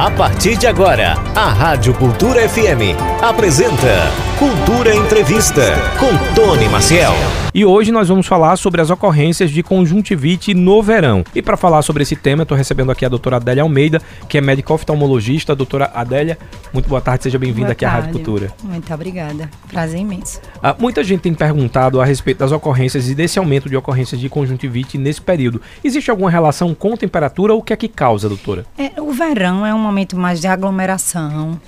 A 0.00 0.10
partir 0.10 0.56
de 0.56 0.66
agora, 0.66 1.12
a 1.36 1.50
Rádio 1.50 1.92
Cultura 1.92 2.48
FM 2.48 2.96
apresenta 3.20 4.10
Cultura 4.38 4.96
Entrevista 4.96 5.74
com 5.98 6.34
Tony 6.34 6.66
Maciel. 6.70 7.12
E 7.52 7.64
hoje 7.64 7.90
nós 7.90 8.08
vamos 8.08 8.26
falar 8.26 8.56
sobre 8.56 8.80
as 8.80 8.90
ocorrências 8.90 9.50
de 9.50 9.60
conjuntivite 9.60 10.54
no 10.54 10.80
verão. 10.82 11.24
E 11.34 11.42
para 11.42 11.56
falar 11.56 11.82
sobre 11.82 12.04
esse 12.04 12.14
tema, 12.14 12.42
eu 12.42 12.44
estou 12.44 12.56
recebendo 12.56 12.92
aqui 12.92 13.04
a 13.04 13.08
doutora 13.08 13.36
Adélia 13.36 13.62
Almeida, 13.62 14.00
que 14.28 14.38
é 14.38 14.40
médica 14.40 14.72
oftalmologista. 14.72 15.54
Doutora 15.54 15.90
Adélia, 15.92 16.38
muito 16.72 16.88
boa 16.88 17.00
tarde, 17.00 17.24
seja 17.24 17.38
bem-vinda 17.38 17.72
aqui 17.72 17.84
à 17.84 17.90
Rádio 17.90 18.12
Cultura. 18.12 18.52
Muito 18.62 18.94
obrigada, 18.94 19.50
prazer 19.68 20.00
imenso. 20.00 20.40
Ah, 20.62 20.76
muita 20.78 21.02
gente 21.02 21.22
tem 21.22 21.34
perguntado 21.34 22.00
a 22.00 22.04
respeito 22.04 22.38
das 22.38 22.52
ocorrências 22.52 23.10
e 23.10 23.14
desse 23.14 23.38
aumento 23.38 23.68
de 23.68 23.76
ocorrências 23.76 24.20
de 24.20 24.28
conjuntivite 24.28 24.96
nesse 24.96 25.20
período. 25.20 25.60
Existe 25.82 26.10
alguma 26.10 26.30
relação 26.30 26.72
com 26.72 26.96
temperatura 26.96 27.52
ou 27.52 27.58
o 27.58 27.62
que 27.62 27.72
é 27.72 27.76
que 27.76 27.88
causa, 27.88 28.28
doutora? 28.28 28.64
É, 28.78 28.92
o 29.00 29.12
verão 29.12 29.66
é 29.66 29.74
um 29.74 29.88
momento 29.90 30.16
mais 30.16 30.40
de 30.40 30.46
aglomeração, 30.46 31.60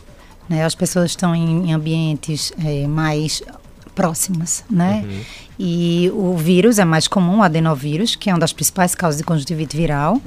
né? 0.49 0.65
As 0.65 0.75
pessoas 0.75 1.11
estão 1.11 1.35
em 1.35 1.73
ambientes 1.73 2.53
é, 2.65 2.87
mais 2.87 3.43
próximas, 3.95 4.65
né? 4.71 5.05
Uhum. 5.05 5.21
E 5.59 6.11
o 6.15 6.37
vírus 6.37 6.79
é 6.79 6.85
mais 6.85 7.07
comum, 7.07 7.39
o 7.39 7.43
adenovírus, 7.43 8.17
que 8.17 8.31
é 8.31 8.33
uma 8.33 8.39
das 8.39 8.53
principais 8.53 8.95
causas 8.95 9.19
de 9.19 9.25
conjuntivite 9.25 9.77
viral. 9.77 10.21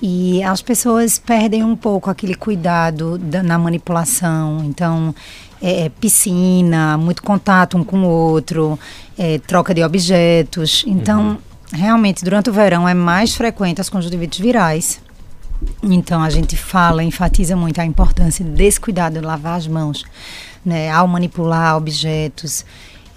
E 0.00 0.42
as 0.42 0.60
pessoas 0.60 1.18
perdem 1.18 1.62
um 1.62 1.76
pouco 1.76 2.10
aquele 2.10 2.34
cuidado 2.34 3.18
da, 3.18 3.40
na 3.42 3.56
manipulação. 3.56 4.62
Então, 4.64 5.14
é, 5.62 5.86
é 5.86 5.88
piscina, 5.88 6.98
muito 6.98 7.22
contato 7.22 7.78
um 7.78 7.84
com 7.84 8.02
o 8.02 8.08
outro, 8.08 8.78
é, 9.16 9.38
troca 9.38 9.72
de 9.72 9.82
objetos. 9.84 10.84
Então, 10.88 11.22
uhum. 11.22 11.38
realmente, 11.72 12.24
durante 12.24 12.50
o 12.50 12.52
verão 12.52 12.88
é 12.88 12.94
mais 12.94 13.34
frequente 13.34 13.80
as 13.80 13.88
conjuntivites 13.88 14.40
virais. 14.40 15.00
Então 15.82 16.22
a 16.22 16.30
gente 16.30 16.56
fala, 16.56 17.02
enfatiza 17.02 17.56
muito 17.56 17.80
a 17.80 17.84
importância 17.84 18.44
desse 18.44 18.80
cuidado 18.80 19.14
de 19.14 19.20
lavar 19.20 19.56
as 19.56 19.66
mãos, 19.66 20.04
né, 20.64 20.90
ao 20.90 21.06
manipular 21.08 21.76
objetos. 21.76 22.64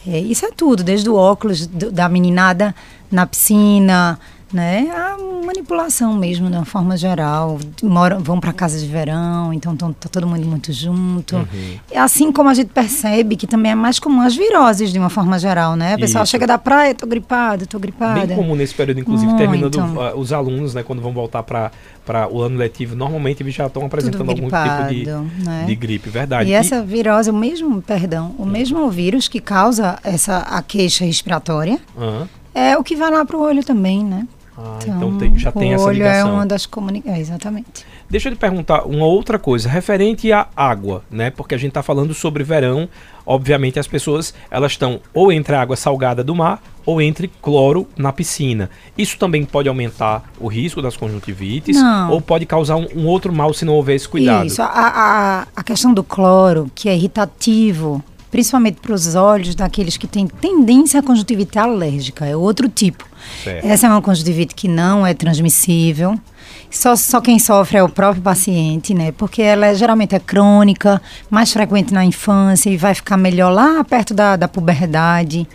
É, 0.08 0.20
isso 0.20 0.46
é 0.46 0.52
tudo, 0.52 0.84
desde 0.84 1.10
o 1.10 1.16
óculos 1.16 1.66
do, 1.66 1.92
da 1.92 2.08
meninada 2.08 2.76
na 3.12 3.26
piscina, 3.26 4.20
né? 4.56 4.90
A 4.90 5.18
manipulação 5.46 6.14
mesmo, 6.14 6.50
de 6.50 6.56
uma 6.56 6.66
forma 6.66 6.96
geral. 6.96 7.60
Moram, 7.84 8.20
vão 8.20 8.40
para 8.40 8.54
casa 8.54 8.80
de 8.80 8.88
verão, 8.88 9.54
então 9.54 9.74
estão 9.74 9.92
tá 9.92 10.08
todo 10.10 10.26
mundo 10.26 10.48
muito 10.48 10.72
junto. 10.72 11.36
Uhum. 11.36 11.80
É 11.92 12.00
assim 12.00 12.32
como 12.32 12.50
a 12.50 12.54
gente 12.54 12.70
percebe 12.70 13.36
que 13.36 13.46
também 13.46 13.74
é 13.74 13.76
mais 13.76 14.00
comum 14.00 14.22
as 14.22 14.34
viroses, 14.34 14.92
de 14.94 14.98
uma 14.98 15.10
forma 15.10 15.38
geral, 15.38 15.76
né? 15.76 15.96
A 15.96 15.98
pessoa 15.98 16.24
Isso. 16.24 16.32
chega 16.32 16.48
da 16.48 16.58
praia, 16.58 16.96
tô 16.96 17.06
gripado, 17.06 17.68
tô 17.68 17.78
gripada. 17.78 18.26
Bem 18.26 18.36
comum 18.36 18.56
nesse 18.56 18.74
período, 18.74 19.02
inclusive, 19.02 19.28
muito. 19.28 19.38
terminando 19.38 19.76
uh, 19.76 20.18
os 20.18 20.32
alunos, 20.32 20.74
né? 20.74 20.84
Quando 20.84 21.02
vão 21.02 21.12
voltar 21.12 21.44
para 21.44 21.72
para 22.06 22.32
o 22.32 22.40
ano 22.40 22.58
letivo, 22.58 22.96
normalmente 22.96 23.42
eles 23.42 23.56
já 23.56 23.66
estão 23.66 23.84
apresentando 23.84 24.28
gripado, 24.28 24.84
algum 24.84 24.94
tipo 24.94 25.34
de, 25.34 25.44
né? 25.44 25.64
de 25.66 25.76
gripe, 25.76 26.08
verdade. 26.08 26.48
E, 26.48 26.52
e, 26.52 26.56
essa 26.56 26.84
virose, 26.84 27.32
o 27.32 27.34
mesmo, 27.34 27.82
perdão, 27.82 28.36
o 28.38 28.46
mesmo 28.46 28.88
vírus 28.92 29.28
que 29.28 29.40
causa 29.40 29.98
essa 30.04 30.38
a 30.38 30.62
queixa 30.62 31.04
respiratória, 31.04 31.80
uhum. 31.98 32.28
é 32.54 32.78
o 32.78 32.84
que 32.84 32.96
vai 32.96 33.10
lá 33.10 33.26
para 33.26 33.36
o 33.36 33.42
olho 33.42 33.64
também, 33.64 34.04
né? 34.04 34.28
Ah, 34.58 34.80
então, 34.82 34.96
então 34.96 35.18
tem, 35.18 35.38
já 35.38 35.52
tem 35.52 35.74
essa 35.74 35.92
ligação. 35.92 36.28
olho 36.28 36.34
é 36.34 36.38
uma 36.38 36.46
das 36.46 36.66
comunicações, 36.66 37.18
é, 37.18 37.22
exatamente. 37.22 37.86
Deixa 38.10 38.30
eu 38.30 38.34
te 38.34 38.40
perguntar 38.40 38.86
uma 38.86 39.06
outra 39.06 39.38
coisa, 39.38 39.68
referente 39.68 40.32
à 40.32 40.48
água, 40.56 41.04
né? 41.12 41.30
Porque 41.30 41.56
a 41.56 41.58
gente 41.58 41.70
está 41.70 41.84
falando 41.84 42.14
sobre 42.14 42.44
verão, 42.44 42.88
obviamente 43.26 43.80
as 43.80 43.88
pessoas 43.88 44.34
elas 44.50 44.72
estão 44.72 45.02
ou 45.14 45.32
entre 45.32 45.56
a 45.56 45.62
água 45.62 45.76
salgada 45.76 46.24
do 46.24 46.34
mar 46.34 46.62
ou 46.86 47.02
entre 47.02 47.28
cloro 47.42 47.88
na 47.98 48.14
piscina. 48.14 48.70
Isso 48.98 49.18
também 49.18 49.44
pode 49.44 49.68
aumentar 49.68 50.24
o 50.40 50.48
risco 50.48 50.82
das 50.82 50.96
conjuntivites 50.96 51.76
Não. 51.76 52.12
ou 52.12 52.22
pode 52.22 52.46
causar 52.46 52.76
um, 52.76 52.88
um, 52.96 53.08
outro 53.08 53.34
mal 53.34 53.54
se 53.54 53.66
não 53.66 53.74
houver 53.74 53.96
esse 53.96 54.08
cuidado? 54.08 54.46
Isso, 54.46 54.62
a, 54.62 54.68
a, 54.68 55.48
a 55.56 55.64
questão 55.64 55.94
do 55.94 56.04
cloro, 56.04 56.72
que 56.76 56.88
é 56.88 56.96
irritativo, 56.96 58.04
principalmente 58.32 58.80
para 58.82 58.94
os 58.94 59.16
olhos 59.16 59.56
daqueles 59.56 59.98
que 59.98 60.08
têm 60.08 60.28
tendência 60.28 61.00
à 61.00 61.04
conjuntivite 61.04 61.58
alérgica, 61.58 62.26
é 62.26 62.36
outro 62.36 62.68
tipo. 62.68 63.08
Certo. 63.44 63.66
Essa 63.66 63.88
é 63.88 63.90
uma 63.90 64.02
conjuntivite 64.02 64.54
que 64.54 64.68
não 64.68 65.06
é 65.06 65.14
transmissível. 65.14 66.20
Só, 66.70 66.96
só 66.96 67.22
quem 67.22 67.40
sofre 67.40 67.78
é 67.78 67.84
o 67.84 67.90
próprio 67.90 68.22
paciente, 68.22 68.94
né? 68.94 69.12
Porque 69.12 69.42
ela 69.42 69.68
é, 69.68 69.76
geralmente 69.76 70.14
é 70.14 70.20
crônica, 70.20 71.02
mais 71.30 71.52
frequente 71.52 71.94
na 71.94 72.04
infância 72.04 72.70
e 72.70 72.78
vai 72.78 72.94
ficar 72.94 73.18
melhor 73.18 73.50
lá 73.50 73.84
perto 73.84 74.14
da, 74.14 74.36
da 74.36 74.48
puberdade. 74.48 75.48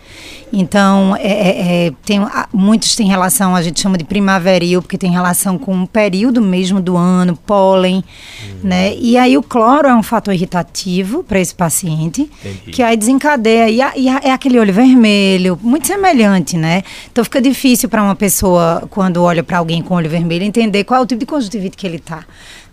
Então, 0.53 1.15
é, 1.17 1.31
é, 1.31 1.87
é 1.87 1.91
tem, 2.03 2.19
muitos 2.53 2.95
têm 2.95 3.07
relação, 3.07 3.55
a 3.55 3.61
gente 3.61 3.79
chama 3.79 3.97
de 3.97 4.03
primaveril, 4.03 4.81
porque 4.81 4.97
tem 4.97 5.11
relação 5.11 5.57
com 5.57 5.83
o 5.83 5.87
período 5.87 6.41
mesmo 6.41 6.81
do 6.81 6.97
ano, 6.97 7.37
pólen, 7.37 7.95
uhum. 7.95 8.59
né? 8.63 8.93
E 8.95 9.17
aí 9.17 9.37
o 9.37 9.43
cloro 9.43 9.87
é 9.87 9.95
um 9.95 10.03
fator 10.03 10.33
irritativo 10.33 11.23
para 11.23 11.39
esse 11.39 11.55
paciente, 11.55 12.29
Entendi. 12.43 12.71
que 12.71 12.83
aí 12.83 12.97
desencadeia, 12.97 13.69
e, 13.69 13.81
a, 13.81 13.93
e 13.95 14.09
a, 14.09 14.19
é 14.23 14.31
aquele 14.31 14.59
olho 14.59 14.73
vermelho, 14.73 15.57
muito 15.61 15.87
semelhante, 15.87 16.57
né? 16.57 16.83
Então 17.11 17.23
fica 17.23 17.41
difícil 17.41 17.87
para 17.87 18.03
uma 18.03 18.15
pessoa, 18.15 18.83
quando 18.89 19.23
olha 19.23 19.43
para 19.43 19.57
alguém 19.57 19.81
com 19.81 19.95
olho 19.95 20.09
vermelho, 20.09 20.43
entender 20.43 20.80
qual 20.83 21.01
é 21.01 21.03
o 21.03 21.05
tipo 21.05 21.19
de 21.19 21.25
conjuntivite 21.25 21.77
que 21.77 21.85
ele 21.85 21.97
está 21.97 22.25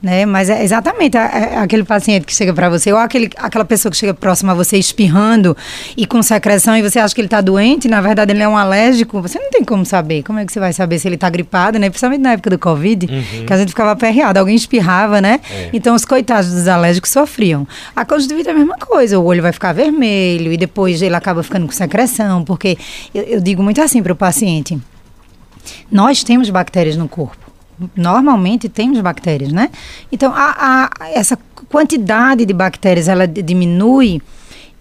né? 0.02 0.24
Mas 0.24 0.48
é 0.48 0.62
exatamente 0.62 1.16
é, 1.16 1.56
aquele 1.58 1.84
paciente 1.84 2.24
que 2.24 2.34
chega 2.34 2.52
para 2.52 2.68
você, 2.68 2.92
ou 2.92 2.98
aquele, 2.98 3.30
aquela 3.36 3.64
pessoa 3.64 3.90
que 3.90 3.96
chega 3.96 4.14
próxima 4.14 4.52
a 4.52 4.54
você 4.54 4.78
espirrando 4.78 5.56
e 5.96 6.06
com 6.06 6.22
secreção 6.22 6.76
e 6.76 6.82
você 6.82 6.98
acha 6.98 7.14
que 7.14 7.20
ele 7.20 7.26
está 7.26 7.40
doente, 7.40 7.88
na 7.88 8.00
verdade 8.00 8.32
ele 8.32 8.42
é 8.42 8.48
um 8.48 8.56
alérgico, 8.56 9.20
você 9.20 9.38
não 9.38 9.50
tem 9.50 9.64
como 9.64 9.84
saber. 9.84 10.22
Como 10.22 10.38
é 10.38 10.46
que 10.46 10.52
você 10.52 10.60
vai 10.60 10.72
saber 10.72 10.98
se 10.98 11.08
ele 11.08 11.16
está 11.16 11.28
gripado, 11.28 11.78
né? 11.78 11.88
Principalmente 11.88 12.20
na 12.20 12.32
época 12.32 12.50
do 12.50 12.58
Covid, 12.58 13.06
uhum. 13.06 13.46
que 13.46 13.52
a 13.52 13.58
gente 13.58 13.68
ficava 13.70 13.92
aperreado, 13.92 14.38
alguém 14.38 14.54
espirrava, 14.54 15.20
né? 15.20 15.40
É. 15.50 15.70
Então 15.72 15.94
os 15.94 16.04
coitados 16.04 16.50
dos 16.50 16.68
alérgicos 16.68 17.10
sofriam. 17.10 17.66
A 17.94 18.04
conjuntivite 18.04 18.48
é 18.48 18.52
a 18.52 18.54
mesma 18.54 18.76
coisa, 18.76 19.18
o 19.18 19.24
olho 19.24 19.42
vai 19.42 19.52
ficar 19.52 19.72
vermelho 19.72 20.52
e 20.52 20.56
depois 20.56 21.02
ele 21.02 21.14
acaba 21.14 21.42
ficando 21.42 21.66
com 21.66 21.72
secreção, 21.72 22.44
porque 22.44 22.78
eu, 23.12 23.22
eu 23.24 23.40
digo 23.40 23.62
muito 23.62 23.80
assim 23.80 24.02
para 24.02 24.12
o 24.12 24.16
paciente, 24.16 24.78
nós 25.90 26.22
temos 26.22 26.50
bactérias 26.50 26.96
no 26.96 27.08
corpo 27.08 27.47
normalmente 27.96 28.68
temos 28.68 29.00
bactérias, 29.00 29.52
né? 29.52 29.70
Então, 30.10 30.32
a, 30.34 30.90
a, 31.00 31.10
essa 31.10 31.38
quantidade 31.68 32.44
de 32.44 32.52
bactérias, 32.52 33.08
ela 33.08 33.26
diminui 33.26 34.20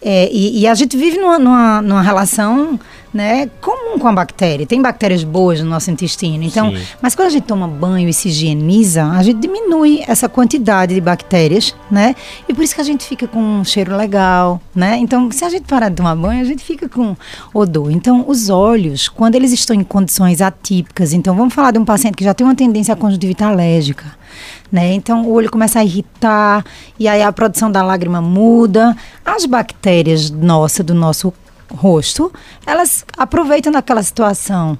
é, 0.01 0.29
e, 0.31 0.59
e, 0.59 0.67
a 0.67 0.75
gente 0.75 0.95
vive 0.95 1.17
numa, 1.17 1.39
numa, 1.39 1.81
numa, 1.81 2.01
relação 2.03 2.79
né, 3.11 3.49
comum 3.59 3.97
com 3.97 4.07
a 4.07 4.13
bactéria. 4.13 4.65
Tem 4.65 4.79
bactérias 4.79 5.23
boas 5.23 5.59
no 5.59 5.67
nosso 5.67 5.89
intestino. 5.89 6.43
Então, 6.43 6.69
Sim. 6.69 6.83
mas 7.01 7.15
quando 7.15 7.29
a 7.29 7.31
gente 7.31 7.45
toma 7.45 7.67
banho 7.67 8.07
e 8.07 8.13
se 8.13 8.27
higieniza, 8.27 9.05
a 9.05 9.23
gente 9.23 9.39
diminui 9.39 10.03
essa 10.07 10.29
quantidade 10.29 10.93
de 10.93 11.01
bactérias, 11.01 11.75
né? 11.89 12.15
E 12.47 12.53
por 12.53 12.63
isso 12.63 12.75
que 12.75 12.81
a 12.81 12.83
gente 12.83 13.05
fica 13.05 13.27
com 13.27 13.39
um 13.39 13.65
cheiro 13.65 13.95
legal, 13.97 14.61
né? 14.75 14.97
Então, 14.97 15.31
se 15.31 15.43
a 15.43 15.49
gente 15.49 15.63
parar 15.63 15.89
de 15.89 15.95
tomar 15.95 16.15
banho, 16.15 16.41
a 16.41 16.45
gente 16.45 16.63
fica 16.63 16.87
com 16.87 17.15
odor. 17.51 17.89
Então, 17.89 18.23
os 18.27 18.49
olhos, 18.49 19.09
quando 19.09 19.33
eles 19.33 19.51
estão 19.51 19.75
em 19.75 19.83
condições 19.83 20.41
atípicas, 20.41 21.11
então 21.11 21.35
vamos 21.35 21.55
falar 21.55 21.71
de 21.71 21.79
um 21.79 21.85
paciente 21.85 22.15
que 22.15 22.23
já 22.23 22.35
tem 22.35 22.45
uma 22.45 22.55
tendência 22.55 22.93
à 22.93 22.97
conjuntivite 22.97 23.43
alérgica, 23.43 24.05
né? 24.71 24.93
Então 24.93 25.23
o 25.23 25.31
olho 25.31 25.49
começa 25.49 25.79
a 25.79 25.83
irritar 25.83 26.65
e 26.99 27.07
aí 27.07 27.21
a 27.21 27.31
produção 27.31 27.71
da 27.71 27.83
lágrima 27.83 28.21
muda. 28.21 28.95
As 29.25 29.45
bactérias 29.45 30.29
nossa 30.29 30.83
do 30.83 30.93
nosso 30.93 31.33
rosto, 31.69 32.31
elas 32.65 33.05
aproveitam 33.17 33.71
daquela 33.71 34.01
situação 34.01 34.77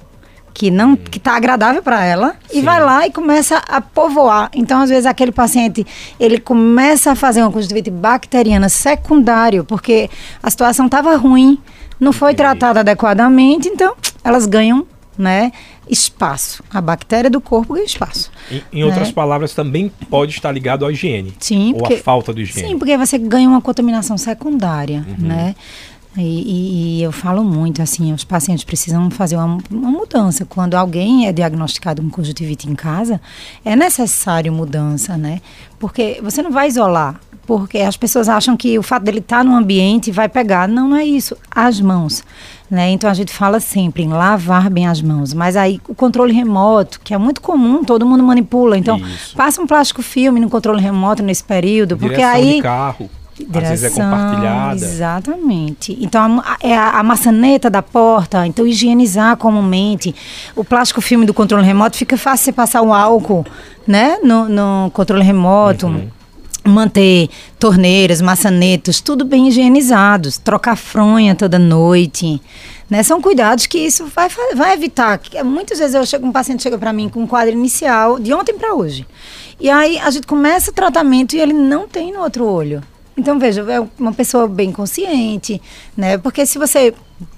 que 0.58 0.72
não 0.72 0.96
que 0.96 1.20
tá 1.20 1.36
agradável 1.36 1.80
para 1.80 2.04
ela 2.04 2.34
Sim. 2.50 2.58
e 2.58 2.62
vai 2.62 2.82
lá 2.82 3.06
e 3.06 3.12
começa 3.12 3.58
a 3.68 3.80
povoar. 3.80 4.50
Então, 4.52 4.82
às 4.82 4.90
vezes 4.90 5.06
aquele 5.06 5.30
paciente, 5.30 5.86
ele 6.18 6.38
começa 6.40 7.12
a 7.12 7.14
fazer 7.14 7.42
uma 7.42 7.52
conjuntivite 7.52 7.90
bacteriana 7.92 8.68
secundário, 8.68 9.62
porque 9.64 10.10
a 10.42 10.50
situação 10.50 10.86
estava 10.86 11.14
ruim, 11.16 11.58
não 12.00 12.12
foi 12.12 12.34
tratada 12.34 12.80
adequadamente, 12.80 13.68
então 13.68 13.94
elas 14.24 14.46
ganham 14.46 14.84
né, 15.18 15.52
espaço. 15.90 16.62
A 16.70 16.80
bactéria 16.80 17.28
do 17.28 17.40
corpo 17.40 17.74
ganha 17.74 17.84
espaço. 17.84 18.30
Em, 18.50 18.62
em 18.72 18.80
né? 18.80 18.86
outras 18.86 19.10
palavras, 19.10 19.52
também 19.52 19.90
pode 20.08 20.32
estar 20.32 20.52
ligado 20.52 20.86
à 20.86 20.92
higiene. 20.92 21.34
Sim. 21.40 21.74
Ou 21.74 21.92
à 21.92 21.98
falta 21.98 22.32
de 22.32 22.42
higiene. 22.42 22.68
Sim, 22.68 22.78
porque 22.78 22.96
você 22.96 23.18
ganha 23.18 23.48
uma 23.48 23.60
contaminação 23.60 24.16
secundária, 24.16 25.04
uhum. 25.08 25.26
né? 25.26 25.54
E, 26.18 26.22
e, 26.22 26.98
e, 26.98 27.02
eu 27.02 27.12
falo 27.12 27.44
muito 27.44 27.80
assim, 27.80 28.12
os 28.12 28.24
pacientes 28.24 28.64
precisam 28.64 29.08
fazer 29.10 29.36
uma, 29.36 29.58
uma, 29.70 29.90
mudança. 29.90 30.44
Quando 30.44 30.74
alguém 30.74 31.26
é 31.28 31.32
diagnosticado 31.32 32.02
com 32.02 32.10
conjuntivite 32.10 32.68
em 32.68 32.74
casa, 32.74 33.20
é 33.64 33.76
necessário 33.76 34.52
mudança, 34.52 35.16
né? 35.16 35.40
Porque 35.78 36.18
você 36.22 36.42
não 36.42 36.50
vai 36.50 36.66
isolar, 36.66 37.20
porque 37.46 37.78
as 37.78 37.96
pessoas 37.96 38.28
acham 38.28 38.56
que 38.56 38.78
o 38.78 38.82
fato 38.82 39.04
dele 39.04 39.20
estar 39.20 39.44
no 39.44 39.54
ambiente 39.54 40.10
vai 40.10 40.28
pegar. 40.28 40.68
Não, 40.68 40.88
não 40.88 40.96
é 40.96 41.04
isso. 41.04 41.36
As 41.50 41.80
mãos. 41.80 42.24
Né? 42.70 42.90
Então 42.90 43.08
a 43.08 43.14
gente 43.14 43.32
fala 43.32 43.60
sempre 43.60 44.02
em 44.02 44.08
lavar 44.08 44.68
bem 44.68 44.86
as 44.86 45.00
mãos, 45.00 45.32
mas 45.32 45.56
aí 45.56 45.80
o 45.88 45.94
controle 45.94 46.34
remoto, 46.34 47.00
que 47.00 47.14
é 47.14 47.18
muito 47.18 47.40
comum, 47.40 47.82
todo 47.82 48.04
mundo 48.04 48.22
manipula. 48.22 48.76
Então 48.76 48.98
Isso. 48.98 49.34
passa 49.34 49.62
um 49.62 49.66
plástico 49.66 50.02
filme 50.02 50.38
no 50.38 50.50
controle 50.50 50.82
remoto 50.82 51.22
nesse 51.22 51.42
período, 51.42 51.96
Direção 51.96 52.08
porque 52.08 52.22
aí 52.22 52.56
de 52.56 52.62
carro. 52.62 53.08
Às 53.52 53.68
vezes 53.68 53.84
é 53.84 54.02
compartilhada. 54.02 54.74
Exatamente. 54.74 55.96
Então, 56.00 56.40
a, 56.44 56.56
é 56.60 56.76
a, 56.76 56.98
a, 56.98 57.02
maçaneta 57.02 57.68
da 57.68 57.82
porta, 57.82 58.46
então 58.46 58.66
higienizar 58.66 59.36
comumente. 59.36 60.14
O 60.56 60.64
plástico 60.64 61.00
filme 61.00 61.26
do 61.26 61.34
controle 61.34 61.64
remoto 61.64 61.96
fica 61.96 62.16
fácil 62.16 62.46
você 62.46 62.52
passar 62.52 62.82
o 62.82 62.92
álcool, 62.92 63.44
né, 63.86 64.18
no, 64.22 64.48
no 64.48 64.90
controle 64.92 65.22
remoto. 65.22 65.86
Uhum 65.86 66.18
manter 66.68 67.28
torneiras, 67.58 68.20
maçanetas, 68.20 69.00
tudo 69.00 69.24
bem 69.24 69.48
higienizados, 69.48 70.36
trocar 70.38 70.76
fronha 70.76 71.34
toda 71.34 71.58
noite. 71.58 72.40
Né? 72.88 73.02
São 73.02 73.20
cuidados 73.20 73.66
que 73.66 73.78
isso 73.78 74.06
vai, 74.06 74.28
vai 74.54 74.74
evitar. 74.74 75.20
Muitas 75.44 75.78
vezes 75.78 75.94
eu 75.94 76.06
chego, 76.06 76.26
um 76.26 76.32
paciente 76.32 76.62
chega 76.62 76.78
para 76.78 76.92
mim 76.92 77.08
com 77.08 77.22
um 77.22 77.26
quadro 77.26 77.52
inicial 77.52 78.18
de 78.18 78.32
ontem 78.32 78.56
para 78.56 78.74
hoje. 78.74 79.06
E 79.60 79.68
aí 79.68 79.98
a 79.98 80.10
gente 80.10 80.26
começa 80.26 80.70
o 80.70 80.74
tratamento 80.74 81.34
e 81.34 81.40
ele 81.40 81.52
não 81.52 81.88
tem 81.88 82.12
no 82.12 82.20
outro 82.20 82.44
olho. 82.44 82.82
Então, 83.18 83.36
veja, 83.36 83.62
é 83.62 83.84
uma 83.98 84.12
pessoa 84.12 84.46
bem 84.46 84.70
consciente, 84.70 85.60
né? 85.96 86.16
Porque 86.16 86.46
se 86.46 86.56
você 86.56 86.94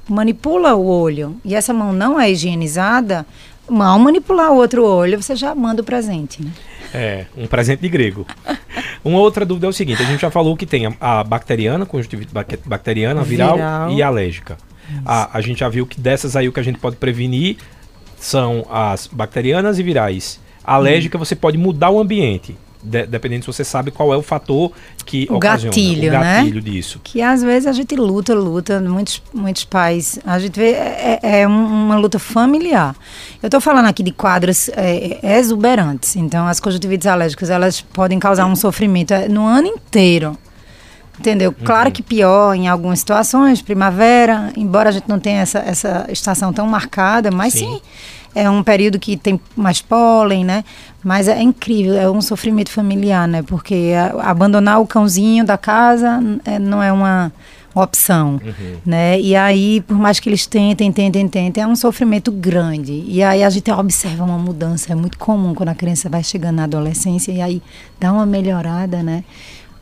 manipula 0.07 0.75
o 0.75 0.87
olho 0.87 1.37
e 1.43 1.55
essa 1.55 1.73
mão 1.73 1.91
não 1.91 2.21
é 2.21 2.31
higienizada, 2.31 3.25
mal 3.67 3.99
manipular 3.99 4.53
o 4.53 4.57
outro 4.57 4.85
olho, 4.85 5.21
você 5.21 5.35
já 5.35 5.55
manda 5.55 5.81
o 5.81 5.85
presente, 5.85 6.43
né? 6.45 6.51
É, 6.93 7.25
um 7.35 7.47
presente 7.47 7.81
de 7.81 7.89
grego. 7.89 8.27
Uma 9.03 9.21
outra 9.21 9.47
dúvida 9.47 9.67
é 9.67 9.71
o 9.71 9.73
seguinte: 9.73 10.03
a 10.03 10.05
gente 10.05 10.21
já 10.21 10.31
falou 10.31 10.55
que 10.55 10.67
tem 10.67 10.85
a, 10.85 10.93
a 11.01 11.25
bacteriana, 11.25 11.87
conjuntivite 11.87 12.33
bacteriana, 12.67 13.23
viral, 13.23 13.55
viral. 13.55 13.91
e 13.93 14.03
alérgica. 14.03 14.59
A, 15.07 15.39
a 15.39 15.41
gente 15.41 15.61
já 15.61 15.69
viu 15.71 15.87
que 15.87 15.99
dessas 15.99 16.37
aí 16.37 16.47
o 16.47 16.53
que 16.53 16.61
a 16.61 16.63
gente 16.63 16.79
pode 16.79 16.97
prevenir 16.97 17.57
são 18.19 18.67
as 18.71 19.07
bacterianas 19.07 19.79
e 19.79 19.83
virais. 19.83 20.41
A 20.63 20.75
alérgica 20.75 21.17
hum. 21.17 21.25
você 21.25 21.35
pode 21.35 21.57
mudar 21.57 21.89
o 21.89 21.99
ambiente. 21.99 22.55
De, 22.83 23.07
dependendo 23.07 23.45
se 23.45 23.47
você 23.47 23.65
sabe 23.65 23.91
qual 23.91 24.13
é 24.13 24.17
o 24.17 24.23
fator 24.23 24.73
que 25.05 25.27
o 25.31 25.37
ocasiona 25.37 25.71
gatilho, 25.71 26.09
o 26.09 26.13
gatilho 26.13 26.55
né? 26.55 26.61
disso. 26.61 27.01
Que 27.05 27.21
às 27.21 27.43
vezes 27.43 27.67
a 27.67 27.73
gente 27.73 27.95
luta, 27.95 28.35
luta, 28.35 28.81
muitos, 28.81 29.23
muitos 29.35 29.65
pais, 29.65 30.19
a 30.25 30.39
gente 30.39 30.59
vê, 30.59 30.71
é, 30.71 31.21
é, 31.23 31.41
é 31.41 31.47
uma 31.47 31.97
luta 31.97 32.19
familiar. 32.19 32.97
Eu 33.43 33.49
estou 33.49 33.61
falando 33.61 33.87
aqui 33.87 34.03
de 34.03 34.13
quadros 34.13 34.71
é, 34.71 35.39
exuberantes, 35.39 36.17
então 36.17 36.47
as 36.47 36.59
conjuntivites 36.59 37.07
alérgicas, 37.07 37.51
elas 37.51 37.81
podem 37.81 38.19
causar 38.19 38.47
um 38.47 38.57
sofrimento 38.57 39.13
é, 39.13 39.29
no 39.29 39.45
ano 39.45 39.67
inteiro. 39.67 40.37
Entendeu? 41.19 41.53
Claro 41.53 41.89
uhum. 41.89 41.93
que 41.93 42.03
pior 42.03 42.55
em 42.55 42.67
algumas 42.67 43.01
situações, 43.01 43.61
primavera, 43.61 44.51
embora 44.57 44.89
a 44.89 44.93
gente 44.93 45.07
não 45.07 45.19
tenha 45.19 45.43
essa, 45.43 45.59
essa 45.59 46.07
estação 46.09 46.51
tão 46.51 46.67
marcada, 46.67 47.31
mas 47.31 47.53
sim. 47.53 47.75
sim 47.75 47.81
é 48.35 48.49
um 48.49 48.63
período 48.63 48.99
que 48.99 49.17
tem 49.17 49.41
mais 49.57 49.81
pólen, 49.81 50.45
né? 50.45 50.65
Mas 51.03 51.29
é 51.29 51.41
incrível, 51.41 51.97
é 51.97 52.11
um 52.11 52.21
sofrimento 52.21 52.71
familiar, 52.71 53.27
né? 53.27 53.43
Porque 53.43 53.93
abandonar 54.21 54.81
o 54.81 54.87
cãozinho 54.87 55.45
da 55.45 55.59
casa 55.59 56.21
é, 56.45 56.59
não 56.59 56.83
é 56.83 56.93
uma 56.93 57.33
opção, 57.75 58.41
uhum. 58.45 58.77
né? 58.85 59.21
E 59.21 59.35
aí, 59.37 59.81
por 59.83 59.97
mais 59.97 60.19
que 60.19 60.29
eles 60.29 60.47
tentem, 60.47 60.91
tentem, 60.93 61.29
tentem, 61.29 61.63
é 61.63 61.67
um 61.67 61.77
sofrimento 61.77 62.31
grande. 62.33 63.05
E 63.07 63.23
aí 63.23 63.43
a 63.43 63.51
gente 63.51 63.71
observa 63.71 64.25
uma 64.25 64.39
mudança, 64.39 64.93
é 64.93 64.95
muito 64.95 65.19
comum 65.19 65.55
quando 65.55 65.69
a 65.69 65.75
criança 65.75 66.09
vai 66.09 66.23
chegando 66.23 66.57
na 66.57 66.65
adolescência 66.65 67.33
e 67.33 67.41
aí 67.41 67.63
dá 67.99 68.13
uma 68.13 68.27
melhorada, 68.27 69.03
né? 69.03 69.25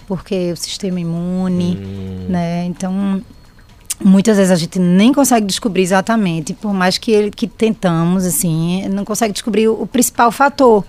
Porque 0.06 0.52
o 0.52 0.56
sistema 0.56 1.00
imune, 1.00 1.78
hum. 1.78 2.26
né? 2.28 2.64
Então, 2.64 3.22
muitas 4.00 4.36
vezes 4.36 4.50
a 4.52 4.56
gente 4.56 4.78
nem 4.78 5.12
consegue 5.12 5.46
descobrir 5.46 5.82
exatamente, 5.82 6.54
por 6.54 6.72
mais 6.72 6.98
que, 6.98 7.10
ele, 7.10 7.30
que 7.30 7.46
tentamos, 7.46 8.24
assim, 8.24 8.86
não 8.88 9.04
consegue 9.04 9.32
descobrir 9.32 9.68
o, 9.68 9.82
o 9.82 9.86
principal 9.86 10.30
fator. 10.30 10.84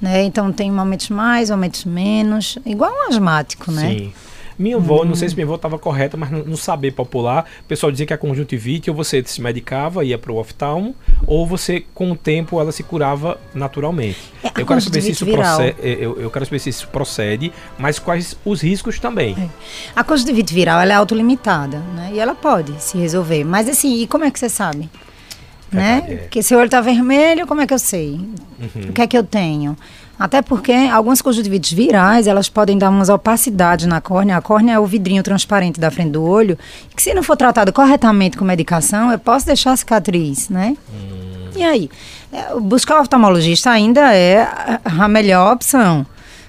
Né? 0.00 0.24
Então 0.24 0.52
tem 0.52 0.70
momentos 0.70 1.08
mais, 1.08 1.50
momentos 1.50 1.84
menos, 1.84 2.58
igual 2.66 2.92
um 2.92 3.08
asmático, 3.08 3.70
né? 3.72 3.90
Sim. 3.90 4.12
Minha 4.58 4.76
avó, 4.76 5.04
não 5.04 5.14
sei 5.14 5.28
se 5.28 5.34
minha 5.34 5.46
avó 5.46 5.56
estava 5.56 5.78
correta, 5.78 6.16
mas 6.16 6.30
no, 6.30 6.56
saber 6.56 6.92
popular, 6.92 7.44
o 7.60 7.64
pessoal 7.64 7.92
dizia 7.92 8.06
que 8.06 8.12
a 8.12 8.18
conjuntivite 8.18 8.90
ou 8.90 8.96
você 8.96 9.22
se 9.24 9.40
medicava, 9.40 10.04
ia 10.04 10.16
para 10.16 10.32
o 10.32 10.36
oftalmo, 10.36 10.94
ou 11.26 11.46
você, 11.46 11.84
com 11.94 12.10
o 12.10 12.16
tempo, 12.16 12.60
ela 12.60 12.72
se 12.72 12.82
curava 12.82 13.38
naturalmente. 13.54 14.18
É, 14.42 14.60
eu 14.60 14.66
quero 14.66 14.80
saber 14.80 15.02
se 15.02 15.10
isso 15.10 15.26
procede, 15.26 15.76
é, 15.82 15.96
eu, 16.00 16.20
eu, 16.20 16.30
quero 16.30 16.44
saber 16.44 16.58
se 16.58 16.70
isso 16.70 16.88
procede, 16.88 17.52
mas 17.78 17.98
quais 17.98 18.36
os 18.44 18.62
riscos 18.62 18.98
também. 18.98 19.36
É. 19.38 19.48
A 19.94 20.02
conjuntivite 20.02 20.54
viral 20.54 20.80
ela 20.80 20.92
é 20.92 20.96
autolimitada, 20.96 21.78
né? 21.94 22.10
E 22.14 22.18
ela 22.18 22.34
pode 22.34 22.72
se 22.82 22.96
resolver. 22.96 23.44
Mas 23.44 23.68
assim, 23.68 24.02
e 24.02 24.06
como 24.06 24.24
é 24.24 24.30
que 24.30 24.38
você 24.38 24.48
sabe? 24.48 24.88
né? 25.70 26.04
É. 26.06 26.14
Porque 26.16 26.42
se 26.42 26.54
o 26.54 26.58
olho 26.58 26.66
está 26.66 26.80
vermelho, 26.80 27.46
como 27.46 27.60
é 27.60 27.66
que 27.66 27.74
eu 27.74 27.78
sei? 27.78 28.12
Uhum. 28.12 28.88
O 28.88 28.92
que 28.92 29.02
é 29.02 29.06
que 29.06 29.16
eu 29.16 29.24
tenho? 29.24 29.76
Até 30.18 30.40
porque 30.40 30.72
algumas 30.72 31.20
conjuntivites 31.20 31.72
virais, 31.72 32.26
elas 32.26 32.48
podem 32.48 32.78
dar 32.78 32.88
umas 32.88 33.08
opacidades 33.08 33.86
na 33.86 34.00
córnea. 34.00 34.36
A 34.36 34.40
córnea 34.40 34.74
é 34.74 34.78
o 34.78 34.86
vidrinho 34.86 35.22
transparente 35.22 35.78
da 35.78 35.90
frente 35.90 36.12
do 36.12 36.24
olho, 36.24 36.58
que 36.94 37.02
se 37.02 37.12
não 37.12 37.22
for 37.22 37.36
tratado 37.36 37.72
corretamente 37.72 38.36
com 38.36 38.44
medicação, 38.44 39.12
eu 39.12 39.18
posso 39.18 39.44
deixar 39.46 39.72
a 39.72 39.76
cicatriz, 39.76 40.48
né? 40.48 40.76
Hum. 40.90 41.50
E 41.54 41.62
aí? 41.62 41.90
É, 42.32 42.58
buscar 42.58 42.98
o 42.98 43.00
oftalmologista 43.02 43.70
ainda 43.70 44.14
é 44.14 44.48
a 44.84 45.08
melhor 45.08 45.54
opção. 45.54 46.06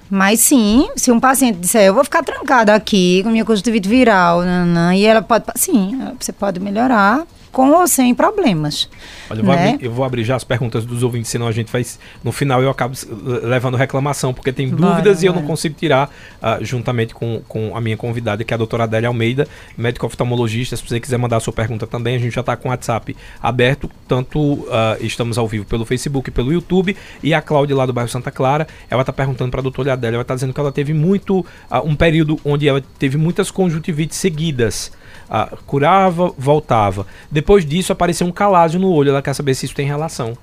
Mas 0.10 0.40
sim, 0.40 0.90
se 0.96 1.12
um 1.12 1.20
paciente 1.20 1.58
disser, 1.58 1.84
eu 1.84 1.94
vou 1.94 2.04
ficar 2.04 2.24
trancada 2.24 2.74
aqui 2.74 3.22
com 3.24 3.30
minha 3.30 3.44
conjuntivite 3.44 3.90
viral, 3.90 4.42
nanã, 4.42 4.96
e 4.96 5.06
ela 5.06 5.22
pode, 5.22 5.44
sim, 5.56 6.00
você 6.18 6.32
pode 6.32 6.60
melhorar 6.62 7.26
com 7.52 7.72
ou 7.72 7.88
sem 7.88 8.14
problemas. 8.14 8.90
Olha, 9.30 9.40
eu, 9.40 9.44
né? 9.44 9.46
vou 9.46 9.54
abrir, 9.54 9.86
eu, 9.86 9.92
vou 9.92 10.06
abrir, 10.06 10.24
já 10.24 10.36
as 10.36 10.44
perguntas 10.44 10.86
dos 10.86 11.04
ouvintes, 11.04 11.30
senão 11.30 11.48
a 11.48 11.52
gente 11.52 11.72
vai. 11.72 11.86
No 12.24 12.32
final 12.32 12.62
eu 12.62 12.70
acabo 12.70 12.96
levando 13.44 13.76
reclamação, 13.76 14.34
porque 14.34 14.52
tem 14.52 14.70
dúvidas 14.70 15.18
vai, 15.18 15.24
e 15.24 15.28
eu 15.28 15.34
não 15.34 15.44
consigo 15.44 15.76
tirar 15.76 16.10
uh, 16.42 16.64
juntamente 16.64 17.14
com, 17.14 17.42
com 17.48 17.76
a 17.76 17.82
minha 17.82 17.98
convidada, 17.98 18.44
que 18.44 18.54
é 18.54 18.56
a 18.56 18.58
doutora 18.58 18.84
Adélia 18.84 19.08
Almeida, 19.08 19.48
médico 19.78 20.06
oftalmologista. 20.06 20.76
Se 20.76 20.84
você 20.84 21.00
quiser 21.00 21.18
mandar 21.18 21.38
a 21.38 21.40
sua 21.40 21.54
pergunta 21.54 21.88
também, 21.88 22.16
a 22.16 22.20
gente 22.20 22.34
já 22.34 22.42
está 22.42 22.56
com 22.56 22.70
o 22.70 22.72
WhatsApp 22.72 23.16
aberto, 23.42 23.90
tanto 24.08 24.40
uh, 24.40 24.68
estamos 25.02 25.38
ao 25.38 25.48
vivo 25.48 25.66
pelo 25.66 25.86
Facebook 25.86 26.30
e 26.30 26.32
pelo 26.32 26.52
YouTube. 26.52 26.96
E 27.24 27.34
a 27.34 27.42
Cláudia 27.42 27.76
lá 27.76 27.86
do 27.86 27.94
bairro 27.94 28.10
Santa 28.10 28.32
Clara, 28.32 28.68
ela 28.90 29.02
está 29.02 29.14
perguntando 29.14 29.52
para 29.52 29.60
a 29.60 29.64
doutora 29.64 29.94
Adélia, 29.94 30.18
ela 30.18 30.22
está 30.22 30.36
dizendo 30.36 30.54
que 30.54 30.60
ela 30.60 30.72
teve 30.72 30.94
muito. 30.94 31.40
Uh, 31.72 31.88
um 31.88 31.96
período 31.96 32.40
onde 32.44 32.68
ela 32.68 32.84
teve 33.00 33.18
muitas 33.18 33.50
conjuntivites 33.52 34.18
seguidas 34.18 34.92
ah, 35.30 35.50
curava, 35.66 36.34
voltava. 36.38 37.06
Depois 37.32 37.66
disso 37.66 37.92
apareceu 37.92 38.26
um 38.28 38.32
calásio 38.32 38.80
no 38.80 38.92
olho, 38.92 39.10
ela 39.10 39.22
quer 39.22 39.34
saber 39.34 39.54
se 39.56 39.66
isso 39.66 39.76
tem 39.76 39.88
relação. 39.88 40.38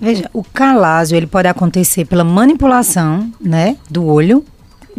Veja, 0.00 0.30
o 0.32 0.42
calásio 0.42 1.16
ele 1.16 1.26
pode 1.26 1.46
acontecer 1.46 2.06
pela 2.06 2.24
manipulação, 2.24 3.30
né, 3.40 3.76
do 3.90 4.06
olho, 4.06 4.42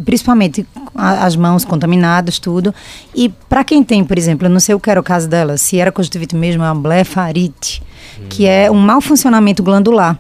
principalmente 0.06 0.66
as 0.94 1.36
mãos 1.36 1.66
contaminadas, 1.66 2.38
tudo. 2.38 2.74
E 3.16 3.30
para 3.50 3.64
quem 3.64 3.84
tem, 3.84 4.04
por 4.04 4.18
exemplo, 4.18 4.46
eu 4.46 4.52
não 4.52 4.60
sei 4.60 4.76
o 4.76 4.80
que 4.80 4.90
era 4.90 5.00
o 5.00 5.04
caso 5.04 5.28
dela, 5.28 5.58
se 5.58 5.80
era 5.80 5.92
conjuntivite 5.92 6.36
mesmo, 6.36 6.64
é 6.64 6.68
uma 6.68 6.76
blefarite, 6.76 7.82
hum. 8.20 8.26
que 8.30 8.46
é 8.46 8.70
um 8.70 8.78
mau 8.78 9.02
funcionamento 9.02 9.64
glandular. 9.64 10.20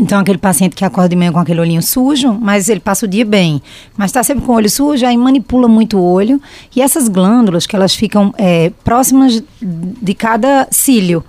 Então, 0.00 0.20
aquele 0.20 0.38
paciente 0.38 0.76
que 0.76 0.84
acorda 0.84 1.08
de 1.08 1.16
manhã 1.16 1.32
com 1.32 1.40
aquele 1.40 1.60
olhinho 1.60 1.82
sujo, 1.82 2.32
mas 2.40 2.68
ele 2.68 2.78
passa 2.78 3.04
o 3.04 3.08
dia 3.08 3.24
bem, 3.24 3.60
mas 3.96 4.10
está 4.10 4.22
sempre 4.22 4.44
com 4.44 4.52
o 4.52 4.54
olho 4.54 4.70
sujo, 4.70 5.04
aí 5.04 5.16
manipula 5.16 5.66
muito 5.66 5.98
o 5.98 6.02
olho. 6.02 6.40
E 6.74 6.80
essas 6.80 7.08
glândulas, 7.08 7.66
que 7.66 7.74
elas 7.74 7.96
ficam 7.96 8.32
é, 8.38 8.70
próximas 8.84 9.42
de 9.60 10.14
cada 10.14 10.68
cílio, 10.70 11.24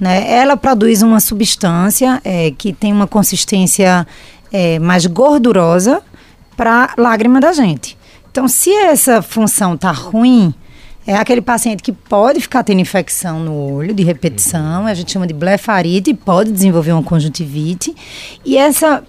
né? 0.00 0.32
Ela 0.32 0.56
produz 0.56 1.02
uma 1.02 1.20
substância 1.20 2.20
é, 2.24 2.50
que 2.50 2.72
tem 2.72 2.92
uma 2.92 3.06
consistência 3.06 4.06
é, 4.50 4.78
mais 4.78 5.04
gordurosa 5.04 6.02
para 6.56 6.94
lágrima 6.96 7.40
da 7.40 7.52
gente. 7.52 7.96
Então, 8.30 8.48
se 8.48 8.70
essa 8.70 9.20
função 9.20 9.76
tá 9.76 9.92
ruim, 9.92 10.54
é 11.06 11.14
aquele 11.14 11.42
paciente 11.42 11.82
que 11.82 11.92
pode 11.92 12.40
ficar 12.40 12.62
tendo 12.64 12.80
infecção 12.80 13.40
no 13.40 13.74
olho 13.74 13.94
de 13.94 14.02
repetição, 14.02 14.86
a 14.86 14.94
gente 14.94 15.12
chama 15.12 15.26
de 15.26 15.34
blefarite, 15.34 16.14
pode 16.14 16.50
desenvolver 16.50 16.92
uma 16.92 17.02
conjuntivite. 17.02 17.94
E 18.44 18.56
essa 18.56 19.04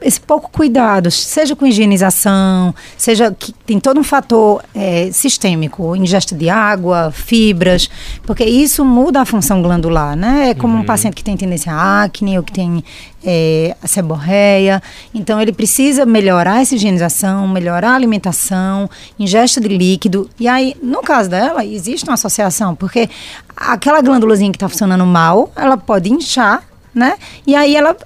esse 0.00 0.20
pouco 0.20 0.50
cuidado, 0.50 1.10
seja 1.10 1.54
com 1.54 1.66
higienização, 1.66 2.74
seja 2.96 3.34
que 3.36 3.52
tem 3.52 3.78
todo 3.78 4.00
um 4.00 4.04
fator 4.04 4.62
é, 4.74 5.10
sistêmico, 5.12 5.94
ingesta 5.94 6.34
de 6.34 6.48
água, 6.48 7.10
fibras, 7.12 7.88
porque 8.22 8.44
isso 8.44 8.84
muda 8.84 9.20
a 9.20 9.24
função 9.24 9.62
glandular, 9.62 10.16
né? 10.16 10.50
É 10.50 10.54
como 10.54 10.74
uhum. 10.74 10.80
um 10.80 10.84
paciente 10.84 11.14
que 11.14 11.24
tem 11.24 11.36
tendência 11.36 11.72
a 11.72 12.02
acne 12.02 12.38
ou 12.38 12.44
que 12.44 12.52
tem 12.52 12.82
é, 13.24 13.76
a 13.82 13.86
seborreia. 13.86 14.82
Então, 15.14 15.40
ele 15.40 15.52
precisa 15.52 16.06
melhorar 16.06 16.62
essa 16.62 16.74
higienização, 16.74 17.46
melhorar 17.46 17.90
a 17.90 17.94
alimentação, 17.94 18.88
ingesta 19.18 19.60
de 19.60 19.68
líquido. 19.68 20.28
E 20.38 20.48
aí, 20.48 20.76
no 20.82 21.02
caso 21.02 21.28
dela, 21.28 21.64
existe 21.64 22.04
uma 22.04 22.14
associação, 22.14 22.74
porque 22.74 23.08
aquela 23.56 24.00
glândulazinha 24.00 24.50
que 24.50 24.56
está 24.56 24.68
funcionando 24.68 25.04
mal, 25.04 25.52
ela 25.54 25.76
pode 25.76 26.12
inchar, 26.12 26.62
né? 26.94 27.16
E 27.46 27.54
aí 27.54 27.76
ela 27.76 27.96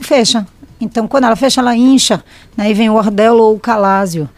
fecha. 0.00 0.46
Então, 0.80 1.06
quando 1.08 1.24
ela 1.24 1.36
fecha, 1.36 1.60
ela 1.60 1.76
incha, 1.76 2.22
né? 2.56 2.70
E 2.70 2.74
vem 2.74 2.90
o 2.90 2.94
ordelo 2.94 3.42
ou 3.42 3.54
o 3.54 3.60
calásio. 3.60 4.28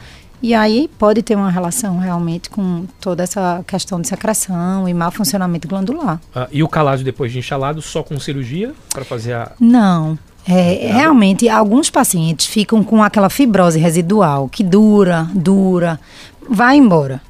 E 0.43 0.55
aí 0.55 0.88
pode 0.99 1.23
ter 1.23 1.35
uma 1.35 1.50
relação 1.50 1.99
realmente 1.99 2.50
com 2.50 2.85
toda 3.00 3.23
essa 3.23 3.64
questão 3.66 4.00
de 4.00 4.07
secreção 4.07 4.88
e 4.88 4.95
mau 4.95 5.11
funcionamento 5.11 5.66
glandular. 5.66 6.21
Ah, 6.35 6.47
e 6.52 6.62
o 6.62 6.69
calásio 6.69 7.05
depois 7.05 7.33
de 7.33 7.38
inchalado 7.38 7.81
só 7.81 8.02
com 8.02 8.21
cirurgia 8.21 8.75
para 8.93 9.05
fazer 9.05 9.33
a... 9.33 9.52
Não. 9.59 10.19
É, 10.49 10.93
realmente, 10.93 11.49
alguns 11.49 11.90
pacientes 11.90 12.47
ficam 12.47 12.85
com 12.85 13.02
aquela 13.02 13.28
fibrose 13.28 13.81
residual 13.81 14.49
que 14.49 14.62
dura, 14.62 15.28
dura, 15.35 15.99
vai 16.49 16.76
embora. 16.76 17.21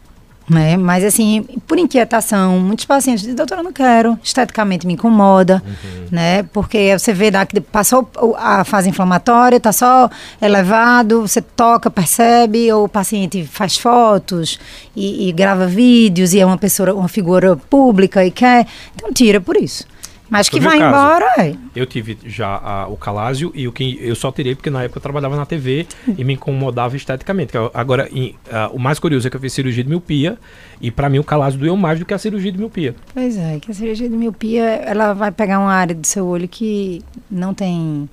Né? 0.49 0.77
Mas 0.77 1.03
assim, 1.03 1.43
por 1.67 1.77
inquietação, 1.77 2.61
muitos 2.61 2.85
pacientes 2.85 3.23
dizem, 3.23 3.35
doutora, 3.35 3.63
eu 3.63 3.65
não 3.65 3.73
quero, 3.73 4.17
esteticamente 4.23 4.87
me 4.87 4.93
incomoda, 4.93 5.61
uhum. 5.67 6.07
né? 6.09 6.45
Porque 6.45 6.97
você 6.97 7.13
vê 7.13 7.33
que 7.47 7.61
passou 7.61 8.09
a 8.39 8.63
fase 8.63 8.89
inflamatória, 8.89 9.57
está 9.57 9.73
só 9.73 10.09
elevado, 10.41 11.23
você 11.23 11.43
toca, 11.43 11.91
percebe, 11.91 12.73
ou 12.73 12.85
o 12.85 12.89
paciente 12.89 13.45
faz 13.45 13.77
fotos 13.77 14.61
e, 14.95 15.29
e 15.29 15.33
grava 15.33 15.67
vídeos 15.67 16.33
e 16.33 16.39
é 16.39 16.47
uma 16.47 16.59
pessoa, 16.59 16.95
uma 16.95 17.09
figura 17.09 17.57
pública 17.57 18.25
e 18.25 18.31
quer, 18.31 18.69
então 18.95 19.13
tira 19.13 19.41
por 19.41 19.57
isso. 19.57 19.85
Mas 20.29 20.49
que 20.49 20.59
vai 20.59 20.77
embora, 20.77 21.25
é. 21.39 21.55
Eu 21.75 21.87
tive 21.87 22.19
já 22.25 22.49
a, 22.49 22.87
o 22.89 22.97
calásio 22.97 23.53
e 23.55 23.69
o 23.69 23.73
que 23.73 23.99
eu 24.01 24.15
só 24.17 24.33
tirei 24.33 24.55
porque 24.55 24.71
na 24.71 24.83
época 24.83 24.99
eu 24.99 25.03
trabalhava 25.03 25.37
na 25.37 25.47
TV 25.47 25.87
e 26.17 26.25
me 26.25 26.35
incomodava 26.35 26.97
esteticamente. 26.97 27.53
Agora, 27.73 28.09
em, 28.11 28.31
uh, 28.47 28.75
o 28.75 28.79
mais 28.79 28.99
curioso 28.99 29.27
é 29.27 29.31
que 29.31 29.37
eu 29.37 29.41
fiz 29.41 29.53
cirurgia 29.53 29.85
de 29.85 29.89
miopia 29.89 30.37
e 30.81 30.91
para 30.91 31.09
mim 31.09 31.19
o 31.19 31.25
calásio 31.25 31.61
doeu 31.61 31.77
mais 31.77 31.99
do 31.99 32.05
que 32.05 32.13
a 32.13 32.19
cirurgia 32.19 32.51
de 32.51 32.59
miopia. 32.59 32.95
Pois 33.15 33.37
é, 33.37 33.59
que 33.61 33.71
a 33.71 33.75
cirurgia 33.75 34.09
de 34.09 34.17
miopia, 34.17 34.65
ela 34.65 35.13
vai 35.13 35.31
pegar 35.31 35.59
uma 35.59 35.73
área 35.73 35.95
do 35.95 36.07
seu 36.07 36.27
olho 36.27 36.49
que 36.49 37.03
não 37.31 37.55
tem... 37.55 38.09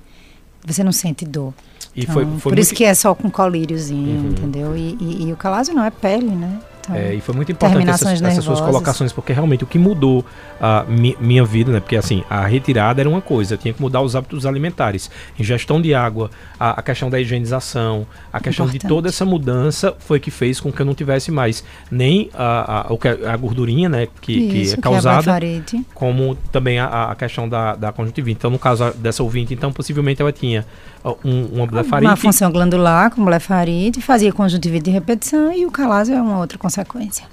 Você 0.64 0.82
não 0.82 0.92
sente 0.92 1.26
dor. 1.26 1.52
E 1.94 2.02
então, 2.02 2.14
foi, 2.14 2.24
foi 2.24 2.32
por 2.34 2.52
muito... 2.52 2.58
isso 2.60 2.74
que 2.74 2.84
é 2.84 2.94
só 2.94 3.14
com 3.14 3.30
colíriozinho, 3.30 4.20
uhum. 4.20 4.28
entendeu? 4.30 4.76
E, 4.76 4.96
e, 5.00 5.28
e 5.28 5.32
o 5.32 5.36
calásio 5.36 5.74
não 5.74 5.84
é 5.84 5.90
pele, 5.90 6.30
né? 6.30 6.58
Então, 6.84 6.96
é, 6.96 7.14
e 7.14 7.20
foi 7.20 7.34
muito 7.34 7.50
importante 7.50 7.88
essas, 7.88 8.20
essas, 8.20 8.44
suas 8.44 8.60
colocações, 8.60 9.12
porque 9.12 9.32
realmente 9.32 9.64
o 9.64 9.66
que 9.66 9.78
mudou 9.78 10.24
a 10.60 10.84
mi, 10.86 11.16
minha 11.20 11.44
vida, 11.44 11.72
né? 11.72 11.80
Porque 11.80 11.96
assim, 11.96 12.22
a 12.28 12.46
retirada 12.46 13.00
era 13.00 13.08
uma 13.08 13.20
coisa, 13.20 13.54
eu 13.54 13.58
tinha 13.58 13.72
que 13.72 13.80
mudar 13.80 14.00
os 14.02 14.14
hábitos 14.14 14.46
alimentares, 14.46 15.10
ingestão 15.38 15.80
de 15.80 15.94
água, 15.94 16.30
a, 16.58 16.80
a 16.80 16.82
questão 16.82 17.08
da 17.08 17.20
higienização, 17.20 18.06
a 18.32 18.40
questão 18.40 18.66
importante. 18.66 18.82
de 18.82 18.88
toda 18.88 19.08
essa 19.08 19.24
mudança 19.24 19.94
foi 19.98 20.20
que 20.20 20.30
fez 20.30 20.60
com 20.60 20.70
que 20.70 20.80
eu 20.80 20.86
não 20.86 20.94
tivesse 20.94 21.30
mais 21.30 21.64
nem 21.90 22.30
a, 22.34 22.82
a, 22.82 23.32
a 23.32 23.36
gordurinha, 23.36 23.88
né? 23.88 24.08
Que, 24.20 24.32
Isso, 24.32 24.74
que 24.74 24.78
é 24.78 24.82
causada, 24.82 25.40
que 25.40 25.76
é 25.76 25.80
como 25.94 26.34
também 26.52 26.78
a, 26.78 27.10
a 27.10 27.14
questão 27.14 27.48
da, 27.48 27.74
da 27.74 27.92
conjuntivite. 27.92 28.38
Então, 28.38 28.50
no 28.50 28.58
caso 28.58 28.92
dessa 28.94 29.22
ouvinte, 29.22 29.54
então 29.54 29.72
possivelmente 29.72 30.20
ela 30.20 30.32
tinha 30.32 30.66
um, 31.04 31.46
uma 31.52 31.66
blefarite. 31.66 32.10
Uma 32.10 32.16
função 32.16 32.50
glandular 32.50 33.10
com 33.10 33.24
blefarite, 33.24 34.00
fazia 34.00 34.32
conjuntivite 34.32 34.84
de 34.84 34.90
repetição 34.90 35.52
e 35.52 35.66
o 35.66 35.70
calásio 35.70 36.14
é 36.14 36.22
uma 36.22 36.38
outra 36.38 36.56
consequência. 36.56 37.26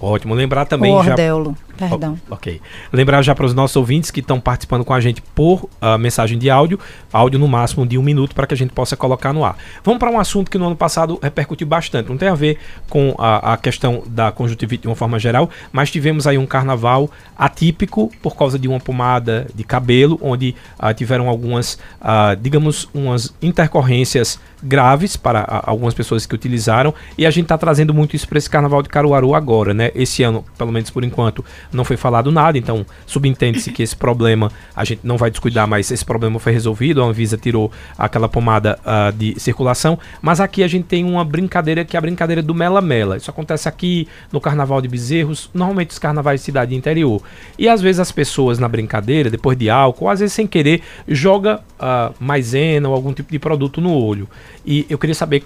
Ótimo. 0.00 0.34
Lembrar 0.34 0.64
também. 0.64 0.92
O 0.92 0.96
ordeulo, 0.96 1.56
já... 1.68 1.71
perdão. 1.88 2.18
Ok. 2.30 2.60
Lembrar 2.92 3.22
já 3.22 3.34
para 3.34 3.46
os 3.46 3.54
nossos 3.54 3.76
ouvintes 3.76 4.10
que 4.10 4.20
estão 4.20 4.40
participando 4.40 4.84
com 4.84 4.92
a 4.92 5.00
gente 5.00 5.22
por 5.34 5.64
uh, 5.64 5.98
mensagem 5.98 6.38
de 6.38 6.50
áudio, 6.50 6.78
áudio 7.12 7.38
no 7.38 7.48
máximo 7.48 7.86
de 7.86 7.98
um 7.98 8.02
minuto 8.02 8.34
para 8.34 8.46
que 8.46 8.54
a 8.54 8.56
gente 8.56 8.72
possa 8.72 8.96
colocar 8.96 9.32
no 9.32 9.44
ar. 9.44 9.56
Vamos 9.84 9.98
para 9.98 10.10
um 10.10 10.18
assunto 10.18 10.50
que 10.50 10.58
no 10.58 10.66
ano 10.66 10.76
passado 10.76 11.18
repercutiu 11.22 11.66
bastante. 11.66 12.08
Não 12.08 12.16
tem 12.16 12.28
a 12.28 12.34
ver 12.34 12.58
com 12.88 13.14
a, 13.18 13.54
a 13.54 13.56
questão 13.56 14.02
da 14.06 14.30
conjuntivite 14.32 14.82
de 14.82 14.88
uma 14.88 14.96
forma 14.96 15.18
geral, 15.18 15.50
mas 15.72 15.90
tivemos 15.90 16.26
aí 16.26 16.38
um 16.38 16.46
carnaval 16.46 17.10
atípico 17.36 18.10
por 18.22 18.36
causa 18.36 18.58
de 18.58 18.68
uma 18.68 18.80
pomada 18.80 19.46
de 19.54 19.64
cabelo, 19.64 20.18
onde 20.22 20.54
uh, 20.78 20.92
tiveram 20.94 21.28
algumas, 21.28 21.78
uh, 22.00 22.36
digamos, 22.40 22.88
umas 22.94 23.34
intercorrências 23.40 24.38
graves 24.62 25.16
para 25.16 25.62
algumas 25.66 25.92
pessoas 25.92 26.24
que 26.24 26.34
utilizaram 26.34 26.94
e 27.18 27.26
a 27.26 27.30
gente 27.30 27.44
está 27.44 27.58
trazendo 27.58 27.92
muito 27.92 28.14
isso 28.14 28.28
para 28.28 28.38
esse 28.38 28.48
carnaval 28.48 28.82
de 28.82 28.88
Caruaru 28.88 29.34
agora, 29.34 29.74
né? 29.74 29.90
Esse 29.94 30.22
ano, 30.22 30.44
pelo 30.56 30.70
menos 30.70 30.90
por 30.90 31.02
enquanto, 31.02 31.44
não 31.72 31.84
foi 31.84 31.96
falado 31.96 32.30
nada, 32.30 32.58
então 32.58 32.84
subentende-se 33.06 33.70
que 33.70 33.82
esse 33.82 33.96
problema 33.96 34.50
a 34.74 34.84
gente 34.84 35.00
não 35.04 35.16
vai 35.16 35.30
descuidar, 35.30 35.66
mas 35.66 35.90
esse 35.90 36.04
problema 36.04 36.38
foi 36.38 36.52
resolvido, 36.52 37.02
a 37.02 37.06
Anvisa 37.06 37.36
tirou 37.36 37.70
aquela 37.96 38.28
pomada 38.28 38.78
uh, 38.80 39.12
de 39.12 39.38
circulação, 39.38 39.98
mas 40.20 40.40
aqui 40.40 40.62
a 40.62 40.68
gente 40.68 40.84
tem 40.84 41.04
uma 41.04 41.24
brincadeira 41.24 41.84
que 41.84 41.96
é 41.96 41.98
a 41.98 42.00
brincadeira 42.00 42.42
do 42.42 42.54
mela-mela. 42.54 43.16
Isso 43.16 43.30
acontece 43.30 43.68
aqui 43.68 44.08
no 44.30 44.40
Carnaval 44.40 44.80
de 44.80 44.88
Bezerros, 44.88 45.50
normalmente 45.54 45.90
os 45.90 45.98
carnavais 45.98 46.40
de 46.40 46.46
cidade 46.46 46.74
interior. 46.74 47.22
E 47.58 47.68
às 47.68 47.80
vezes 47.80 48.00
as 48.00 48.12
pessoas 48.12 48.58
na 48.58 48.68
brincadeira, 48.68 49.30
depois 49.30 49.56
de 49.56 49.70
álcool, 49.70 50.08
às 50.08 50.20
vezes 50.20 50.34
sem 50.34 50.46
querer, 50.46 50.82
joga 51.06 51.60
uh, 51.80 52.14
maisena 52.18 52.88
ou 52.88 52.94
algum 52.94 53.12
tipo 53.12 53.30
de 53.30 53.38
produto 53.38 53.80
no 53.80 53.92
olho. 53.92 54.28
E 54.64 54.86
eu 54.88 54.98
queria 54.98 55.14
saber 55.14 55.44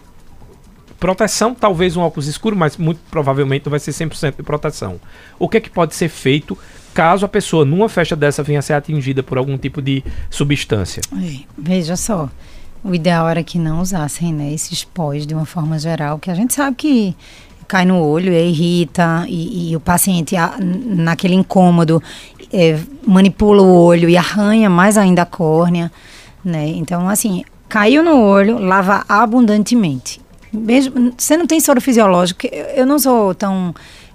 proteção, 0.98 1.54
talvez 1.54 1.96
um 1.96 2.00
óculos 2.00 2.26
escuro, 2.26 2.56
mas 2.56 2.76
muito 2.76 3.00
provavelmente 3.10 3.66
não 3.66 3.70
vai 3.70 3.80
ser 3.80 3.90
100% 3.90 4.36
de 4.36 4.42
proteção. 4.42 5.00
O 5.38 5.48
que 5.48 5.58
é 5.58 5.60
que 5.60 5.70
pode 5.70 5.94
ser 5.94 6.08
feito 6.08 6.56
caso 6.94 7.26
a 7.26 7.28
pessoa 7.28 7.64
numa 7.64 7.88
festa 7.88 8.16
dessa 8.16 8.42
venha 8.42 8.58
a 8.58 8.62
ser 8.62 8.72
atingida 8.72 9.22
por 9.22 9.36
algum 9.36 9.58
tipo 9.58 9.82
de 9.82 10.02
substância? 10.30 11.02
veja 11.58 11.96
só, 11.96 12.30
o 12.82 12.94
ideal 12.94 13.28
era 13.28 13.42
que 13.42 13.58
não 13.58 13.80
usassem 13.80 14.32
né, 14.32 14.52
esses 14.52 14.84
pós 14.84 15.26
de 15.26 15.34
uma 15.34 15.44
forma 15.44 15.78
geral, 15.78 16.18
que 16.18 16.30
a 16.30 16.34
gente 16.34 16.54
sabe 16.54 16.76
que 16.76 17.16
cai 17.68 17.84
no 17.84 18.00
olho 18.00 18.32
e 18.32 18.48
irrita 18.48 19.24
e, 19.28 19.70
e 19.70 19.76
o 19.76 19.80
paciente 19.80 20.36
naquele 20.60 21.34
incômodo 21.34 22.02
é, 22.52 22.78
manipula 23.06 23.60
o 23.60 23.82
olho 23.82 24.08
e 24.08 24.16
arranha 24.16 24.70
mais 24.70 24.96
ainda 24.96 25.22
a 25.22 25.26
córnea, 25.26 25.90
né? 26.44 26.68
Então, 26.68 27.08
assim, 27.08 27.44
caiu 27.68 28.02
no 28.02 28.20
olho, 28.20 28.58
lava 28.58 29.04
abundantemente. 29.08 30.20
Mesmo, 30.56 31.12
você 31.16 31.36
não 31.36 31.46
tem 31.46 31.60
soro 31.60 31.80
fisiológico, 31.80 32.46
eu 32.74 32.86
não 32.86 32.98
sou 32.98 33.34
tão 33.34 33.74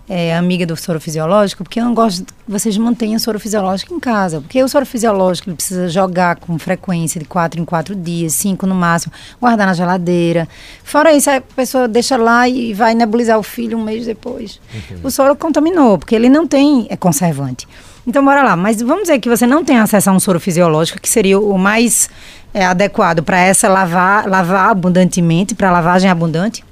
é, 0.09 0.35
amiga 0.35 0.65
do 0.65 0.75
soro 0.75 0.99
fisiológico, 0.99 1.63
porque 1.63 1.79
eu 1.79 1.85
não 1.85 1.93
gosto 1.93 2.25
que 2.25 2.33
vocês 2.45 2.77
mantenham 2.77 3.17
soro 3.17 3.39
fisiológico 3.39 3.93
em 3.93 3.99
casa. 3.99 4.41
Porque 4.41 4.61
o 4.61 4.67
soro 4.67 4.85
fisiológico 4.85 5.49
ele 5.49 5.55
precisa 5.55 5.87
jogar 5.87 6.35
com 6.35 6.59
frequência 6.59 7.17
de 7.17 7.25
quatro 7.25 7.61
em 7.61 7.63
quatro 7.63 7.95
dias, 7.95 8.33
cinco 8.33 8.67
no 8.67 8.75
máximo, 8.75 9.13
guardar 9.39 9.65
na 9.65 9.73
geladeira. 9.73 10.49
Fora 10.83 11.13
isso, 11.13 11.29
a 11.29 11.39
pessoa 11.39 11.87
deixa 11.87 12.17
lá 12.17 12.45
e 12.49 12.73
vai 12.73 12.93
nebulizar 12.93 13.39
o 13.39 13.43
filho 13.43 13.77
um 13.77 13.83
mês 13.83 14.05
depois. 14.05 14.59
O 15.01 15.09
soro 15.09 15.33
contaminou, 15.33 15.97
porque 15.97 16.13
ele 16.13 16.27
não 16.27 16.45
tem 16.45 16.87
é 16.89 16.97
conservante. 16.97 17.65
Então, 18.05 18.23
bora 18.23 18.43
lá. 18.43 18.55
Mas 18.55 18.81
vamos 18.81 19.03
dizer 19.03 19.19
que 19.19 19.29
você 19.29 19.45
não 19.45 19.63
tem 19.63 19.77
acesso 19.77 20.09
a 20.09 20.13
um 20.13 20.19
soro 20.19 20.39
fisiológico, 20.39 20.99
que 20.99 21.09
seria 21.09 21.39
o 21.39 21.57
mais 21.57 22.09
é, 22.53 22.65
adequado 22.65 23.21
para 23.21 23.39
essa 23.39 23.67
lavar, 23.69 24.27
lavar 24.27 24.69
abundantemente, 24.69 25.53
para 25.53 25.71
lavagem 25.71 26.09
abundante? 26.09 26.63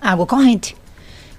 Água 0.00 0.26
corrente. 0.26 0.76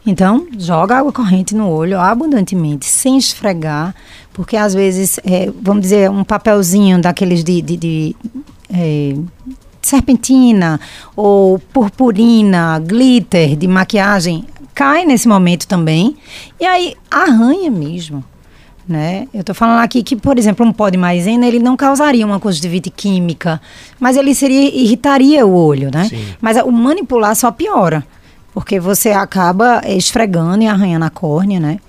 Então, 0.05 0.47
joga 0.57 0.97
água 0.97 1.13
corrente 1.13 1.55
no 1.55 1.69
olho 1.69 1.97
abundantemente, 1.97 2.85
sem 2.85 3.17
esfregar, 3.17 3.95
porque 4.33 4.57
às 4.57 4.73
vezes, 4.73 5.17
é, 5.23 5.49
vamos 5.61 5.83
dizer, 5.83 6.09
um 6.09 6.25
papelzinho 6.25 7.01
daqueles 7.01 7.41
de, 7.41 7.61
de, 7.61 7.77
de 7.77 8.15
é, 8.69 9.15
serpentina 9.81 10.77
ou 11.15 11.57
purpurina, 11.57 12.79
glitter 12.79 13.55
de 13.55 13.65
maquiagem, 13.65 14.45
cai 14.75 15.05
nesse 15.05 15.25
momento 15.25 15.67
também, 15.67 16.17
e 16.59 16.65
aí 16.65 16.95
arranha 17.09 17.71
mesmo 17.71 18.25
né? 18.87 19.27
Eu 19.33 19.41
estou 19.41 19.55
falando 19.55 19.79
aqui 19.79 20.03
que, 20.03 20.15
por 20.15 20.37
exemplo, 20.37 20.65
um 20.65 20.73
pó 20.73 20.89
de 20.89 20.97
maisena, 20.97 21.47
ele 21.47 21.59
não 21.59 21.75
causaria 21.75 22.25
uma 22.25 22.39
conjuntivite 22.39 22.89
química, 22.89 23.61
mas 23.99 24.17
ele 24.17 24.35
seria 24.35 24.61
irritaria 24.75 25.45
o 25.45 25.53
olho, 25.53 25.89
né? 25.93 26.05
Sim. 26.05 26.25
Mas 26.41 26.57
o 26.57 26.71
manipular 26.71 27.35
só 27.35 27.51
piora, 27.51 28.05
porque 28.53 28.79
você 28.79 29.11
acaba 29.11 29.81
esfregando 29.87 30.63
e 30.63 30.67
arranhando 30.67 31.05
a 31.05 31.09
córnea, 31.09 31.59
né? 31.59 31.79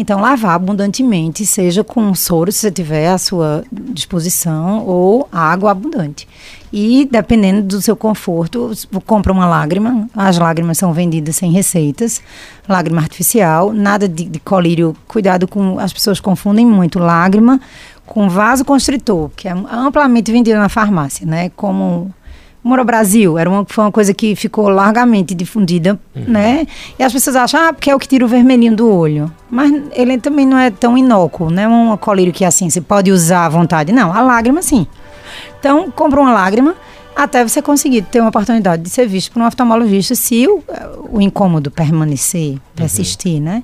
Então, 0.00 0.20
lavar 0.20 0.54
abundantemente, 0.54 1.44
seja 1.44 1.82
com 1.82 2.14
soro, 2.14 2.52
se 2.52 2.60
você 2.60 2.70
tiver 2.70 3.08
à 3.08 3.18
sua 3.18 3.64
disposição, 3.72 4.86
ou 4.86 5.28
água 5.32 5.72
abundante. 5.72 6.28
E, 6.72 7.08
dependendo 7.10 7.62
do 7.62 7.82
seu 7.82 7.96
conforto, 7.96 8.70
compra 9.04 9.32
uma 9.32 9.44
lágrima. 9.44 10.08
As 10.14 10.38
lágrimas 10.38 10.78
são 10.78 10.92
vendidas 10.92 11.34
sem 11.34 11.50
receitas. 11.50 12.22
Lágrima 12.68 13.00
artificial, 13.00 13.72
nada 13.72 14.08
de, 14.08 14.26
de 14.26 14.38
colírio. 14.38 14.94
Cuidado 15.08 15.48
com. 15.48 15.80
As 15.80 15.92
pessoas 15.92 16.20
confundem 16.20 16.64
muito 16.64 17.00
lágrima 17.00 17.60
com 18.06 18.28
vaso 18.28 18.64
constritor, 18.64 19.30
que 19.36 19.48
é 19.48 19.52
amplamente 19.52 20.30
vendido 20.30 20.58
na 20.58 20.68
farmácia, 20.68 21.26
né? 21.26 21.50
Como 21.56 22.14
Moro 22.62 22.84
Brasil, 22.84 23.38
era 23.38 23.48
uma, 23.48 23.64
foi 23.66 23.84
uma 23.84 23.92
coisa 23.92 24.12
que 24.12 24.34
ficou 24.34 24.68
largamente 24.68 25.34
difundida, 25.34 25.98
uhum. 26.14 26.24
né? 26.26 26.66
E 26.98 27.02
as 27.02 27.12
pessoas 27.12 27.36
acham, 27.36 27.60
ah, 27.60 27.72
porque 27.72 27.90
é 27.90 27.94
o 27.94 27.98
que 27.98 28.08
tira 28.08 28.24
o 28.24 28.28
vermelhinho 28.28 28.74
do 28.74 28.90
olho. 28.92 29.32
Mas 29.50 29.72
ele 29.92 30.18
também 30.18 30.44
não 30.44 30.58
é 30.58 30.70
tão 30.70 30.98
inócuo, 30.98 31.50
não 31.50 31.62
é 31.62 31.68
um 31.68 31.96
colírio 31.96 32.32
que 32.32 32.44
assim, 32.44 32.68
você 32.68 32.80
pode 32.80 33.10
usar 33.12 33.46
à 33.46 33.48
vontade. 33.48 33.92
Não, 33.92 34.12
a 34.12 34.20
lágrima 34.20 34.60
sim. 34.60 34.86
Então, 35.58 35.90
compra 35.90 36.20
uma 36.20 36.32
lágrima 36.32 36.74
até 37.14 37.42
você 37.42 37.60
conseguir 37.60 38.02
ter 38.02 38.20
uma 38.20 38.28
oportunidade 38.28 38.82
de 38.82 38.90
ser 38.90 39.06
visto 39.08 39.32
por 39.32 39.42
um 39.42 39.46
oftalmologista 39.46 40.14
se 40.14 40.46
o, 40.46 40.62
o 41.10 41.20
incômodo 41.20 41.70
permanecer, 41.70 42.58
persistir, 42.76 43.34
uhum. 43.34 43.42
né? 43.42 43.62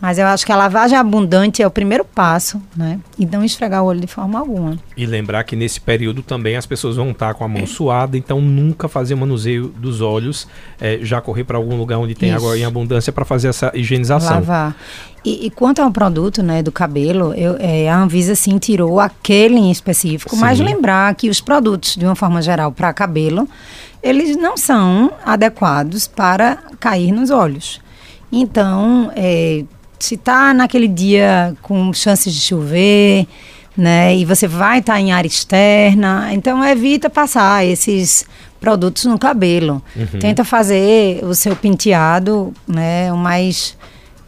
Mas 0.00 0.18
eu 0.18 0.26
acho 0.26 0.44
que 0.44 0.52
a 0.52 0.56
lavagem 0.56 0.96
abundante 0.96 1.62
é 1.62 1.66
o 1.66 1.70
primeiro 1.70 2.04
passo, 2.04 2.60
né? 2.76 3.00
E 3.18 3.24
não 3.24 3.42
esfregar 3.42 3.82
o 3.82 3.86
olho 3.86 4.00
de 4.00 4.06
forma 4.06 4.38
alguma. 4.38 4.78
E 4.94 5.06
lembrar 5.06 5.42
que 5.44 5.56
nesse 5.56 5.80
período 5.80 6.22
também 6.22 6.54
as 6.54 6.66
pessoas 6.66 6.96
vão 6.96 7.10
estar 7.10 7.32
com 7.32 7.44
a 7.44 7.48
mão 7.48 7.66
suada, 7.66 8.16
então 8.16 8.40
nunca 8.40 8.88
fazer 8.88 9.14
manuseio 9.14 9.68
dos 9.68 10.02
olhos, 10.02 10.46
é, 10.78 10.98
já 11.00 11.20
correr 11.20 11.44
para 11.44 11.56
algum 11.56 11.76
lugar 11.76 11.98
onde 11.98 12.14
tem 12.14 12.28
Isso. 12.28 12.38
água 12.38 12.58
em 12.58 12.64
abundância 12.64 13.10
para 13.10 13.24
fazer 13.24 13.48
essa 13.48 13.72
higienização. 13.74 14.34
Lavar. 14.34 14.76
E, 15.24 15.46
e, 15.46 15.50
quanto 15.50 15.82
ao 15.82 15.90
produto, 15.90 16.40
né, 16.40 16.62
do 16.62 16.70
cabelo, 16.70 17.34
eu, 17.34 17.56
é, 17.58 17.88
a 17.88 17.98
Anvisa 17.98 18.36
sim 18.36 18.58
tirou 18.58 19.00
aquele 19.00 19.56
em 19.56 19.72
específico, 19.72 20.36
sim. 20.36 20.40
mas 20.40 20.60
lembrar 20.60 21.12
que 21.16 21.28
os 21.28 21.40
produtos, 21.40 21.96
de 21.96 22.04
uma 22.04 22.14
forma 22.14 22.40
geral, 22.40 22.70
para 22.70 22.92
cabelo, 22.92 23.48
eles 24.00 24.36
não 24.36 24.56
são 24.56 25.10
adequados 25.24 26.06
para 26.06 26.58
cair 26.78 27.10
nos 27.10 27.30
olhos. 27.30 27.80
Então, 28.30 29.10
é, 29.16 29.64
se 29.98 30.14
está 30.14 30.52
naquele 30.52 30.88
dia 30.88 31.54
com 31.62 31.92
chances 31.92 32.32
de 32.34 32.40
chover, 32.40 33.26
né? 33.76 34.16
E 34.16 34.24
você 34.24 34.48
vai 34.48 34.78
estar 34.78 34.94
tá 34.94 35.00
em 35.00 35.12
área 35.12 35.28
externa, 35.28 36.28
então 36.32 36.64
evita 36.64 37.10
passar 37.10 37.64
esses 37.64 38.24
produtos 38.60 39.04
no 39.04 39.18
cabelo. 39.18 39.82
Uhum. 39.94 40.18
Tenta 40.18 40.44
fazer 40.44 41.22
o 41.24 41.34
seu 41.34 41.54
penteado, 41.54 42.52
né, 42.66 43.12
o 43.12 43.16
mais 43.16 43.76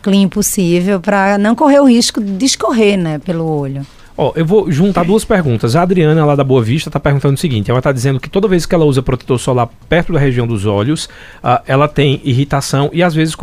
clean 0.02 0.28
possível 0.28 1.00
para 1.00 1.38
não 1.38 1.54
correr 1.54 1.80
o 1.80 1.88
risco 1.88 2.20
de 2.20 2.44
escorrer, 2.44 2.96
né, 2.96 3.18
pelo 3.18 3.44
olho. 3.46 3.86
Ó, 4.20 4.32
eu 4.34 4.44
vou 4.44 4.68
juntar 4.68 5.04
duas 5.04 5.24
perguntas. 5.24 5.76
A 5.76 5.82
Adriana, 5.82 6.24
lá 6.26 6.34
da 6.34 6.42
Boa 6.42 6.60
Vista, 6.60 6.88
está 6.88 6.98
perguntando 6.98 7.34
o 7.34 7.38
seguinte: 7.38 7.70
ela 7.70 7.78
está 7.78 7.92
dizendo 7.92 8.18
que 8.18 8.28
toda 8.28 8.48
vez 8.48 8.66
que 8.66 8.74
ela 8.74 8.84
usa 8.84 9.00
protetor 9.00 9.38
solar 9.38 9.68
perto 9.88 10.12
da 10.12 10.18
região 10.18 10.44
dos 10.44 10.66
olhos, 10.66 11.04
uh, 11.04 11.62
ela 11.68 11.86
tem 11.86 12.20
irritação 12.24 12.90
e 12.92 13.00
às 13.00 13.14
vezes 13.14 13.36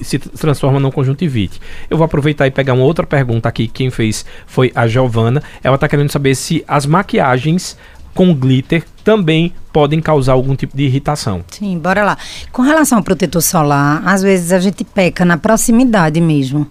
se 0.00 0.18
transforma 0.18 0.80
num 0.80 0.90
conjuntivite. 0.90 1.60
Eu 1.90 1.98
vou 1.98 2.06
aproveitar 2.06 2.46
e 2.46 2.50
pegar 2.50 2.72
uma 2.72 2.84
outra 2.84 3.06
pergunta 3.06 3.50
aqui. 3.50 3.68
Quem 3.68 3.90
fez 3.90 4.24
foi 4.46 4.72
a 4.74 4.88
Giovana. 4.88 5.42
Ela 5.62 5.74
está 5.74 5.86
querendo 5.86 6.10
saber 6.10 6.34
se 6.34 6.64
as 6.66 6.86
maquiagens 6.86 7.76
com 8.14 8.34
glitter 8.34 8.84
também 9.04 9.52
podem 9.72 10.00
causar 10.00 10.32
algum 10.32 10.56
tipo 10.56 10.74
de 10.74 10.84
irritação. 10.84 11.44
Sim, 11.50 11.78
bora 11.78 12.02
lá. 12.02 12.16
Com 12.50 12.62
relação 12.62 12.98
ao 12.98 13.04
protetor 13.04 13.42
solar, 13.42 14.02
às 14.06 14.22
vezes 14.22 14.52
a 14.52 14.58
gente 14.58 14.84
peca 14.84 15.24
na 15.24 15.36
proximidade 15.36 16.18
mesmo. 16.18 16.66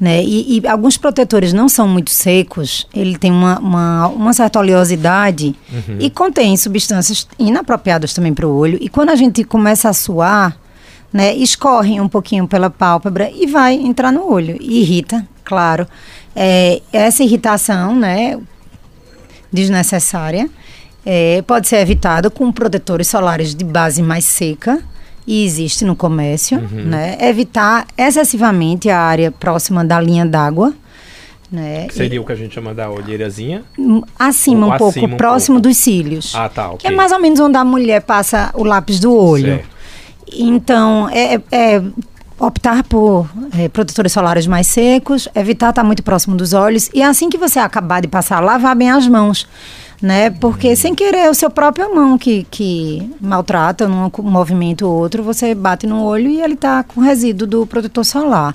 Né? 0.00 0.24
E, 0.24 0.58
e, 0.58 0.66
alguns 0.66 0.96
protetores 0.96 1.52
não 1.52 1.68
são 1.68 1.86
muito 1.86 2.10
secos, 2.10 2.88
ele 2.94 3.18
tem 3.18 3.30
uma, 3.30 3.58
uma, 3.58 4.06
uma 4.06 4.32
certa 4.32 4.58
oleosidade 4.58 5.54
uhum. 5.70 5.98
e 5.98 6.08
contém 6.08 6.56
substâncias 6.56 7.28
inapropriadas 7.38 8.14
também 8.14 8.32
para 8.32 8.48
o 8.48 8.56
olho. 8.56 8.78
E 8.80 8.88
quando 8.88 9.10
a 9.10 9.14
gente 9.14 9.44
começa 9.44 9.90
a 9.90 9.92
suar, 9.92 10.56
né, 11.12 11.34
escorre 11.34 12.00
um 12.00 12.08
pouquinho 12.08 12.48
pela 12.48 12.70
pálpebra 12.70 13.30
e 13.30 13.46
vai 13.46 13.74
entrar 13.74 14.10
no 14.10 14.26
olho. 14.26 14.56
E 14.58 14.80
irrita, 14.80 15.26
claro. 15.44 15.86
É, 16.34 16.80
essa 16.90 17.22
irritação, 17.22 17.94
né, 17.94 18.38
desnecessária, 19.52 20.48
é, 21.04 21.42
pode 21.42 21.68
ser 21.68 21.76
evitada 21.76 22.30
com 22.30 22.50
protetores 22.50 23.06
solares 23.06 23.54
de 23.54 23.64
base 23.66 24.02
mais 24.02 24.24
seca 24.24 24.82
e 25.26 25.44
existe 25.44 25.84
no 25.84 25.94
comércio, 25.94 26.58
uhum. 26.58 26.84
né? 26.84 27.16
Evitar 27.20 27.86
excessivamente 27.96 28.88
a 28.88 28.98
área 28.98 29.30
próxima 29.30 29.84
da 29.84 30.00
linha 30.00 30.26
d'água. 30.26 30.72
Né? 31.50 31.86
Que 31.88 31.94
seria 31.94 32.16
e, 32.16 32.18
o 32.18 32.24
que 32.24 32.32
a 32.32 32.36
gente 32.36 32.54
chama 32.54 32.72
da 32.72 32.88
olheirazinha? 32.88 33.64
Hum, 33.78 34.02
acima 34.18 34.74
um 34.74 34.78
pouco, 34.78 35.04
um 35.04 35.16
próximo 35.16 35.56
pouco. 35.56 35.68
dos 35.68 35.76
cílios. 35.78 36.32
Ah, 36.34 36.48
tá, 36.48 36.68
okay. 36.68 36.78
Que 36.78 36.86
é 36.86 36.90
mais 36.96 37.10
ou 37.10 37.20
menos 37.20 37.40
onde 37.40 37.56
a 37.56 37.64
mulher 37.64 38.02
passa 38.02 38.50
o 38.54 38.62
lápis 38.62 39.00
do 39.00 39.12
olho. 39.12 39.56
Certo. 39.56 39.68
Então, 40.32 41.08
é, 41.08 41.34
é, 41.34 41.40
é 41.50 41.82
optar 42.38 42.82
por 42.84 43.28
é, 43.58 43.68
protetores 43.68 44.12
solares 44.12 44.46
mais 44.46 44.66
secos, 44.66 45.28
evitar 45.34 45.70
estar 45.70 45.84
muito 45.84 46.02
próximo 46.02 46.36
dos 46.36 46.54
olhos 46.54 46.88
e 46.94 47.02
assim 47.02 47.28
que 47.28 47.36
você 47.36 47.58
acabar 47.58 48.00
de 48.00 48.08
passar, 48.08 48.40
lavar 48.40 48.74
bem 48.74 48.90
as 48.90 49.06
mãos 49.06 49.46
né? 50.00 50.30
Porque 50.30 50.74
sem 50.74 50.94
querer 50.94 51.30
o 51.30 51.34
seu 51.34 51.50
próprio 51.50 51.94
mão 51.94 52.16
que, 52.16 52.46
que 52.50 53.10
maltrata 53.20 53.86
num 53.86 54.10
movimento 54.22 54.86
ou 54.86 54.94
outro, 54.94 55.22
você 55.22 55.54
bate 55.54 55.86
no 55.86 56.02
olho 56.02 56.28
e 56.28 56.40
ele 56.40 56.54
está 56.54 56.82
com 56.82 57.00
resíduo 57.00 57.46
do 57.46 57.66
protetor 57.66 58.04
solar. 58.04 58.54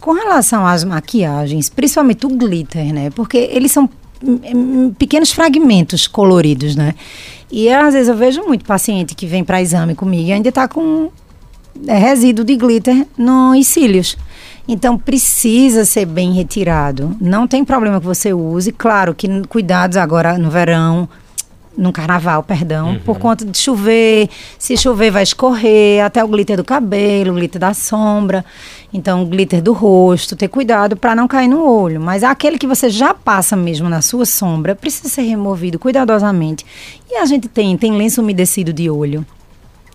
Com 0.00 0.12
relação 0.12 0.66
às 0.66 0.84
maquiagens, 0.84 1.68
principalmente 1.68 2.24
o 2.24 2.30
glitter, 2.30 2.92
né? 2.94 3.10
Porque 3.10 3.36
eles 3.36 3.72
são 3.72 3.88
hum, 4.22 4.40
hum, 4.44 4.94
pequenos 4.96 5.32
fragmentos 5.32 6.06
coloridos, 6.06 6.76
né? 6.76 6.94
E 7.50 7.68
às 7.68 7.94
vezes 7.94 8.08
eu 8.08 8.16
vejo 8.16 8.42
muito 8.46 8.64
paciente 8.64 9.14
que 9.14 9.26
vem 9.26 9.42
para 9.42 9.60
exame 9.60 9.94
comigo 9.94 10.28
e 10.28 10.32
ainda 10.32 10.48
está 10.48 10.68
com 10.68 11.10
é, 11.86 11.98
resíduo 11.98 12.44
de 12.44 12.56
glitter 12.56 13.06
nos 13.16 13.66
cílios. 13.66 14.16
Então 14.68 14.98
precisa 14.98 15.86
ser 15.86 16.04
bem 16.04 16.32
retirado. 16.32 17.16
Não 17.18 17.48
tem 17.48 17.64
problema 17.64 17.98
que 17.98 18.06
você 18.06 18.34
use. 18.34 18.70
Claro 18.70 19.14
que 19.14 19.26
cuidados 19.48 19.96
agora 19.96 20.36
no 20.36 20.50
verão, 20.50 21.08
no 21.78 21.92
carnaval, 21.92 22.42
perdão, 22.42 22.90
uhum. 22.90 22.98
por 22.98 23.18
conta 23.18 23.44
de 23.44 23.56
chover. 23.56 24.28
Se 24.58 24.76
chover, 24.76 25.12
vai 25.12 25.22
escorrer 25.22 26.04
até 26.04 26.22
o 26.22 26.28
glitter 26.28 26.56
do 26.56 26.64
cabelo, 26.64 27.30
o 27.30 27.34
glitter 27.34 27.60
da 27.60 27.72
sombra. 27.72 28.44
Então, 28.92 29.22
o 29.22 29.26
glitter 29.26 29.62
do 29.62 29.72
rosto, 29.72 30.34
ter 30.34 30.48
cuidado 30.48 30.96
para 30.96 31.14
não 31.14 31.28
cair 31.28 31.48
no 31.48 31.64
olho. 31.64 32.00
Mas 32.00 32.24
aquele 32.24 32.58
que 32.58 32.66
você 32.66 32.90
já 32.90 33.14
passa 33.14 33.56
mesmo 33.56 33.88
na 33.88 34.02
sua 34.02 34.26
sombra, 34.26 34.74
precisa 34.74 35.08
ser 35.08 35.22
removido 35.22 35.78
cuidadosamente. 35.78 36.66
E 37.08 37.16
a 37.16 37.24
gente 37.24 37.48
tem, 37.48 37.76
tem 37.78 37.96
lenço 37.96 38.20
umedecido 38.20 38.72
de 38.72 38.90
olho. 38.90 39.24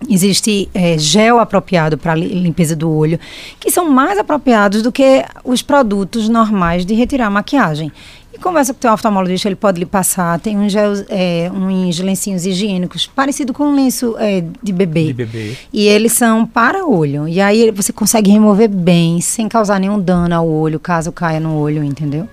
Existe 0.08 0.68
é, 0.74 0.98
gel 0.98 1.38
apropriado 1.38 1.96
para 1.96 2.14
limpeza 2.14 2.74
do 2.76 2.90
olho, 2.90 3.18
que 3.58 3.70
são 3.70 3.88
mais 3.90 4.18
apropriados 4.18 4.82
do 4.82 4.92
que 4.92 5.24
os 5.44 5.62
produtos 5.62 6.28
normais 6.28 6.84
de 6.84 6.94
retirar 6.94 7.30
maquiagem. 7.30 7.92
E 8.34 8.38
conversa 8.38 8.72
com 8.72 8.78
o 8.78 8.80
teu 8.80 8.92
oftalmologista, 8.92 9.46
ele 9.46 9.54
pode 9.54 9.78
lhe 9.78 9.86
passar. 9.86 10.40
Tem 10.40 10.58
uns, 10.58 10.72
gel, 10.72 10.92
é, 11.08 11.48
uns 11.54 12.00
lencinhos 12.00 12.44
higiênicos, 12.44 13.06
parecido 13.06 13.52
com 13.52 13.64
um 13.68 13.76
lenço 13.76 14.16
é, 14.18 14.42
de, 14.60 14.72
bebê. 14.72 15.06
de 15.06 15.12
bebê. 15.12 15.56
E 15.72 15.86
eles 15.86 16.12
são 16.12 16.44
para 16.44 16.84
olho. 16.84 17.28
E 17.28 17.40
aí 17.40 17.70
você 17.70 17.92
consegue 17.92 18.32
remover 18.32 18.68
bem, 18.68 19.20
sem 19.20 19.48
causar 19.48 19.78
nenhum 19.78 20.00
dano 20.00 20.34
ao 20.34 20.48
olho, 20.48 20.80
caso 20.80 21.12
caia 21.12 21.38
no 21.38 21.56
olho, 21.56 21.84
entendeu? 21.84 22.28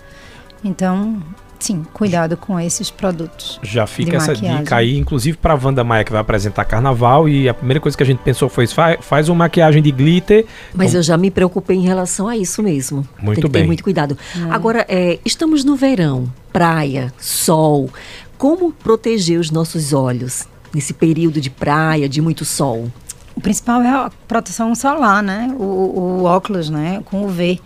Então, 0.63 1.21
Sim, 1.61 1.85
cuidado 1.93 2.35
com 2.35 2.59
esses 2.59 2.89
produtos. 2.89 3.59
Já 3.61 3.85
fica 3.85 4.17
essa 4.17 4.33
maquiagem. 4.33 4.63
dica 4.63 4.75
aí, 4.77 4.97
inclusive 4.97 5.37
para 5.37 5.53
a 5.53 5.59
Wanda 5.63 5.83
Maia, 5.83 6.03
que 6.03 6.11
vai 6.11 6.19
apresentar 6.19 6.65
carnaval. 6.65 7.29
E 7.29 7.47
a 7.47 7.53
primeira 7.53 7.79
coisa 7.79 7.95
que 7.95 8.01
a 8.01 8.05
gente 8.05 8.17
pensou 8.17 8.49
foi: 8.49 8.65
faz, 8.65 8.97
faz 9.01 9.29
uma 9.29 9.35
maquiagem 9.35 9.79
de 9.79 9.91
glitter. 9.91 10.47
Mas 10.73 10.95
eu 10.95 11.03
já 11.03 11.15
me 11.17 11.29
preocupei 11.29 11.77
em 11.77 11.83
relação 11.83 12.27
a 12.27 12.35
isso 12.35 12.63
mesmo. 12.63 13.07
Muito 13.21 13.35
Tem 13.35 13.43
que 13.43 13.49
bem. 13.51 13.61
ter 13.61 13.67
muito 13.67 13.83
cuidado. 13.83 14.17
É. 14.35 14.51
Agora, 14.51 14.83
é, 14.89 15.19
estamos 15.23 15.63
no 15.63 15.75
verão, 15.75 16.33
praia, 16.51 17.13
sol. 17.19 17.91
Como 18.39 18.71
proteger 18.71 19.39
os 19.39 19.51
nossos 19.51 19.93
olhos 19.93 20.47
nesse 20.73 20.95
período 20.95 21.39
de 21.39 21.51
praia, 21.51 22.09
de 22.09 22.21
muito 22.21 22.43
sol? 22.43 22.91
O 23.35 23.39
principal 23.39 23.83
é 23.83 23.89
a 23.89 24.11
proteção 24.27 24.73
solar, 24.73 25.21
né? 25.21 25.55
O, 25.59 25.63
o 25.63 26.23
óculos, 26.23 26.71
né? 26.71 27.03
Com 27.05 27.23
UV. 27.23 27.61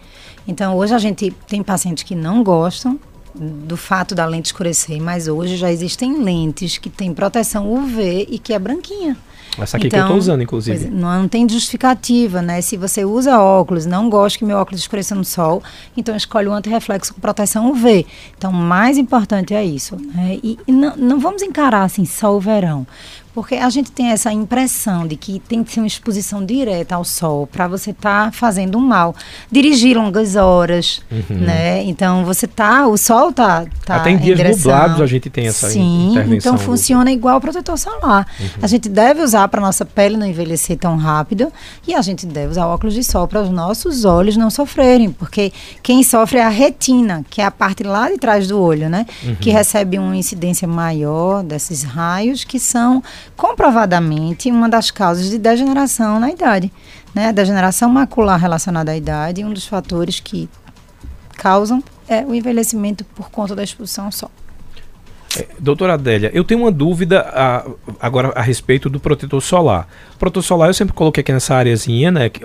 Então, 0.46 0.76
hoje 0.76 0.94
a 0.94 1.00
gente 1.00 1.32
tem 1.48 1.64
pacientes 1.64 2.04
que 2.04 2.14
não 2.14 2.44
gostam 2.44 3.00
do 3.38 3.76
fato 3.76 4.16
da 4.16 4.26
lente 4.26 4.46
escurecer, 4.46 5.02
mas 5.02 5.28
hoje 5.28 5.58
já 5.58 5.72
existem 5.72 6.24
lentes 6.24 6.78
que 6.78 6.90
têm 6.90 7.14
proteção 7.14 7.72
UV 7.72 8.28
e 8.30 8.40
que 8.40 8.54
é 8.54 8.60
branquinha. 8.60 9.18
Essa 9.58 9.78
aqui 9.78 9.88
então, 9.88 10.00
que 10.00 10.02
eu 10.02 10.06
estou 10.08 10.18
usando, 10.18 10.44
inclusive. 10.44 10.90
Não, 10.90 11.22
não, 11.22 11.28
tem 11.28 11.48
justificativa, 11.48 12.42
né? 12.42 12.62
Se 12.62 12.76
você 12.76 13.06
usa 13.06 13.40
óculos, 13.40 13.86
não 13.86 14.10
gosta 14.10 14.38
que 14.38 14.46
meu 14.46 14.58
óculos 14.58 14.82
escureça 14.82 15.16
no 15.16 15.24
sol, 15.24 15.64
então 15.96 16.16
escolhe 16.16 16.48
o 16.48 16.54
antirreflexo 16.54 17.14
com 17.14 17.22
proteção 17.22 17.72
UV. 17.72 18.06
Então, 18.38 18.52
o 18.52 18.54
mais 18.54 18.98
importante 18.98 19.54
é 19.54 19.64
isso. 19.64 19.96
Né? 19.96 20.40
E, 20.44 20.60
e 20.68 20.72
não, 20.72 20.96
não 20.98 21.20
vamos 21.20 21.42
encarar 21.42 21.84
assim 21.84 22.06
só 22.06 22.36
o 22.36 22.40
verão. 22.40 22.86
Porque 23.36 23.56
a 23.56 23.70
gente 23.70 23.92
tem 23.92 24.12
essa 24.12 24.32
impressão 24.32 25.06
de 25.06 25.18
que 25.18 25.40
tem 25.40 25.62
que 25.62 25.74
ser 25.74 25.82
uma 25.82 25.88
exposição 25.88 26.46
direta 26.46 26.96
ao 26.96 27.04
sol 27.04 27.46
para 27.46 27.68
você 27.68 27.92
estar 27.92 28.28
tá 28.28 28.32
fazendo 28.32 28.78
um 28.78 28.82
mal. 28.82 29.14
Dirigir 29.52 29.98
longas 29.98 30.38
horas, 30.38 31.02
uhum. 31.12 31.40
né? 31.40 31.84
Então 31.84 32.24
você 32.24 32.48
tá, 32.48 32.88
o 32.88 32.98
sol 32.98 33.34
tá, 33.34 33.66
tá 33.86 33.98
Até 33.98 34.12
em 34.12 34.18
dias 34.18 34.40
nublados 34.40 35.02
a 35.02 35.06
gente 35.06 35.30
tem 35.30 35.48
essa 35.48 35.70
Sim, 35.70 36.14
então 36.32 36.58
funciona 36.58 37.12
igual 37.12 37.36
o 37.38 37.42
protetor 37.42 37.78
solar. 37.78 38.26
Uhum. 38.40 38.48
A 38.62 38.68
gente 38.68 38.88
deve 38.88 39.22
usar 39.22 39.50
para 39.50 39.60
nossa 39.60 39.84
pele 39.84 40.16
não 40.16 40.26
envelhecer 40.26 40.78
tão 40.78 40.96
rápido 40.96 41.52
e 41.86 41.94
a 41.94 42.02
gente 42.02 42.26
deve 42.26 42.52
usar 42.52 42.68
óculos 42.68 42.94
de 42.94 43.04
sol 43.04 43.28
para 43.28 43.42
os 43.42 43.50
nossos 43.50 44.06
olhos 44.06 44.38
não 44.38 44.50
sofrerem, 44.50 45.12
porque 45.12 45.52
quem 45.84 46.04
sofre 46.04 46.38
é 46.38 46.44
a 46.46 46.50
retina, 46.50 47.26
que 47.30 47.42
é 47.42 47.46
a 47.46 47.52
parte 47.52 47.84
lá 47.84 48.10
de 48.10 48.18
trás 48.18 48.48
do 48.48 48.58
olho, 48.62 48.88
né? 48.90 49.06
Uhum. 49.26 49.36
Que 49.36 49.50
recebe 49.50 50.00
uma 50.00 50.16
incidência 50.16 50.66
maior 50.66 51.44
desses 51.44 51.84
raios 51.84 52.46
que 52.46 52.58
são 52.58 53.04
comprovadamente 53.36 54.50
uma 54.52 54.70
das 54.70 54.92
causas 54.92 55.30
de 55.30 55.38
degeneração 55.38 56.20
na 56.20 56.30
idade. 56.30 56.72
Né? 57.14 57.32
Degeneração 57.32 57.90
macular 57.90 58.40
relacionada 58.40 58.92
à 58.92 58.98
idade, 58.98 59.44
um 59.44 59.54
dos 59.54 59.66
fatores 59.66 60.20
que 60.20 60.50
causam 61.38 61.84
é 62.08 62.24
o 62.26 62.34
envelhecimento 62.34 63.04
por 63.04 63.30
conta 63.30 63.56
da 63.56 63.64
exposição 63.64 64.06
ao 64.06 64.12
sol. 64.12 64.32
É, 65.38 65.48
doutora 65.60 65.96
Adélia, 65.96 66.32
eu 66.34 66.46
tenho 66.46 66.62
uma 66.62 66.72
dúvida 66.72 67.22
a, 67.34 67.66
agora 68.00 68.30
a 68.36 68.42
respeito 68.42 68.90
do 68.90 69.00
protetor 69.02 69.42
solar. 69.42 69.88
O 70.16 70.18
protetor 70.18 70.44
solar 70.44 70.70
eu 70.70 70.74
sempre 70.74 70.94
coloquei 70.94 71.22
aqui 71.22 71.34
nessa 71.34 71.56
areazinha, 71.56 72.10
né, 72.10 72.30
que, 72.30 72.42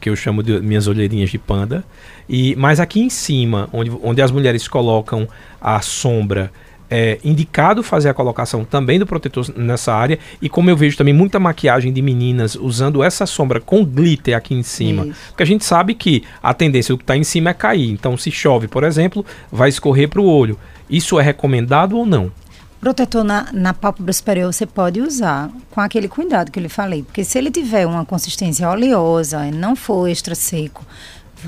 que 0.00 0.10
eu 0.10 0.16
chamo 0.16 0.42
de 0.42 0.60
minhas 0.60 0.88
olheirinhas 0.88 1.30
de 1.30 1.38
panda, 1.38 1.84
e 2.28 2.56
mas 2.56 2.80
aqui 2.80 3.00
em 3.00 3.10
cima, 3.10 3.68
onde, 3.72 3.92
onde 4.02 4.20
as 4.20 4.32
mulheres 4.32 4.66
colocam 4.66 5.28
a 5.60 5.80
sombra 5.80 6.50
é, 6.94 7.18
indicado 7.24 7.82
fazer 7.82 8.10
a 8.10 8.14
colocação 8.14 8.66
também 8.66 8.98
do 8.98 9.06
protetor 9.06 9.46
nessa 9.56 9.94
área. 9.94 10.18
E 10.42 10.48
como 10.48 10.68
eu 10.68 10.76
vejo 10.76 10.94
também 10.94 11.14
muita 11.14 11.40
maquiagem 11.40 11.90
de 11.90 12.02
meninas 12.02 12.54
usando 12.54 13.02
essa 13.02 13.24
sombra 13.24 13.62
com 13.62 13.82
glitter 13.82 14.36
aqui 14.36 14.54
em 14.54 14.62
cima. 14.62 15.06
Isso. 15.06 15.20
Porque 15.28 15.42
a 15.42 15.46
gente 15.46 15.64
sabe 15.64 15.94
que 15.94 16.22
a 16.42 16.52
tendência 16.52 16.92
do 16.92 16.98
que 16.98 17.04
está 17.04 17.16
em 17.16 17.24
cima 17.24 17.48
é 17.48 17.54
cair. 17.54 17.90
Então, 17.90 18.14
se 18.18 18.30
chove, 18.30 18.68
por 18.68 18.84
exemplo, 18.84 19.24
vai 19.50 19.70
escorrer 19.70 20.06
para 20.06 20.20
o 20.20 20.26
olho. 20.26 20.58
Isso 20.90 21.18
é 21.18 21.22
recomendado 21.22 21.96
ou 21.96 22.04
não? 22.04 22.30
protetor 22.78 23.22
na, 23.22 23.46
na 23.52 23.72
pálpebra 23.72 24.12
superior 24.12 24.52
você 24.52 24.66
pode 24.66 25.00
usar 25.00 25.48
com 25.70 25.80
aquele 25.80 26.08
cuidado 26.08 26.50
que 26.50 26.58
eu 26.58 26.62
lhe 26.62 26.68
falei. 26.68 27.04
Porque 27.04 27.24
se 27.24 27.38
ele 27.38 27.48
tiver 27.48 27.86
uma 27.86 28.04
consistência 28.04 28.68
oleosa 28.68 29.46
e 29.46 29.52
não 29.52 29.76
for 29.76 30.08
extra 30.08 30.34
seco, 30.34 30.84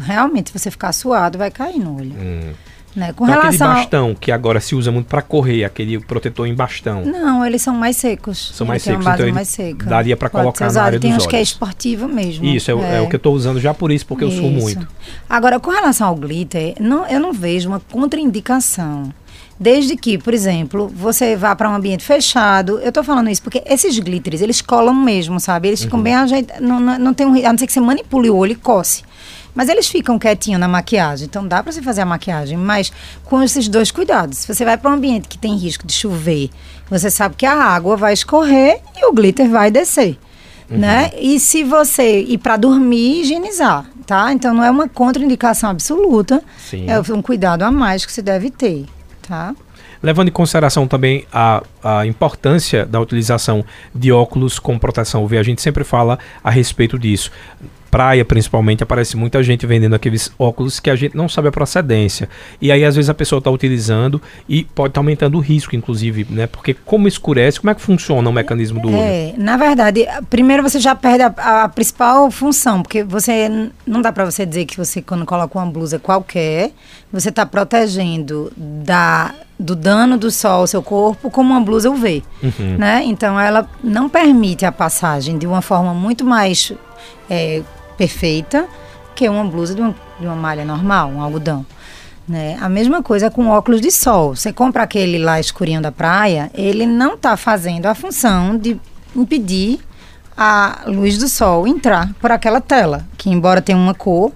realmente 0.00 0.50
se 0.50 0.58
você 0.58 0.70
ficar 0.70 0.92
suado, 0.92 1.36
vai 1.36 1.50
cair 1.50 1.80
no 1.80 1.98
olho. 1.98 2.14
Hum. 2.14 2.52
Né? 2.94 3.12
Com 3.12 3.24
então, 3.24 3.40
relação 3.40 3.66
aquele 3.66 3.82
bastão 3.82 4.08
ao... 4.10 4.14
que 4.14 4.30
agora 4.30 4.60
se 4.60 4.74
usa 4.74 4.92
muito 4.92 5.06
para 5.06 5.20
correr, 5.20 5.64
aquele 5.64 5.98
protetor 5.98 6.46
em 6.46 6.54
bastão. 6.54 7.04
Não, 7.04 7.44
eles 7.44 7.60
são 7.60 7.74
mais 7.74 7.96
secos. 7.96 8.52
São 8.54 8.66
mais 8.66 8.82
secos, 8.82 9.04
então 9.06 9.32
mais 9.32 9.48
seca. 9.48 9.86
daria 9.86 10.16
para 10.16 10.28
colocar 10.28 10.72
na 10.72 10.82
área 10.82 11.00
Tem 11.00 11.12
dos 11.12 11.24
uns 11.24 11.26
que 11.26 11.34
é 11.34 11.42
esportivo 11.42 12.06
mesmo. 12.06 12.44
Isso, 12.44 12.70
é, 12.70 12.74
é. 12.74 12.96
é 12.96 13.00
o 13.00 13.08
que 13.08 13.16
eu 13.16 13.18
estou 13.18 13.34
usando 13.34 13.60
já 13.60 13.74
por 13.74 13.90
isso, 13.90 14.06
porque 14.06 14.24
isso. 14.24 14.36
eu 14.36 14.42
sou 14.42 14.50
muito. 14.50 14.86
Agora, 15.28 15.58
com 15.58 15.70
relação 15.70 16.06
ao 16.06 16.14
glitter, 16.14 16.74
não, 16.78 17.04
eu 17.06 17.18
não 17.18 17.32
vejo 17.32 17.68
uma 17.68 17.80
contraindicação. 17.80 19.12
Desde 19.58 19.96
que, 19.96 20.18
por 20.18 20.34
exemplo, 20.34 20.88
você 20.88 21.36
vá 21.36 21.54
para 21.54 21.70
um 21.70 21.74
ambiente 21.74 22.04
fechado. 22.04 22.78
Eu 22.80 22.88
estou 22.88 23.04
falando 23.04 23.30
isso 23.30 23.42
porque 23.42 23.62
esses 23.66 23.98
glitters, 23.98 24.40
eles 24.40 24.60
colam 24.60 24.94
mesmo, 24.94 25.38
sabe? 25.38 25.68
Eles 25.68 25.82
ficam 25.82 25.98
uhum. 25.98 26.02
bem 26.02 26.14
ajeitados. 26.14 26.62
Não, 26.62 26.80
não, 26.80 26.98
não 26.98 27.14
tem 27.14 27.26
um, 27.26 27.34
a 27.36 27.52
não 27.52 27.58
ser 27.58 27.66
que 27.66 27.72
você 27.72 27.80
manipule 27.80 28.30
o 28.30 28.36
olho 28.36 28.52
e 28.52 28.56
coce. 28.56 29.02
Mas 29.54 29.68
eles 29.68 29.86
ficam 29.86 30.18
quietinhos 30.18 30.60
na 30.60 30.66
maquiagem, 30.66 31.26
então 31.26 31.46
dá 31.46 31.62
para 31.62 31.70
você 31.70 31.80
fazer 31.80 32.00
a 32.00 32.06
maquiagem, 32.06 32.58
mas 32.58 32.92
com 33.24 33.42
esses 33.42 33.68
dois 33.68 33.90
cuidados. 33.90 34.38
Se 34.38 34.52
você 34.52 34.64
vai 34.64 34.76
para 34.76 34.90
um 34.90 34.94
ambiente 34.94 35.28
que 35.28 35.38
tem 35.38 35.56
risco 35.56 35.86
de 35.86 35.92
chover, 35.92 36.50
você 36.90 37.10
sabe 37.10 37.36
que 37.36 37.46
a 37.46 37.54
água 37.54 37.96
vai 37.96 38.12
escorrer 38.12 38.80
e 38.96 39.06
o 39.06 39.12
glitter 39.12 39.48
vai 39.48 39.70
descer. 39.70 40.18
Uhum. 40.68 40.78
Né? 40.78 41.10
E 41.18 41.38
se 41.38 41.62
você 41.62 42.20
ir 42.20 42.38
para 42.38 42.56
dormir, 42.56 43.20
higienizar, 43.20 43.84
tá? 44.06 44.32
Então 44.32 44.54
não 44.54 44.64
é 44.64 44.70
uma 44.70 44.88
contraindicação 44.88 45.70
absoluta, 45.70 46.42
Sim. 46.58 46.86
é 46.88 46.98
um 47.12 47.22
cuidado 47.22 47.62
a 47.62 47.70
mais 47.70 48.04
que 48.04 48.12
você 48.12 48.22
deve 48.22 48.50
ter, 48.50 48.86
tá? 49.26 49.54
Levando 50.02 50.28
em 50.28 50.32
consideração 50.32 50.86
também 50.86 51.26
a, 51.32 51.62
a 51.82 52.04
importância 52.04 52.84
da 52.84 53.00
utilização 53.00 53.64
de 53.94 54.12
óculos 54.12 54.58
com 54.58 54.78
proteção 54.78 55.24
UV, 55.24 55.38
a 55.38 55.42
gente 55.42 55.62
sempre 55.62 55.82
fala 55.82 56.18
a 56.42 56.50
respeito 56.50 56.98
disso 56.98 57.30
praia, 57.94 58.24
principalmente, 58.24 58.82
aparece 58.82 59.16
muita 59.16 59.40
gente 59.40 59.64
vendendo 59.66 59.94
aqueles 59.94 60.32
óculos 60.36 60.80
que 60.80 60.90
a 60.90 60.96
gente 60.96 61.16
não 61.16 61.28
sabe 61.28 61.46
a 61.46 61.52
procedência. 61.52 62.28
E 62.60 62.72
aí, 62.72 62.84
às 62.84 62.96
vezes, 62.96 63.08
a 63.08 63.14
pessoa 63.14 63.38
está 63.38 63.52
utilizando 63.52 64.20
e 64.48 64.64
pode 64.64 64.88
estar 64.88 64.94
tá 64.94 65.00
aumentando 65.00 65.38
o 65.38 65.40
risco, 65.40 65.76
inclusive, 65.76 66.26
né? 66.28 66.48
Porque 66.48 66.74
como 66.74 67.06
escurece, 67.06 67.60
como 67.60 67.70
é 67.70 67.74
que 67.74 67.80
funciona 67.80 68.28
o 68.28 68.32
mecanismo 68.32 68.80
do 68.80 68.88
olho? 68.88 68.98
É, 68.98 69.34
na 69.38 69.56
verdade, 69.56 70.08
primeiro 70.28 70.60
você 70.60 70.80
já 70.80 70.92
perde 70.96 71.22
a, 71.22 71.62
a 71.62 71.68
principal 71.68 72.28
função, 72.32 72.82
porque 72.82 73.04
você 73.04 73.70
não 73.86 74.02
dá 74.02 74.10
para 74.10 74.24
você 74.24 74.44
dizer 74.44 74.64
que 74.64 74.76
você, 74.76 75.00
quando 75.00 75.24
coloca 75.24 75.56
uma 75.56 75.66
blusa 75.66 75.96
qualquer, 75.96 76.72
você 77.12 77.28
está 77.28 77.46
protegendo 77.46 78.52
da 78.56 79.32
do 79.56 79.76
dano 79.76 80.18
do 80.18 80.32
sol 80.32 80.62
ao 80.62 80.66
seu 80.66 80.82
corpo 80.82 81.30
como 81.30 81.52
uma 81.52 81.60
blusa 81.60 81.88
UV, 81.88 82.24
uhum. 82.42 82.76
né? 82.76 83.04
Então 83.04 83.38
ela 83.38 83.70
não 83.84 84.08
permite 84.08 84.66
a 84.66 84.72
passagem 84.72 85.38
de 85.38 85.46
uma 85.46 85.62
forma 85.62 85.94
muito 85.94 86.24
mais 86.24 86.72
é, 87.30 87.62
perfeita 87.96 88.66
que 89.14 89.28
uma 89.28 89.44
blusa 89.44 89.74
de 89.74 89.80
uma, 89.80 89.94
de 90.18 90.26
uma 90.26 90.36
malha 90.36 90.64
normal, 90.64 91.08
um 91.08 91.20
algodão. 91.20 91.64
Né? 92.26 92.56
A 92.60 92.68
mesma 92.68 93.02
coisa 93.02 93.30
com 93.30 93.48
óculos 93.48 93.80
de 93.80 93.90
sol. 93.90 94.34
Você 94.34 94.52
compra 94.52 94.82
aquele 94.82 95.18
lá 95.18 95.38
escurinho 95.38 95.80
da 95.80 95.92
praia, 95.92 96.50
ele 96.54 96.86
não 96.86 97.14
está 97.14 97.36
fazendo 97.36 97.86
a 97.86 97.94
função 97.94 98.56
de 98.56 98.80
impedir 99.14 99.80
a 100.36 100.82
luz 100.86 101.18
do 101.18 101.28
sol 101.28 101.66
entrar 101.66 102.12
por 102.14 102.32
aquela 102.32 102.60
tela, 102.60 103.06
que 103.16 103.30
embora 103.30 103.62
tenha 103.62 103.78
uma 103.78 103.94
cor. 103.94 104.32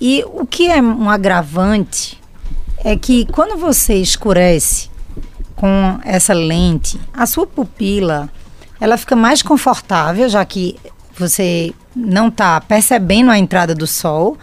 E 0.00 0.24
o 0.26 0.46
que 0.46 0.70
é 0.70 0.80
um 0.82 1.08
agravante 1.08 2.20
é 2.78 2.96
que 2.96 3.26
quando 3.26 3.58
você 3.58 3.94
escurece 3.94 4.90
com 5.54 5.98
essa 6.04 6.32
lente, 6.32 7.00
a 7.12 7.26
sua 7.26 7.46
pupila 7.46 8.30
ela 8.80 8.96
fica 8.96 9.14
mais 9.14 9.42
confortável, 9.42 10.28
já 10.28 10.42
que 10.44 10.76
você 11.20 11.72
não 11.94 12.28
está 12.28 12.60
percebendo 12.60 13.30
a 13.30 13.38
entrada 13.38 13.74
do 13.74 13.86
sol 13.86 14.36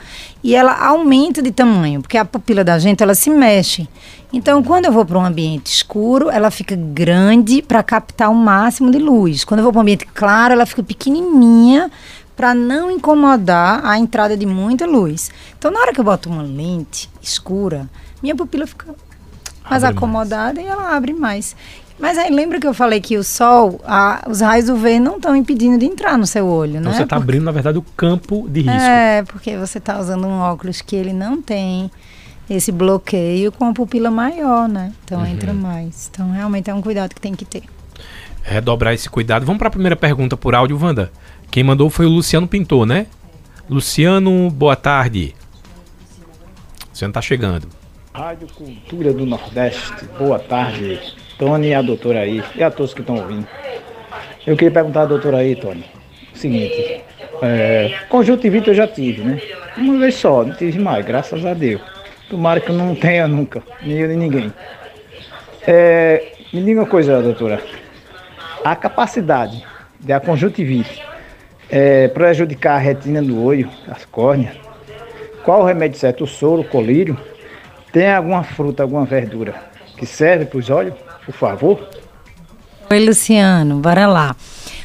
e 0.43 0.55
ela 0.55 0.73
aumenta 0.73 1.41
de 1.41 1.51
tamanho, 1.51 2.01
porque 2.01 2.17
a 2.17 2.23
pupila 2.23 2.63
da 2.63 2.77
gente 2.79 3.03
ela 3.03 3.15
se 3.15 3.29
mexe. 3.29 3.87
Então, 4.31 4.61
quando 4.61 4.85
eu 4.85 4.91
vou 4.91 5.05
para 5.05 5.17
um 5.17 5.25
ambiente 5.25 5.67
escuro, 5.67 6.29
ela 6.29 6.51
fica 6.51 6.75
grande 6.75 7.61
para 7.61 7.81
captar 7.81 8.29
o 8.29 8.35
máximo 8.35 8.91
de 8.91 8.99
luz. 8.99 9.43
Quando 9.43 9.61
eu 9.61 9.63
vou 9.63 9.71
para 9.71 9.79
um 9.79 9.81
ambiente 9.81 10.05
claro, 10.05 10.53
ela 10.53 10.65
fica 10.65 10.83
pequenininha 10.83 11.89
para 12.35 12.53
não 12.53 12.91
incomodar 12.91 13.83
a 13.83 13.97
entrada 13.97 14.37
de 14.37 14.45
muita 14.45 14.85
luz. 14.85 15.31
Então, 15.57 15.71
na 15.71 15.79
hora 15.79 15.93
que 15.93 15.99
eu 15.99 16.03
boto 16.03 16.29
uma 16.29 16.43
lente 16.43 17.09
escura, 17.21 17.89
minha 18.21 18.35
pupila 18.35 18.67
fica 18.67 18.93
mais 19.69 19.83
abre 19.83 19.97
acomodada 19.97 20.61
mais. 20.61 20.67
e 20.67 20.71
ela 20.71 20.95
abre 20.95 21.13
mais. 21.13 21.55
Mas 21.99 22.17
aí 22.17 22.31
lembra 22.31 22.60
que 22.60 22.67
eu 22.67 22.73
falei 22.73 23.01
que 23.01 23.17
o 23.17 23.23
sol, 23.23 23.81
a, 23.86 24.23
os 24.29 24.41
raios 24.41 24.69
UV 24.69 24.99
não 24.99 25.15
estão 25.15 25.36
impedindo 25.36 25.79
de 25.79 25.86
entrar 25.86 26.17
no 26.17 26.27
seu 26.27 26.45
olho, 26.45 26.77
então 26.77 26.91
né? 26.91 26.97
Você 26.97 27.03
está 27.03 27.15
abrindo, 27.15 27.43
na 27.43 27.51
verdade, 27.51 27.77
o 27.77 27.81
campo 27.81 28.47
de 28.47 28.62
risco. 28.62 28.79
É, 28.79 29.23
porque 29.23 29.57
você 29.57 29.79
está 29.79 29.99
usando 29.99 30.27
um 30.27 30.39
óculos 30.39 30.79
que 30.81 30.95
ele 30.95 31.12
não 31.12 31.41
tem 31.41 31.89
esse 32.47 32.71
bloqueio 32.71 33.51
com 33.51 33.65
a 33.65 33.73
pupila 33.73 34.12
maior, 34.12 34.69
né? 34.69 34.93
Então 35.03 35.19
uhum. 35.19 35.25
entra 35.25 35.53
mais. 35.53 36.10
Então 36.12 36.31
realmente 36.31 36.69
é 36.69 36.73
um 36.73 36.81
cuidado 36.81 37.15
que 37.15 37.21
tem 37.21 37.33
que 37.33 37.45
ter. 37.45 37.63
Redobrar 38.43 38.93
esse 38.93 39.10
cuidado. 39.10 39.45
Vamos 39.45 39.57
para 39.60 39.67
a 39.67 39.71
primeira 39.71 39.95
pergunta 39.95 40.38
por 40.38 40.53
áudio, 40.53 40.79
Wanda. 40.81 41.12
Quem 41.49 41.63
mandou 41.63 41.89
foi 41.89 42.05
o 42.05 42.10
Luciano 42.10 42.47
Pintor, 42.47 42.86
né? 42.86 43.07
Luciano, 43.69 44.49
boa 44.51 44.75
tarde. 44.75 45.36
Luciano 46.89 47.12
está 47.12 47.21
chegando. 47.21 47.76
Rádio 48.17 48.47
Cultura 48.47 49.13
do 49.13 49.27
Nordeste, 49.27 50.06
boa 50.17 50.39
tarde. 50.39 50.99
Tony 51.38 51.67
e 51.67 51.73
a 51.75 51.84
doutora 51.84 52.21
aí, 52.21 52.43
e 52.56 52.63
a 52.63 52.71
todos 52.71 52.91
que 52.91 53.01
estão 53.01 53.15
ouvindo. 53.15 53.47
Eu 54.47 54.56
queria 54.58 54.71
perguntar 54.71 55.03
à 55.03 55.06
doutora 55.06 55.38
aí, 55.38 55.56
Tony, 55.56 55.86
o 56.34 56.36
seguinte, 56.36 57.03
é, 57.43 57.93
conjuntivite 58.10 58.69
eu 58.69 58.73
já 58.73 58.88
tive, 58.88 59.21
né? 59.21 59.39
Uma 59.77 59.99
vez 59.99 60.15
só, 60.15 60.43
não 60.43 60.56
tive 60.56 60.80
mais, 60.80 61.06
graças 61.06 61.45
a 61.45 61.53
Deus. 61.53 61.80
Tomara 62.27 62.60
que 62.60 62.71
eu 62.71 62.75
não 62.75 62.95
tenha 62.95 63.27
nunca, 63.27 63.62
nem 63.84 63.99
eu 63.99 64.08
nem 64.08 64.17
ninguém. 64.17 64.51
É, 65.67 66.32
me 66.51 66.63
diga 66.63 66.80
uma 66.80 66.88
coisa, 66.88 67.21
doutora. 67.21 67.62
A 68.65 68.75
capacidade 68.75 69.63
da 69.99 70.19
conjuntivite 70.19 71.03
é, 71.69 72.08
prejudicar 72.08 72.77
a 72.77 72.80
retina 72.80 73.21
do 73.21 73.43
olho, 73.43 73.69
as 73.88 74.06
córneas, 74.06 74.56
qual 75.43 75.62
o 75.62 75.65
remédio 75.65 75.99
certo? 75.99 76.23
O 76.23 76.27
soro, 76.27 76.63
o 76.63 76.67
colírio? 76.67 77.15
Tem 77.91 78.13
alguma 78.13 78.43
fruta, 78.43 78.84
alguma 78.84 79.06
verdura 79.06 79.56
que 79.97 80.06
serve 80.06 80.45
para 80.45 80.60
os 80.60 80.69
olhos? 80.69 80.93
por 81.28 81.34
favor? 81.34 81.89
Oi, 82.89 83.06
Luciano, 83.06 83.80
bora 83.80 84.08
lá. 84.08 84.34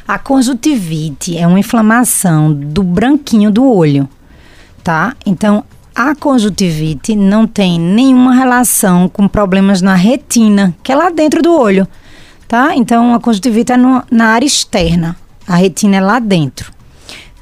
A 0.06 0.18
conjuntivite 0.18 1.38
é 1.38 1.46
uma 1.46 1.60
inflamação 1.60 2.52
do 2.52 2.82
branquinho 2.82 3.48
do 3.48 3.64
olho, 3.64 4.08
tá? 4.82 5.14
Então, 5.24 5.64
a 5.94 6.16
conjuntivite 6.16 7.14
não 7.14 7.46
tem 7.46 7.78
nenhuma 7.78 8.34
relação 8.34 9.08
com 9.08 9.28
problemas 9.28 9.80
na 9.80 9.94
retina, 9.94 10.74
que 10.82 10.90
é 10.90 10.96
lá 10.96 11.10
dentro 11.10 11.40
do 11.40 11.56
olho, 11.56 11.86
tá? 12.48 12.74
Então, 12.74 13.14
a 13.14 13.20
conjuntivite 13.20 13.70
é 13.70 13.76
no, 13.76 14.02
na 14.10 14.30
área 14.30 14.46
externa, 14.46 15.16
a 15.46 15.54
retina 15.54 15.98
é 15.98 16.00
lá 16.00 16.18
dentro. 16.18 16.72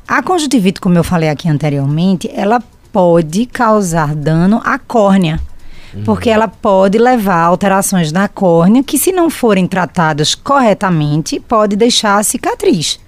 A 0.07 0.23
conjuntivite, 0.23 0.79
como 0.79 0.99
eu 0.99 1.05
falei 1.05 1.31
aqui 1.31 1.49
anteriormente, 1.49 2.31
ela 2.35 2.63
pode 2.93 3.47
causar 3.47 4.15
dano 4.15 4.61
à 4.63 4.79
córnea, 4.79 5.41
porque 6.05 6.31
ela 6.31 6.49
pode 6.49 6.99
levar 6.99 7.37
a 7.37 7.47
alterações 7.47 8.13
na 8.13 8.29
córnea 8.29 8.83
que, 8.83 8.99
se 8.99 9.13
não 9.13 9.31
forem 9.31 9.67
tratadas 9.67 10.35
corretamente, 10.35 11.41
pode 11.41 11.77
deixar 11.77 12.19
a 12.19 12.23
cicatriz 12.23 12.99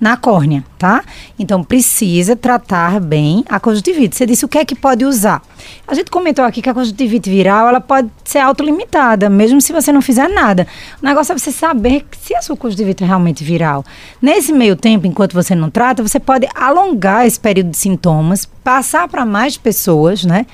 na 0.00 0.16
córnea, 0.16 0.64
tá? 0.78 1.02
Então 1.38 1.62
precisa 1.62 2.36
tratar 2.36 3.00
bem 3.00 3.44
a 3.48 3.58
conjuntivite. 3.58 4.16
Você 4.16 4.26
disse 4.26 4.44
o 4.44 4.48
que 4.48 4.58
é 4.58 4.64
que 4.64 4.74
pode 4.74 5.04
usar? 5.04 5.40
A 5.86 5.94
gente 5.94 6.10
comentou 6.10 6.44
aqui 6.44 6.62
que 6.62 6.68
a 6.70 6.74
conjuntivite 6.74 7.28
viral 7.28 7.68
ela 7.68 7.80
pode 7.80 8.10
ser 8.24 8.38
autolimitada, 8.38 9.28
mesmo 9.28 9.60
se 9.60 9.72
você 9.72 9.92
não 9.92 10.00
fizer 10.00 10.28
nada. 10.28 10.66
O 11.02 11.04
negócio 11.04 11.32
é 11.32 11.38
você 11.38 11.52
saber 11.52 12.06
se 12.20 12.34
a 12.34 12.40
sua 12.40 12.56
conjuntivite 12.56 13.04
é 13.04 13.06
realmente 13.06 13.44
viral. 13.44 13.84
Nesse 14.20 14.52
meio 14.52 14.76
tempo, 14.76 15.06
enquanto 15.06 15.34
você 15.34 15.54
não 15.54 15.68
trata, 15.68 16.02
você 16.02 16.18
pode 16.18 16.48
alongar 16.54 17.26
esse 17.26 17.38
período 17.38 17.70
de 17.70 17.76
sintomas, 17.76 18.48
passar 18.64 19.06
para 19.08 19.26
mais 19.26 19.58
pessoas, 19.58 20.24
né? 20.24 20.46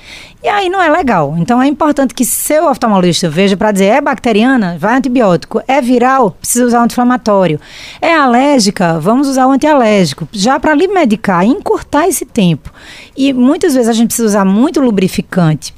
E 0.43 0.47
aí 0.47 0.69
não 0.69 0.81
é 0.81 0.89
legal. 0.89 1.35
Então 1.37 1.61
é 1.61 1.67
importante 1.67 2.13
que 2.13 2.25
seu 2.25 2.69
oftalmologista 2.69 3.29
veja 3.29 3.55
para 3.55 3.71
dizer 3.71 3.85
é 3.85 4.01
bacteriana, 4.01 4.75
vai 4.77 4.97
antibiótico, 4.97 5.61
é 5.65 5.79
viral, 5.79 6.31
precisa 6.31 6.65
usar 6.65 6.83
anti-inflamatório. 6.83 7.59
É 8.01 8.13
alérgica, 8.13 8.99
vamos 8.99 9.29
usar 9.29 9.47
o 9.47 9.51
antialérgico, 9.51 10.27
já 10.31 10.59
para 10.59 10.73
lhe 10.73 10.87
medicar, 10.87 11.45
encurtar 11.45 12.07
esse 12.07 12.25
tempo. 12.25 12.69
E 13.15 13.31
muitas 13.31 13.73
vezes 13.73 13.87
a 13.87 13.93
gente 13.93 14.07
precisa 14.07 14.27
usar 14.27 14.45
muito 14.45 14.81
lubrificante, 14.81 15.20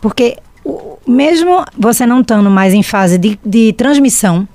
porque 0.02 0.38
o, 0.64 0.98
mesmo 1.08 1.64
você 1.78 2.06
não 2.06 2.22
estando 2.22 2.50
mais 2.50 2.74
em 2.74 2.84
fase 2.84 3.18
de, 3.18 3.40
de 3.46 3.74
transmissão, 3.74 4.48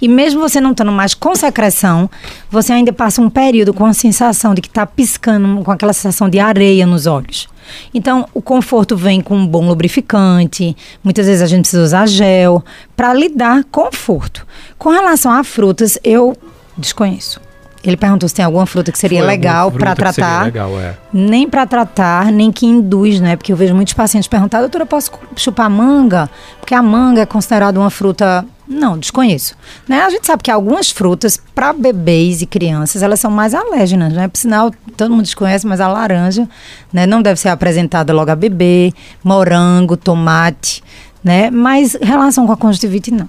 e 0.00 0.08
mesmo 0.08 0.40
você 0.40 0.60
não 0.60 0.72
estando 0.72 0.92
mais 0.92 1.14
com 1.14 1.34
secreção, 1.34 2.08
você 2.50 2.72
ainda 2.72 2.92
passa 2.92 3.20
um 3.20 3.30
período 3.30 3.74
com 3.74 3.84
a 3.84 3.92
sensação 3.92 4.54
de 4.54 4.60
que 4.60 4.68
está 4.68 4.86
piscando, 4.86 5.62
com 5.62 5.70
aquela 5.70 5.92
sensação 5.92 6.28
de 6.28 6.38
areia 6.38 6.86
nos 6.86 7.06
olhos. 7.06 7.48
Então, 7.92 8.26
o 8.32 8.40
conforto 8.40 8.96
vem 8.96 9.20
com 9.20 9.36
um 9.36 9.46
bom 9.46 9.66
lubrificante, 9.68 10.76
muitas 11.04 11.26
vezes 11.26 11.42
a 11.42 11.46
gente 11.46 11.62
precisa 11.62 11.82
usar 11.82 12.06
gel, 12.06 12.64
para 12.96 13.12
lhe 13.12 13.28
dar 13.28 13.64
conforto. 13.64 14.46
Com 14.78 14.90
relação 14.90 15.30
a 15.32 15.44
frutas, 15.44 15.98
eu 16.02 16.36
desconheço. 16.76 17.47
Ele 17.88 17.96
perguntou 17.96 18.28
se 18.28 18.34
tem 18.34 18.44
alguma 18.44 18.66
fruta 18.66 18.92
que 18.92 18.98
seria 18.98 19.20
Foi 19.20 19.26
legal 19.26 19.72
para 19.72 19.94
tratar. 19.94 20.44
Legal, 20.44 20.78
é. 20.78 20.94
Nem 21.10 21.48
para 21.48 21.66
tratar, 21.66 22.30
nem 22.30 22.52
que 22.52 22.66
induz, 22.66 23.18
né? 23.18 23.34
Porque 23.34 23.50
eu 23.50 23.56
vejo 23.56 23.74
muitos 23.74 23.94
pacientes 23.94 24.28
perguntar, 24.28 24.60
doutora, 24.60 24.84
posso 24.84 25.10
chupar 25.36 25.70
manga? 25.70 26.28
Porque 26.60 26.74
a 26.74 26.82
manga 26.82 27.22
é 27.22 27.26
considerada 27.26 27.80
uma 27.80 27.88
fruta. 27.88 28.44
Não, 28.68 28.98
desconheço. 28.98 29.54
Né? 29.88 30.02
A 30.02 30.10
gente 30.10 30.26
sabe 30.26 30.42
que 30.42 30.50
algumas 30.50 30.90
frutas, 30.90 31.40
para 31.54 31.72
bebês 31.72 32.42
e 32.42 32.46
crianças, 32.46 33.02
elas 33.02 33.18
são 33.18 33.30
mais 33.30 33.54
alérgenas, 33.54 34.12
né? 34.12 34.28
Por 34.28 34.36
sinal, 34.36 34.70
todo 34.94 35.10
mundo 35.10 35.22
desconhece, 35.22 35.66
mas 35.66 35.80
a 35.80 35.88
laranja 35.88 36.46
né, 36.92 37.06
não 37.06 37.22
deve 37.22 37.40
ser 37.40 37.48
apresentada 37.48 38.12
logo 38.12 38.30
a 38.30 38.36
bebê, 38.36 38.92
morango, 39.24 39.96
tomate, 39.96 40.84
né? 41.24 41.50
Mas 41.50 41.96
relação 42.02 42.46
com 42.46 42.52
a 42.52 42.56
conjuntivite, 42.58 43.10
não. 43.10 43.28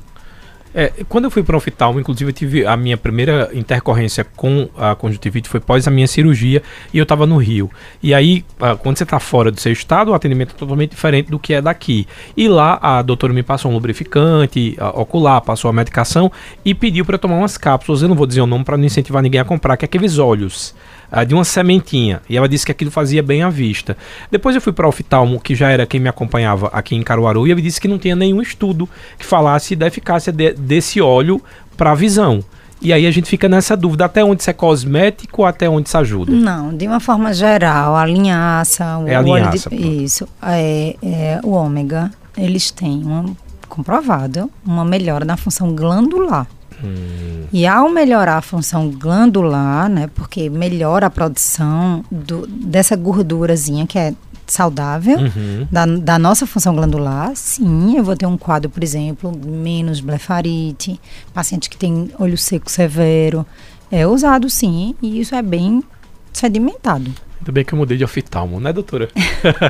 É, 0.73 0.91
quando 1.08 1.25
eu 1.25 1.32
fui 1.32 1.41
para 1.41 1.55
o 1.55 1.58
oftalmo, 1.58 1.99
inclusive 1.99 2.29
eu 2.29 2.34
tive 2.34 2.65
a 2.65 2.77
minha 2.77 2.95
primeira 2.95 3.49
intercorrência 3.53 4.23
com 4.23 4.69
a 4.77 4.95
conjuntivite 4.95 5.49
foi 5.49 5.60
pós 5.60 5.88
a 5.88 5.91
minha 5.91 6.08
cirurgia 6.08 6.62
e 6.93 6.97
eu 6.97 7.03
estava 7.03 7.25
no 7.25 7.38
Rio. 7.38 7.71
E 8.03 8.13
aí, 8.13 8.45
ah, 8.60 8.75
quando 8.75 8.97
você 8.97 9.03
está 9.03 9.19
fora 9.19 9.51
do 9.51 9.60
seu 9.60 9.71
estado, 9.71 10.12
o 10.12 10.13
atendimento 10.13 10.53
é 10.55 10.58
totalmente 10.58 10.91
diferente 10.91 11.32
do 11.32 11.39
que 11.39 11.53
é 11.53 11.62
daqui. 11.62 12.08
E 12.38 12.47
lá 12.47 12.77
a 12.82 13.01
doutora 13.01 13.34
me 13.34 13.41
passou 13.41 13.71
um 13.71 13.73
lubrificante 13.73 14.77
ocular, 14.93 15.41
passou 15.41 15.69
a 15.69 15.73
medicação 15.73 16.32
e 16.63 16.75
pediu 16.75 17.03
para 17.03 17.17
tomar 17.17 17.36
umas 17.36 17.58
cápsulas. 17.58 18.01
Eu 18.01 18.10
não 18.10 18.15
vou 18.15 18.27
dizer 18.27 18.41
o 18.41 18.47
nome 18.47 18.63
para 18.63 18.77
não 18.77 18.86
incentivar 18.86 19.23
ninguém 19.23 19.41
a 19.41 19.45
comprar, 19.45 19.75
que 19.75 19.86
é 19.86 19.88
aqueles 19.88 20.19
óleos 20.19 20.75
uh, 21.12 21.26
de 21.26 21.34
uma 21.34 21.43
sementinha. 21.43 22.22
E 22.30 22.38
ela 22.38 22.48
disse 22.48 22.65
que 22.65 22.72
aquilo 22.72 22.91
fazia 22.91 23.22
bem 23.22 23.43
à 23.43 23.50
vista. 23.50 23.98
Depois 24.32 24.56
eu 24.56 24.62
fui 24.62 24.74
para 24.74 24.86
o 24.86 24.89
oftalmo, 24.89 25.39
que 25.39 25.56
já 25.56 25.69
era 25.69 25.86
quem 25.86 26.00
me 26.00 26.10
acompanhava 26.10 26.67
aqui 26.74 26.95
em 26.95 27.04
Caruaru, 27.04 27.48
e 27.48 27.52
ele 27.52 27.62
disse 27.62 27.80
que 27.80 27.88
não 27.88 27.98
tinha 27.98 28.15
nenhum 28.15 28.41
estudo 28.41 28.88
que 29.17 29.26
falasse 29.26 29.76
da 29.76 29.88
eficácia 29.88 30.32
de, 30.32 30.54
desse 30.54 31.02
óleo 31.02 31.41
para 31.78 31.91
a 31.91 31.95
visão. 31.95 32.43
E 32.82 32.93
aí 32.93 33.06
a 33.06 33.12
gente 33.12 33.30
fica 33.30 33.50
nessa 33.50 33.76
dúvida, 33.76 34.06
até 34.06 34.24
onde 34.24 34.41
isso 34.41 34.50
é 34.50 34.54
cosmético, 34.54 35.43
até 35.43 35.69
onde 35.69 35.89
isso 35.89 35.98
ajuda? 35.98 36.32
Não, 36.32 36.74
de 36.74 36.88
uma 36.88 37.02
forma 37.02 37.34
geral, 37.34 37.95
a 37.95 38.06
linhaça, 38.06 38.98
o 39.00 39.08
é 39.08 39.15
a 39.15 39.22
linhaça, 39.22 39.69
de, 39.69 39.76
isso, 39.76 40.28
é, 40.41 40.95
é, 41.04 41.39
o 41.43 41.52
ômega, 41.52 42.10
eles 42.38 42.72
têm 42.72 43.04
uma, 43.04 43.26
comprovado 43.67 44.50
uma 44.65 44.86
melhora 44.86 45.26
na 45.26 45.36
função 45.36 45.76
glandular. 45.76 46.48
Hum. 46.84 47.46
E 47.52 47.65
ao 47.65 47.89
melhorar 47.89 48.38
a 48.38 48.42
função 48.42 48.89
glandular, 48.89 49.89
né, 49.89 50.10
porque 50.13 50.50
melhora 50.50 51.08
a 51.08 51.10
produção 51.10 52.04
do, 52.12 52.46
dessa 52.48 52.96
gordurazinha 52.96 53.88
que 53.88 53.98
é 53.98 54.13
saudável 54.46 55.20
uhum. 55.20 55.68
da, 55.72 55.86
da, 55.86 56.20
nossa 56.20 56.46
função 56.46 56.76
glandular, 56.76 57.32
sim, 57.36 57.98
eu 57.98 58.04
vou 58.04 58.15
ter 58.15 58.26
um 58.26 58.38
quadro, 58.38 58.70
por 58.70 58.84
exemplo, 58.84 59.32
menos 59.46 60.00
blefarite, 60.00 61.00
paciente 61.34 61.70
que 61.70 61.78
tem 61.78 62.12
olho 62.18 62.38
seco 62.38 62.70
severo, 62.70 63.46
é 63.92 64.08
usado 64.08 64.50
sim, 64.50 64.96
e 65.02 65.20
isso 65.20 65.36
é 65.36 65.42
bem 65.42 65.84
sedimentado. 66.34 67.12
Ainda 67.39 67.52
bem 67.54 67.63
que 67.63 67.73
eu 67.73 67.78
mudei 67.78 67.97
de 67.97 68.04
oftalmo, 68.04 68.60
né, 68.60 68.73
doutora? 68.73 69.08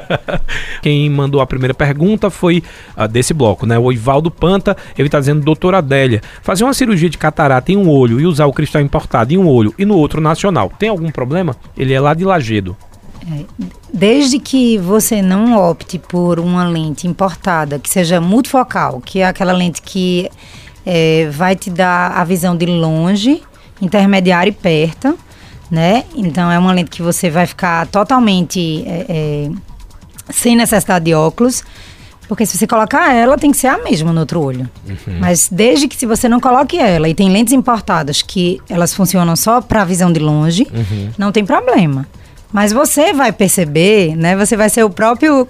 Quem 0.81 1.07
mandou 1.09 1.39
a 1.39 1.45
primeira 1.45 1.73
pergunta 1.73 2.29
foi 2.31 2.63
uh, 2.97 3.07
desse 3.07 3.33
bloco, 3.33 3.65
né? 3.67 3.77
O 3.77 3.91
Ivaldo 3.91 4.31
Panta, 4.31 4.75
ele 4.97 5.07
está 5.07 5.19
dizendo, 5.19 5.43
doutora 5.43 5.77
Adélia, 5.77 6.21
fazer 6.41 6.63
uma 6.63 6.73
cirurgia 6.73 7.09
de 7.09 7.17
catarata 7.17 7.71
em 7.71 7.77
um 7.77 7.87
olho 7.87 8.19
e 8.19 8.25
usar 8.25 8.47
o 8.47 8.53
cristal 8.53 8.81
importado 8.81 9.33
em 9.33 9.37
um 9.37 9.47
olho 9.47 9.73
e 9.77 9.85
no 9.85 9.95
outro 9.95 10.19
nacional, 10.19 10.71
tem 10.79 10.89
algum 10.89 11.11
problema? 11.11 11.55
Ele 11.77 11.93
é 11.93 11.99
lá 11.99 12.15
de 12.15 12.25
Lagedo. 12.25 12.75
É, 13.31 13.43
desde 13.93 14.39
que 14.39 14.77
você 14.79 15.21
não 15.21 15.55
opte 15.55 15.99
por 15.99 16.39
uma 16.39 16.67
lente 16.67 17.07
importada, 17.07 17.77
que 17.77 17.89
seja 17.89 18.19
multifocal, 18.19 18.99
que 18.99 19.19
é 19.19 19.27
aquela 19.27 19.53
lente 19.53 19.81
que 19.81 20.29
é, 20.83 21.29
vai 21.31 21.55
te 21.55 21.69
dar 21.69 22.13
a 22.13 22.23
visão 22.23 22.57
de 22.57 22.65
longe, 22.65 23.43
intermediária 23.79 24.49
e 24.49 24.53
perto, 24.53 25.17
né? 25.69 26.03
Então 26.15 26.51
é 26.51 26.57
uma 26.57 26.73
lente 26.73 26.89
que 26.89 27.01
você 27.01 27.29
vai 27.29 27.45
ficar 27.45 27.87
totalmente 27.87 28.83
é, 28.85 29.05
é, 29.09 29.49
sem 30.29 30.55
necessidade 30.55 31.05
de 31.05 31.13
óculos. 31.13 31.63
Porque 32.27 32.45
se 32.45 32.55
você 32.59 32.67
colocar 32.67 33.11
ela, 33.11 33.39
tem 33.39 33.49
que 33.49 33.57
ser 33.57 33.67
a 33.67 33.79
mesma 33.79 34.13
no 34.13 34.19
outro 34.19 34.39
olho. 34.39 34.69
Uhum. 34.87 35.17
Mas 35.19 35.49
desde 35.51 35.87
que 35.87 35.95
se 35.95 36.05
você 36.05 36.29
não 36.29 36.39
coloque 36.39 36.77
ela 36.77 37.09
e 37.09 37.15
tem 37.15 37.27
lentes 37.27 37.53
importadas 37.53 38.21
que 38.21 38.61
elas 38.69 38.93
funcionam 38.93 39.35
só 39.35 39.61
para 39.61 39.83
visão 39.83 40.13
de 40.13 40.19
longe, 40.19 40.67
uhum. 40.71 41.09
não 41.17 41.31
tem 41.31 41.43
problema. 41.43 42.07
Mas 42.53 42.71
você 42.71 43.13
vai 43.13 43.31
perceber, 43.31 44.15
né? 44.15 44.35
Você 44.35 44.55
vai 44.55 44.69
ser 44.69 44.83
o 44.83 44.91
próprio 44.91 45.47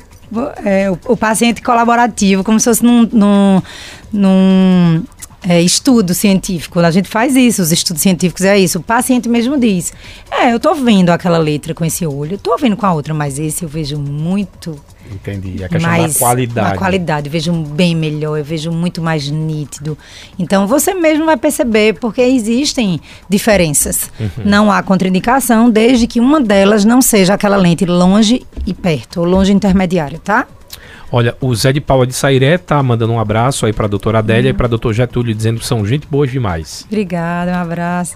é, 0.64 0.90
o, 0.90 0.98
o, 1.08 1.18
paciente 1.18 1.62
colaborativo, 1.62 2.44
como 2.44 2.60
se 2.60 2.66
fosse 2.66 2.84
num, 2.84 3.08
num, 3.12 3.62
num 4.12 5.04
é, 5.48 5.62
estudo 5.62 6.14
científico. 6.14 6.80
A 6.80 6.92
gente 6.92 7.08
faz 7.08 7.36
isso, 7.36 7.62
os 7.62 7.72
estudos 7.72 8.02
científicos 8.02 8.44
é 8.44 8.58
isso. 8.58 8.80
O 8.80 8.84
paciente 8.84 9.30
mesmo 9.30 9.58
diz: 9.60 9.94
É, 10.30 10.52
eu 10.52 10.58
estou 10.58 10.76
vendo 10.76 11.10
aquela 11.10 11.38
letra 11.38 11.74
com 11.74 11.86
esse 11.86 12.06
olho, 12.06 12.36
estou 12.36 12.58
vendo 12.58 12.76
com 12.76 12.86
a 12.86 12.94
outra, 12.94 13.14
mas 13.14 13.40
esse 13.40 13.64
eu 13.64 13.70
vejo 13.70 13.98
muito. 13.98 14.80
Entendi. 15.12 15.64
A 15.64 15.70
questão 15.70 15.90
mais, 15.90 16.14
da 16.14 16.20
qualidade. 16.20 16.74
A 16.74 16.78
qualidade, 16.78 17.30
vejo 17.30 17.52
bem 17.52 17.96
melhor, 17.96 18.38
eu 18.38 18.44
vejo 18.44 18.72
muito 18.72 19.02
mais 19.02 19.28
nítido. 19.30 19.98
Então 20.38 20.68
você 20.68 20.94
mesmo 20.94 21.26
vai 21.26 21.38
perceber, 21.38 21.94
porque 21.96 22.22
existem 22.22 23.02
diferenças. 23.28 24.12
Uhum. 24.20 24.30
Não 24.46 24.72
há 24.72 24.84
contraindicação, 24.84 25.70
desde 25.70 26.06
que 26.06 26.20
uma 26.20 26.40
delas 26.40 26.86
não 26.86 27.02
seja 27.02 27.34
aquela 27.34 27.58
lente 27.58 27.86
longe 27.86 28.46
e 28.68 28.74
perto, 28.74 29.22
ou 29.22 29.26
longe 29.26 29.52
intermediário, 29.52 30.20
tá? 30.20 30.48
Olha, 31.12 31.36
o 31.42 31.54
Zé 31.56 31.74
de 31.74 31.82
Paula 31.82 32.06
de 32.06 32.14
Sairé 32.14 32.58
tá 32.58 32.82
mandando 32.84 33.14
um 33.14 33.20
abraço 33.20 33.66
aí 33.66 33.74
para 33.74 33.86
a 33.86 33.90
doutora 33.90 34.20
Adélia 34.20 34.50
uhum. 34.52 34.56
e 34.56 34.58
para 34.58 34.68
doutor 34.68 34.94
Getúlio, 34.94 35.34
dizendo 35.34 35.60
que 35.60 35.66
são 35.66 35.86
gente 35.86 36.08
boa 36.08 36.28
demais. 36.28 36.86
Obrigada, 36.88 37.52
um 37.52 37.56
abraço. 37.56 38.16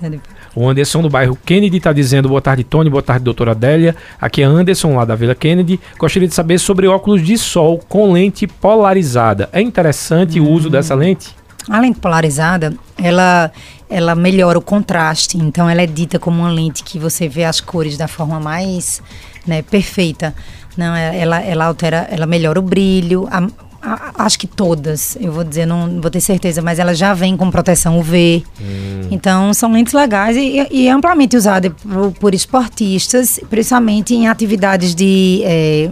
O 0.56 0.70
Anderson 0.70 1.02
do 1.02 1.10
bairro 1.10 1.38
Kennedy 1.44 1.78
está 1.78 1.92
dizendo 1.92 2.30
boa 2.30 2.42
tarde, 2.42 2.64
Tony, 2.64 2.90
boa 2.90 3.02
tarde, 3.02 3.24
doutora 3.24 3.52
Adélia. 3.52 3.96
Aqui 4.22 4.44
é 4.44 4.46
Anderson, 4.46 4.96
lá 4.96 5.06
da 5.06 5.16
Vila 5.16 5.34
Kennedy. 5.34 5.80
Gostaria 5.98 6.28
de 6.28 6.36
saber 6.36 6.60
sobre 6.60 6.88
óculos 6.88 7.24
de 7.24 7.36
sol 7.38 7.80
com 7.90 8.12
lente 8.12 8.46
polarizada. 8.46 9.50
É 9.52 9.60
interessante 9.60 10.40
uhum. 10.40 10.48
o 10.48 10.52
uso 10.52 10.70
dessa 10.70 10.94
lente? 10.94 11.36
A 11.70 11.80
lente 11.80 12.00
polarizada, 12.00 12.76
ela, 13.02 13.52
ela 13.90 14.14
melhora 14.14 14.60
o 14.60 14.62
contraste. 14.62 15.38
Então, 15.38 15.68
ela 15.68 15.82
é 15.82 15.88
dita 15.88 16.20
como 16.20 16.42
uma 16.42 16.52
lente 16.52 16.84
que 16.84 17.00
você 17.00 17.28
vê 17.28 17.46
as 17.46 17.60
cores 17.60 17.98
da 17.98 18.08
forma 18.08 18.40
mais 18.40 19.02
né, 19.48 19.62
perfeita. 19.62 20.36
Não, 20.78 20.96
é, 20.96 21.18
ela, 21.20 21.40
ela 21.42 21.66
altera, 21.66 22.08
ela 22.10 22.26
melhora 22.26 22.60
o 22.60 22.62
brilho. 22.62 23.28
A, 23.32 23.48
a, 23.82 24.26
acho 24.26 24.40
que 24.40 24.48
todas, 24.48 25.18
eu 25.20 25.32
vou 25.32 25.44
dizer, 25.44 25.66
não 25.66 26.02
vou 26.02 26.10
ter 26.10 26.22
certeza, 26.22 26.62
mas 26.62 26.80
ela 26.80 26.94
já 26.94 27.14
vem 27.14 27.36
com 27.38 27.52
proteção 27.52 28.00
UV. 28.00 28.44
Hum. 28.60 29.08
Então, 29.12 29.54
são 29.54 29.72
lentes 29.72 29.94
legais 29.94 30.36
e, 30.38 30.68
e 30.72 30.90
amplamente 30.90 31.36
usadas 31.36 31.72
por, 31.82 32.12
por, 32.14 32.34
esportistas, 32.34 33.40
principalmente 33.50 34.16
em 34.16 34.28
atividades 34.28 34.96
de 34.96 35.42
é, 35.44 35.92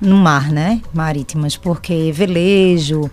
no 0.00 0.16
mar, 0.16 0.50
né? 0.50 0.80
Marítimas, 0.92 1.56
porque 1.56 2.10
velejo, 2.12 3.10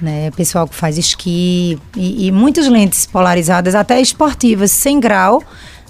né? 0.00 0.30
Pessoal 0.30 0.66
que 0.66 0.74
faz 0.74 0.96
esqui 0.96 1.78
e, 1.96 2.26
e 2.28 2.32
muitas 2.32 2.68
lentes 2.68 3.06
polarizadas, 3.06 3.74
até 3.74 4.00
esportivas, 4.00 4.70
sem 4.70 5.00
grau, 5.00 5.42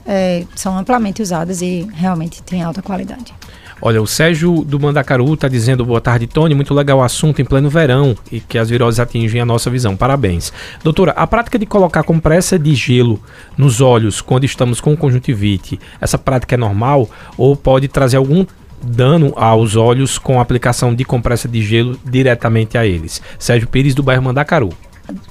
é, 0.06 0.44
são 0.56 0.76
amplamente 0.76 1.20
usadas 1.20 1.60
e 1.60 1.86
realmente 1.92 2.42
têm 2.42 2.62
alta 2.62 2.80
qualidade. 2.80 3.34
Olha, 3.80 4.02
o 4.02 4.06
Sérgio 4.06 4.64
do 4.64 4.80
Mandacaru 4.80 5.32
está 5.34 5.46
dizendo 5.46 5.84
boa 5.84 6.00
tarde, 6.00 6.26
Tony. 6.26 6.54
Muito 6.54 6.74
legal 6.74 6.98
o 6.98 7.02
assunto 7.02 7.40
em 7.40 7.44
pleno 7.44 7.70
verão 7.70 8.16
e 8.30 8.40
que 8.40 8.58
as 8.58 8.68
viroses 8.68 8.98
atingem 8.98 9.40
a 9.40 9.46
nossa 9.46 9.70
visão. 9.70 9.96
Parabéns. 9.96 10.52
Doutora, 10.82 11.12
a 11.12 11.26
prática 11.26 11.58
de 11.58 11.66
colocar 11.66 12.02
compressa 12.02 12.58
de 12.58 12.74
gelo 12.74 13.20
nos 13.56 13.80
olhos 13.80 14.20
quando 14.20 14.44
estamos 14.44 14.80
com 14.80 14.96
conjuntivite, 14.96 15.78
essa 16.00 16.18
prática 16.18 16.56
é 16.56 16.58
normal 16.58 17.08
ou 17.36 17.54
pode 17.54 17.86
trazer 17.86 18.16
algum 18.16 18.44
dano 18.82 19.32
aos 19.36 19.76
olhos 19.76 20.18
com 20.18 20.38
a 20.38 20.42
aplicação 20.42 20.94
de 20.94 21.04
compressa 21.04 21.48
de 21.48 21.62
gelo 21.62 21.98
diretamente 22.04 22.76
a 22.76 22.86
eles? 22.86 23.22
Sérgio 23.38 23.68
Pires 23.68 23.94
do 23.94 24.02
bairro 24.02 24.22
Mandacaru. 24.22 24.70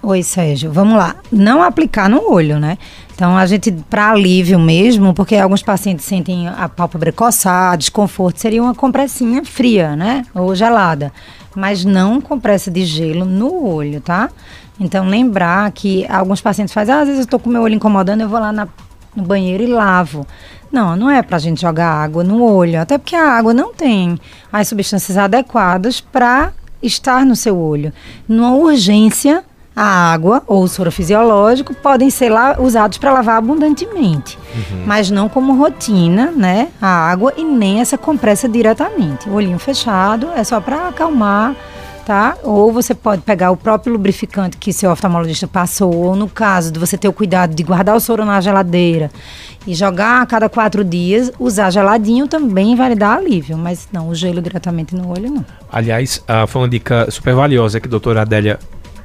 Oi, 0.02 0.24
Sérgio. 0.24 0.72
Vamos 0.72 0.98
lá. 0.98 1.18
Não 1.32 1.62
aplicar 1.62 2.10
no 2.10 2.32
olho, 2.32 2.60
né? 2.60 2.78
Então, 3.18 3.36
a 3.36 3.48
gente, 3.48 3.72
para 3.90 4.12
alívio 4.12 4.60
mesmo, 4.60 5.12
porque 5.12 5.36
alguns 5.36 5.64
pacientes 5.64 6.06
sentem 6.06 6.48
a 6.48 6.70
pálpebra 6.70 7.12
coçar, 7.12 7.76
desconforto, 7.76 8.40
seria 8.40 8.62
uma 8.62 8.76
compressinha 8.76 9.44
fria, 9.44 9.96
né? 9.96 10.24
Ou 10.36 10.54
gelada. 10.54 11.12
Mas 11.56 11.84
não 11.84 12.22
compressa 12.22 12.70
de 12.70 12.86
gelo 12.86 13.26
no 13.26 13.66
olho, 13.66 14.00
tá? 14.02 14.30
Então, 14.80 15.08
lembrar 15.08 15.72
que 15.72 16.06
alguns 16.06 16.42
pacientes 16.42 16.72
fazem, 16.72 16.94
ah, 16.94 17.00
às 17.00 17.08
vezes 17.08 17.22
eu 17.22 17.28
tô 17.28 17.40
com 17.40 17.50
meu 17.50 17.64
olho 17.64 17.74
incomodando, 17.74 18.22
eu 18.22 18.30
vou 18.30 18.40
lá 18.40 18.52
na, 18.52 18.68
no 19.16 19.24
banheiro 19.24 19.64
e 19.64 19.66
lavo. 19.66 20.24
Não, 20.72 20.96
não 20.96 21.10
é 21.10 21.24
pra 21.24 21.40
gente 21.40 21.62
jogar 21.62 21.90
água 21.90 22.24
no 22.24 22.44
olho, 22.44 22.80
até 22.80 23.00
porque 23.00 23.16
a 23.16 23.32
água 23.32 23.52
não 23.52 23.74
tem 23.74 24.20
as 24.54 24.68
substâncias 24.68 25.18
adequadas 25.18 26.00
para 26.00 26.54
estar 26.84 27.26
no 27.26 27.36
seu 27.36 27.58
olho. 27.58 27.92
Numa 28.28 28.54
urgência, 28.54 29.44
A 29.80 30.12
água 30.12 30.42
ou 30.48 30.64
o 30.64 30.68
soro 30.68 30.92
fisiológico 30.92 31.72
podem 31.72 32.10
ser 32.10 32.30
lá, 32.30 32.60
usados 32.60 32.98
para 32.98 33.14
lavar 33.14 33.38
abundantemente, 33.38 34.36
uhum. 34.56 34.84
mas 34.88 35.12
não 35.12 35.30
como 35.30 35.56
rotina, 35.56 36.32
né? 36.36 36.70
A 36.82 36.88
água 36.88 37.32
e 37.38 37.44
nem 37.44 37.80
essa 37.80 37.96
compressa 37.96 38.50
diretamente. 38.50 39.30
O 39.30 39.34
olhinho 39.34 39.60
fechado 39.60 40.30
é 40.36 40.44
só 40.44 40.60
para 40.60 40.88
acalmar 40.88 41.56
tá? 42.08 42.38
Ou 42.42 42.72
você 42.72 42.96
pode 42.96 43.22
pegar 43.22 43.52
o 43.52 43.58
próprio 43.58 43.92
lubrificante 43.92 44.56
que 44.56 44.72
seu 44.72 44.90
oftalmologista 44.90 45.46
passou, 45.46 45.94
ou 45.94 46.16
no 46.16 46.30
caso 46.30 46.72
de 46.72 46.80
você 46.80 46.98
ter 46.98 47.10
o 47.10 47.12
cuidado 47.12 47.54
de 47.54 47.62
guardar 47.64 47.98
o 47.98 48.00
soro 48.00 48.24
na 48.24 48.40
geladeira 48.40 49.12
e 49.68 49.76
jogar 49.76 50.22
a 50.22 50.26
cada 50.26 50.48
quatro 50.48 50.86
dias, 50.86 51.30
usar 51.38 51.70
geladinho 51.70 52.26
também 52.26 52.78
vai 52.78 52.96
dar 52.96 53.18
alívio, 53.18 53.58
mas 53.58 53.90
não 53.92 54.08
o 54.08 54.16
gelo 54.16 54.42
diretamente 54.42 54.96
no 54.96 55.10
olho, 55.10 55.30
não. 55.30 55.46
Aliás, 55.70 56.24
uh, 56.30 56.48
foi 56.48 56.62
uma 56.62 56.70
dica 56.70 57.12
super 57.12 57.36
valiosa 57.36 57.78
que 57.82 57.88
a 57.88 57.92
doutora 57.92 58.22
Adélia 58.22 58.58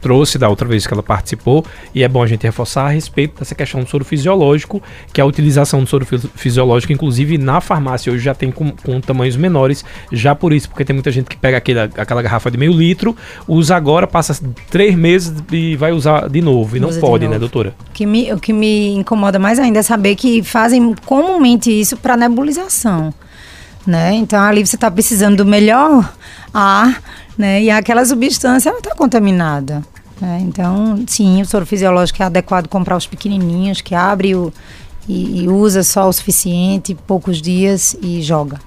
trouxe 0.02 0.36
da 0.36 0.48
outra 0.48 0.66
vez 0.66 0.86
que 0.86 0.92
ela 0.92 1.02
participou, 1.02 1.64
e 1.94 2.02
é 2.02 2.08
bom 2.08 2.22
a 2.22 2.26
gente 2.26 2.42
reforçar 2.42 2.86
a 2.86 2.88
respeito 2.88 3.38
dessa 3.38 3.54
questão 3.54 3.82
do 3.82 3.88
soro 3.88 4.04
fisiológico, 4.04 4.82
que 5.12 5.20
é 5.20 5.24
a 5.24 5.26
utilização 5.26 5.82
do 5.82 5.88
soro 5.88 6.04
fisiológico, 6.34 6.92
inclusive 6.92 7.38
na 7.38 7.60
farmácia 7.60 8.12
hoje 8.12 8.24
já 8.24 8.34
tem 8.34 8.50
com, 8.50 8.72
com, 8.72 9.00
tamanhos 9.00 9.36
menores, 9.36 9.84
já 10.10 10.34
por 10.34 10.52
isso, 10.52 10.68
porque 10.68 10.84
tem 10.84 10.92
muita 10.92 11.12
gente 11.12 11.26
que 11.26 11.36
pega 11.36 11.56
aquele, 11.56 11.78
aquela 11.80 12.20
garrafa 12.20 12.50
de 12.50 12.58
meio 12.58 12.72
litro, 12.72 13.16
usa 13.46 13.76
agora, 13.76 14.06
passa 14.06 14.38
três 14.68 14.94
meses 14.94 15.32
e 15.52 15.76
vai 15.76 15.92
usar 15.92 16.28
de 16.28 16.42
novo, 16.42 16.76
e 16.76 16.80
não 16.80 16.92
pode, 16.98 17.28
né, 17.28 17.38
doutora? 17.38 17.74
Que 17.94 18.04
me, 18.04 18.32
o 18.32 18.40
que 18.40 18.52
me 18.52 18.94
incomoda 18.94 19.38
mais 19.38 19.58
ainda 19.60 19.78
é 19.78 19.82
saber 19.82 20.16
que 20.16 20.42
fazem 20.42 20.94
comumente 21.06 21.70
isso 21.70 21.96
para 21.96 22.16
nebulização. 22.16 23.14
Né? 23.86 24.14
Então 24.14 24.40
ali 24.40 24.64
você 24.64 24.76
está 24.76 24.88
precisando 24.88 25.38
do 25.38 25.44
melhor 25.44 26.12
ar, 26.54 27.02
né? 27.36 27.62
E 27.62 27.70
aquela 27.70 28.04
substância 28.04 28.70
ela 28.70 28.78
está 28.78 28.94
contaminada. 28.94 29.82
É, 30.22 30.38
então, 30.38 31.02
sim, 31.06 31.42
o 31.42 31.44
soro 31.44 31.66
fisiológico 31.66 32.22
é 32.22 32.26
adequado 32.26 32.68
comprar 32.68 32.96
os 32.96 33.06
pequenininhos, 33.06 33.80
que 33.80 33.92
abre 33.92 34.36
o, 34.36 34.52
e, 35.08 35.42
e 35.42 35.48
usa 35.48 35.82
só 35.82 36.08
o 36.08 36.12
suficiente, 36.12 36.94
poucos 36.94 37.42
dias 37.42 37.96
e 38.00 38.22
joga. 38.22 38.60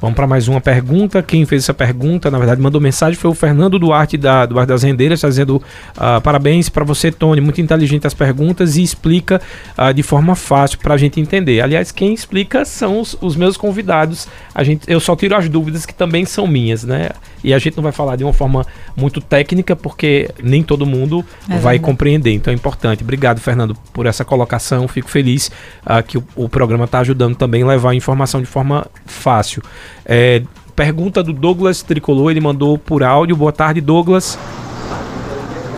Vamos 0.00 0.16
para 0.16 0.26
mais 0.26 0.48
uma 0.48 0.60
pergunta. 0.60 1.22
Quem 1.22 1.46
fez 1.46 1.62
essa 1.62 1.72
pergunta, 1.72 2.30
na 2.30 2.38
verdade, 2.38 2.60
mandou 2.60 2.80
mensagem 2.80 3.18
foi 3.18 3.30
o 3.30 3.34
Fernando 3.34 3.78
Duarte 3.78 4.16
da, 4.16 4.46
Bar 4.46 4.66
das 4.66 4.82
Rendeiras, 4.82 5.18
está 5.18 5.28
dizendo 5.28 5.56
uh, 5.56 6.20
parabéns 6.20 6.68
para 6.68 6.84
você, 6.84 7.10
Tony. 7.10 7.40
Muito 7.40 7.60
inteligente 7.60 8.06
as 8.06 8.14
perguntas 8.14 8.76
e 8.76 8.82
explica 8.82 9.40
uh, 9.78 9.94
de 9.94 10.02
forma 10.02 10.34
fácil 10.34 10.78
para 10.78 10.94
a 10.94 10.98
gente 10.98 11.20
entender. 11.20 11.60
Aliás, 11.60 11.92
quem 11.92 12.12
explica 12.12 12.64
são 12.64 13.00
os, 13.00 13.16
os, 13.20 13.36
meus 13.36 13.56
convidados. 13.56 14.28
A 14.54 14.62
gente, 14.62 14.82
eu 14.90 15.00
só 15.00 15.14
tiro 15.16 15.36
as 15.36 15.48
dúvidas 15.48 15.86
que 15.86 15.94
também 15.94 16.24
são 16.24 16.46
minhas, 16.46 16.84
né? 16.84 17.10
E 17.46 17.54
a 17.54 17.60
gente 17.60 17.76
não 17.76 17.84
vai 17.84 17.92
falar 17.92 18.16
de 18.16 18.24
uma 18.24 18.32
forma 18.32 18.66
muito 18.96 19.20
técnica, 19.20 19.76
porque 19.76 20.28
nem 20.42 20.64
todo 20.64 20.84
mundo 20.84 21.24
é 21.48 21.56
vai 21.58 21.78
compreender. 21.78 22.32
Então 22.32 22.50
é 22.50 22.54
importante. 22.56 23.04
Obrigado, 23.04 23.40
Fernando, 23.40 23.76
por 23.92 24.04
essa 24.04 24.24
colocação. 24.24 24.88
Fico 24.88 25.08
feliz 25.08 25.48
uh, 25.84 26.02
que 26.02 26.18
o, 26.18 26.24
o 26.34 26.48
programa 26.48 26.86
está 26.86 26.98
ajudando 26.98 27.36
também 27.36 27.62
a 27.62 27.66
levar 27.68 27.90
a 27.90 27.94
informação 27.94 28.40
de 28.40 28.48
forma 28.48 28.84
fácil. 29.04 29.62
É, 30.04 30.42
pergunta 30.74 31.22
do 31.22 31.32
Douglas 31.32 31.82
Tricolor, 31.82 32.32
ele 32.32 32.40
mandou 32.40 32.76
por 32.76 33.04
áudio. 33.04 33.36
Boa 33.36 33.52
tarde, 33.52 33.80
Douglas. 33.80 34.36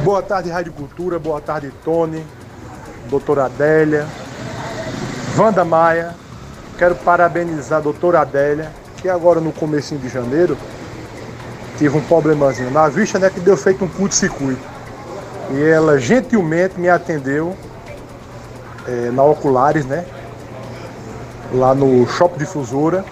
Boa 0.03 0.23
tarde, 0.23 0.49
Rádio 0.49 0.73
Cultura. 0.73 1.19
Boa 1.19 1.43
tarde, 1.43 1.71
Tony, 1.85 2.23
doutora 3.11 3.45
Adélia, 3.45 4.07
Wanda 5.37 5.67
Maia. 5.67 6.15
Quero 6.79 6.95
parabenizar 6.95 7.81
a 7.81 7.83
doutora 7.83 8.21
Adélia, 8.21 8.73
que 9.03 9.09
agora 9.11 9.39
no 9.39 9.53
começo 9.53 9.95
de 9.97 10.09
janeiro 10.09 10.57
tive 11.79 11.97
um 11.97 12.03
problemazinho 12.03 12.71
na 12.71 12.89
vista, 12.89 13.19
né, 13.19 13.31
que 13.31 13.41
deu 13.41 13.57
feito 13.57 13.85
um 13.85 13.89
curto-circuito. 13.89 14.61
E 15.53 15.63
ela 15.63 15.99
gentilmente 15.99 16.79
me 16.79 16.89
atendeu 16.89 17.57
é, 18.87 19.11
na 19.11 19.23
Oculares, 19.23 19.87
né, 19.87 20.05
lá 21.53 21.75
no 21.75 22.07
Shopping 22.07 22.39
Difusora 22.39 23.05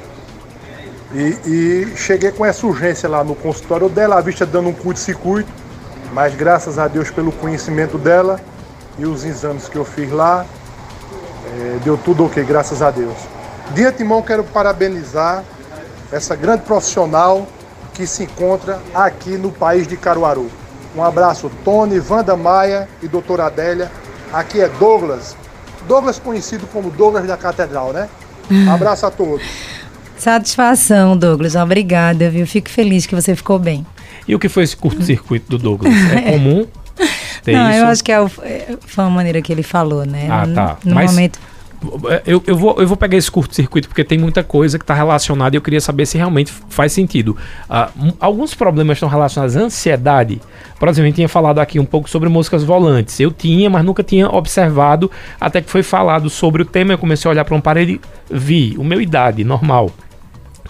e, 1.15 1.39
e, 1.47 1.97
cheguei 1.97 2.33
com 2.33 2.45
essa 2.45 2.67
urgência 2.67 3.09
lá 3.09 3.23
no 3.23 3.35
consultório 3.35 3.89
dela, 3.89 4.19
a 4.19 4.21
vista 4.21 4.45
dando 4.45 4.69
um 4.69 4.73
curto-circuito, 4.73 5.49
mas 6.13 6.35
graças 6.35 6.79
a 6.79 6.89
Deus 6.89 7.11
pelo 7.11 7.31
conhecimento 7.33 7.97
dela 7.97 8.41
e 8.99 9.07
os 9.07 9.25
exames 9.25 9.69
que 9.69 9.77
eu 9.77 9.85
fiz 9.85 10.11
lá, 10.11 10.45
é, 11.59 11.79
deu 11.85 11.97
tudo 11.97 12.27
ok, 12.27 12.43
graças 12.45 12.83
a 12.83 12.91
Deus. 12.91 13.17
De 13.73 13.85
antemão 13.85 14.21
quero 14.21 14.43
parabenizar 14.45 15.45
essa 16.13 16.35
grande 16.35 16.63
profissional 16.63 17.47
que 17.97 18.07
se 18.07 18.25
encontra 18.25 18.79
aqui 18.95 19.39
no 19.39 19.51
país 19.51 19.89
de 19.89 19.97
Caruaru. 19.97 20.51
Um 20.95 21.03
abraço, 21.03 21.51
Tony, 21.65 21.99
Wanda 21.99 22.37
Maia 22.37 22.87
e 23.03 23.09
doutora 23.09 23.47
Adélia. 23.47 23.91
Aqui 24.31 24.61
é 24.61 24.69
Douglas. 24.69 25.35
Douglas 25.89 26.19
conhecido 26.19 26.67
como 26.67 26.91
Douglas 26.91 27.27
da 27.27 27.39
Catedral, 27.39 27.95
né? 27.95 28.09
Um 28.51 28.69
abraço 28.73 29.07
a 29.07 29.11
todos. 29.11 29.43
Satisfação, 30.19 31.17
Douglas. 31.17 31.55
Obrigada, 31.57 32.29
viu? 32.29 32.47
Fico 32.47 32.69
feliz 32.69 33.07
que 33.07 33.15
você 33.15 33.35
ficou 33.35 33.59
bem. 33.59 33.87
E 34.29 34.35
o 34.35 34.39
que 34.39 34.49
foi 34.49 34.65
esse 34.65 34.77
curto-circuito 34.77 35.49
do 35.49 35.59
Douglas? 35.59 35.93
É 36.13 36.33
comum? 36.33 36.67
Não, 37.47 37.71
isso? 37.71 37.79
eu 37.79 37.87
acho 37.87 38.05
que 38.05 38.13
é 38.13 38.21
o, 38.21 38.31
é, 38.43 38.77
foi 38.87 39.05
a 39.05 39.11
maneira 39.11 39.41
que 39.41 39.53
ele 39.53 39.63
falou, 39.63 40.05
né? 40.05 40.29
Ah, 40.31 40.47
tá. 40.53 40.77
No, 40.85 40.95
Mas... 40.95 41.13
momento 41.13 41.39
eu, 42.27 42.43
eu, 42.47 42.57
vou, 42.57 42.77
eu 42.79 42.87
vou 42.87 42.97
pegar 42.97 43.17
esse 43.17 43.31
curto-circuito 43.31 43.89
porque 43.89 44.05
tem 44.05 44.19
muita 44.19 44.43
coisa 44.43 44.79
que 44.79 44.85
está 44.85 44.95
relacionada 44.95 45.55
e 45.55 45.59
eu 45.59 45.63
queria 45.63 45.81
saber 45.81 46.07
se 46.07 46.17
realmente 46.17 46.53
faz 46.69 46.93
sentido. 46.93 47.37
Uh, 47.69 48.15
alguns 48.21 48.55
problemas 48.55 48.97
estão 48.97 49.09
relacionados 49.09 49.57
à 49.57 49.61
ansiedade. 49.61 50.41
Por 50.79 50.89
exemplo, 50.89 51.13
tinha 51.13 51.29
falado 51.29 51.59
aqui 51.59 51.79
um 51.79 51.85
pouco 51.85 52.09
sobre 52.09 52.29
moscas 52.29 52.63
volantes. 52.63 53.19
Eu 53.21 53.31
tinha, 53.31 53.69
mas 53.71 53.85
nunca 53.85 54.03
tinha 54.03 54.29
observado 54.29 55.11
até 55.41 55.61
que 55.61 55.71
foi 55.71 55.83
falado 55.83 56.29
sobre 56.29 56.63
o 56.63 56.65
tema. 56.65 56.93
Eu 56.93 56.99
comecei 56.99 57.29
a 57.29 57.33
olhar 57.33 57.45
para 57.45 57.55
um 57.55 57.61
parede 57.61 58.01
vi 58.31 58.75
o 58.79 58.85
meu 58.85 59.01
idade, 59.01 59.45
normal 59.45 59.91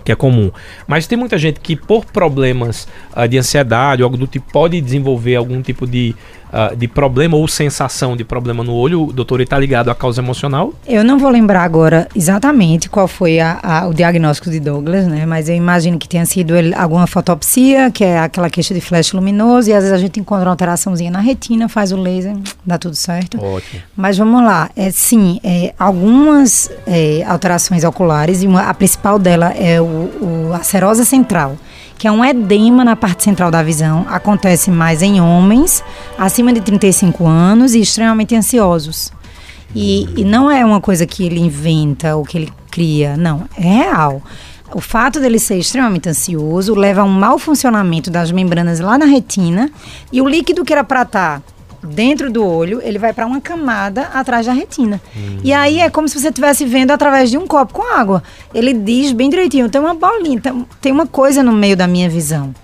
que 0.07 0.13
é 0.13 0.15
comum. 0.15 0.53
Mas 0.87 1.09
tem 1.09 1.19
muita 1.19 1.37
gente 1.37 1.59
que, 1.59 1.75
por 1.75 2.05
problemas 2.05 2.87
uh, 3.15 3.27
de 3.27 3.37
ansiedade 3.37 4.03
ou 4.03 4.07
algo 4.07 4.17
do 4.17 4.29
tipo, 4.29 4.51
pode 4.53 4.81
desenvolver 4.81 5.35
algum 5.35 5.61
tipo 5.61 5.85
de 5.85 6.15
uh, 6.57 6.75
de 6.75 6.89
problema 6.89 7.37
ou 7.37 7.47
sensação 7.47 8.17
de 8.17 8.25
problema 8.25 8.65
no 8.65 8.73
olho, 8.73 9.13
doutor 9.13 9.41
está 9.41 9.59
ligado 9.59 9.91
à 9.91 9.95
causa 9.95 10.21
emocional? 10.21 10.73
Eu 10.87 11.05
não 11.05 11.19
vou 11.19 11.31
lembrar 11.31 11.63
agora 11.63 12.09
exatamente 12.17 12.89
qual 12.89 13.07
foi 13.07 13.39
a, 13.39 13.59
a, 13.63 13.87
o 13.87 13.93
diagnóstico 13.95 14.51
de 14.51 14.59
Douglas, 14.59 15.07
né? 15.07 15.27
Mas 15.27 15.49
eu 15.49 15.55
imagino 15.55 15.99
que 15.99 16.09
tenha 16.09 16.25
sido 16.25 16.57
ele, 16.57 16.75
alguma 16.75 17.07
fotopsia, 17.07 17.91
que 17.91 18.05
é 18.05 18.19
aquela 18.19 18.49
queixa 18.49 18.73
de 18.73 18.81
flash 18.81 19.13
luminoso, 19.13 19.69
e 19.69 19.73
às 19.73 19.81
vezes 19.81 19.93
a 19.93 19.99
gente 19.99 20.19
encontra 20.19 20.47
uma 20.47 20.53
alteraçãozinha 20.53 21.11
na 21.11 21.21
retina, 21.21 21.69
faz 21.69 21.93
o 21.93 21.97
laser, 21.97 22.37
dá 22.65 22.79
tudo 22.79 22.97
certo. 22.97 23.43
Ótimo. 23.43 23.83
Mas 23.97 24.17
vamos 24.17 24.43
lá, 24.43 24.71
é, 24.75 24.91
sim, 24.91 25.41
é, 25.45 25.75
algumas 25.79 26.71
é, 26.87 27.23
alterações 27.27 27.85
oculares, 27.85 28.43
e 28.43 28.47
uma, 28.47 28.63
a 28.63 28.75
principal 28.75 29.19
dela 29.19 29.53
é 29.53 29.81
o, 29.81 29.85
o, 29.85 30.51
a 30.55 30.63
serosa 30.63 31.05
central 31.05 31.57
que 31.99 32.07
é 32.07 32.13
um 32.13 32.25
edema 32.25 32.85
na 32.85 32.95
parte 32.95 33.25
central 33.25 33.51
da 33.51 33.63
visão. 33.63 34.07
Acontece 34.09 34.71
mais 34.71 35.03
em 35.03 35.21
homens 35.21 35.83
acima 36.19 36.53
de 36.53 36.61
35 36.61 37.27
anos 37.27 37.75
e 37.75 37.81
extremamente 37.81 38.35
ansiosos. 38.35 39.13
E, 39.75 40.09
e 40.17 40.25
não 40.25 40.51
é 40.51 40.65
uma 40.65 40.81
coisa 40.81 41.07
que 41.07 41.25
ele 41.25 41.41
inventa 41.41 42.17
ou 42.17 42.25
que 42.25 42.39
ele 42.39 42.53
cria, 42.71 43.17
não, 43.17 43.45
é 43.57 43.63
real. 43.63 44.23
O 44.75 44.81
fato 44.81 45.21
dele 45.21 45.39
ser 45.39 45.59
extremamente 45.59 46.09
ansioso 46.09 46.75
leva 46.75 47.01
a 47.01 47.05
um 47.05 47.11
mau 47.11 47.39
funcionamento 47.39 48.11
das 48.11 48.31
membranas 48.31 48.81
lá 48.81 48.99
na 48.99 49.07
retina 49.07 49.71
e 50.13 50.21
o 50.21 50.29
líquido 50.29 50.65
que 50.65 50.73
era 50.73 50.85
para 50.85 51.03
estar 51.03 51.41
tá 51.41 51.56
dentro 51.87 52.31
do 52.31 52.45
olho, 52.45 52.81
ele 52.83 52.99
vai 52.99 53.13
para 53.13 53.27
uma 53.27 53.41
camada 53.41 54.03
atrás 54.13 54.47
da 54.47 54.53
retina. 54.53 55.01
Hum. 55.17 55.39
E 55.43 55.53
aí 55.53 55.81
é 55.81 55.89
como 55.89 56.09
se 56.09 56.19
você 56.21 56.29
estivesse 56.29 56.65
vendo 56.65 56.91
através 56.91 57.31
de 57.31 57.39
um 57.39 57.47
copo 57.47 57.75
com 57.75 57.83
água. 57.83 58.23
Ele 58.53 58.75
diz 58.75 59.13
bem 59.13 59.31
direitinho, 59.31 59.69
tem 59.69 59.81
uma 59.81 59.95
bolinha, 59.95 60.41
tem 60.81 60.93
uma 60.93 61.07
coisa 61.07 61.43
no 61.43 61.53
meio 61.53 61.77
da 61.77 61.87
minha 61.87 62.09
visão. 62.09 62.55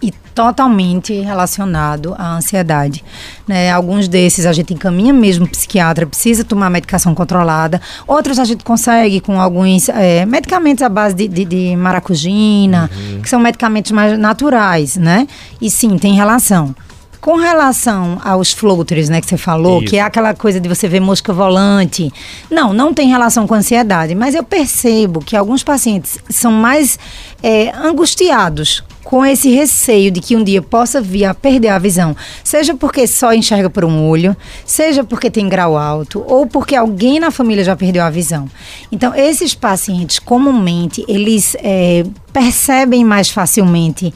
E 0.00 0.10
totalmente 0.34 1.12
relacionado 1.20 2.14
à 2.18 2.36
ansiedade. 2.36 3.04
Né? 3.46 3.70
Alguns 3.70 4.08
desses 4.08 4.46
a 4.46 4.52
gente 4.52 4.74
encaminha 4.74 5.12
mesmo 5.12 5.46
psiquiatra, 5.46 6.06
precisa 6.06 6.44
tomar 6.44 6.70
medicação 6.70 7.14
controlada. 7.14 7.80
Outros 8.06 8.38
a 8.38 8.44
gente 8.44 8.64
consegue 8.64 9.20
com 9.20 9.40
alguns 9.40 9.88
é, 9.88 10.26
medicamentos 10.26 10.82
à 10.82 10.88
base 10.88 11.14
de, 11.14 11.28
de, 11.28 11.44
de 11.44 11.76
maracujina, 11.76 12.90
uhum. 12.92 13.22
que 13.22 13.28
são 13.28 13.38
medicamentos 13.38 13.92
mais 13.92 14.18
naturais, 14.18 14.96
né? 14.96 15.26
E 15.60 15.70
sim, 15.70 15.96
tem 15.98 16.14
relação. 16.14 16.74
Com 17.22 17.36
relação 17.36 18.20
aos 18.24 18.52
floaters, 18.52 19.08
né, 19.08 19.20
que 19.20 19.28
você 19.28 19.36
falou, 19.36 19.78
Isso. 19.78 19.90
que 19.90 19.96
é 19.96 20.00
aquela 20.00 20.34
coisa 20.34 20.58
de 20.58 20.68
você 20.68 20.88
ver 20.88 20.98
mosca 20.98 21.32
volante. 21.32 22.12
Não, 22.50 22.72
não 22.72 22.92
tem 22.92 23.08
relação 23.08 23.46
com 23.46 23.54
ansiedade, 23.54 24.12
mas 24.12 24.34
eu 24.34 24.42
percebo 24.42 25.20
que 25.20 25.36
alguns 25.36 25.62
pacientes 25.62 26.18
são 26.28 26.50
mais 26.50 26.98
é, 27.40 27.70
angustiados 27.76 28.82
com 29.04 29.24
esse 29.24 29.54
receio 29.54 30.10
de 30.10 30.20
que 30.20 30.34
um 30.34 30.42
dia 30.42 30.60
possa 30.60 31.00
vir 31.00 31.24
a 31.24 31.32
perder 31.32 31.68
a 31.68 31.78
visão, 31.78 32.16
seja 32.42 32.74
porque 32.74 33.06
só 33.06 33.32
enxerga 33.32 33.70
por 33.70 33.84
um 33.84 34.08
olho, 34.08 34.36
seja 34.66 35.04
porque 35.04 35.30
tem 35.30 35.48
grau 35.48 35.76
alto 35.76 36.24
ou 36.26 36.44
porque 36.44 36.74
alguém 36.74 37.20
na 37.20 37.30
família 37.30 37.62
já 37.62 37.76
perdeu 37.76 38.02
a 38.02 38.10
visão. 38.10 38.48
Então, 38.90 39.14
esses 39.14 39.54
pacientes, 39.54 40.18
comumente, 40.18 41.04
eles 41.06 41.56
é, 41.60 42.04
percebem 42.32 43.04
mais 43.04 43.30
facilmente 43.30 44.12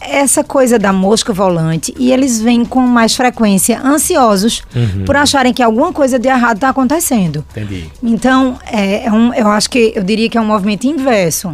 essa 0.00 0.42
coisa 0.42 0.78
da 0.78 0.92
mosca 0.92 1.32
volante 1.32 1.94
e 1.98 2.10
eles 2.12 2.40
vêm 2.40 2.64
com 2.64 2.80
mais 2.80 3.14
frequência 3.14 3.80
ansiosos 3.84 4.62
Uhum. 4.74 5.04
por 5.04 5.16
acharem 5.16 5.52
que 5.52 5.62
alguma 5.62 5.92
coisa 5.92 6.18
de 6.18 6.28
errado 6.28 6.56
está 6.56 6.68
acontecendo. 6.70 7.44
Entendi. 7.50 7.90
Então, 8.02 8.58
é, 8.66 9.06
é 9.06 9.12
um, 9.12 9.32
eu 9.34 9.48
acho 9.48 9.68
que 9.68 9.92
eu 9.94 10.02
diria 10.02 10.28
que 10.28 10.38
é 10.38 10.40
um 10.40 10.46
movimento 10.46 10.86
inverso. 10.86 11.52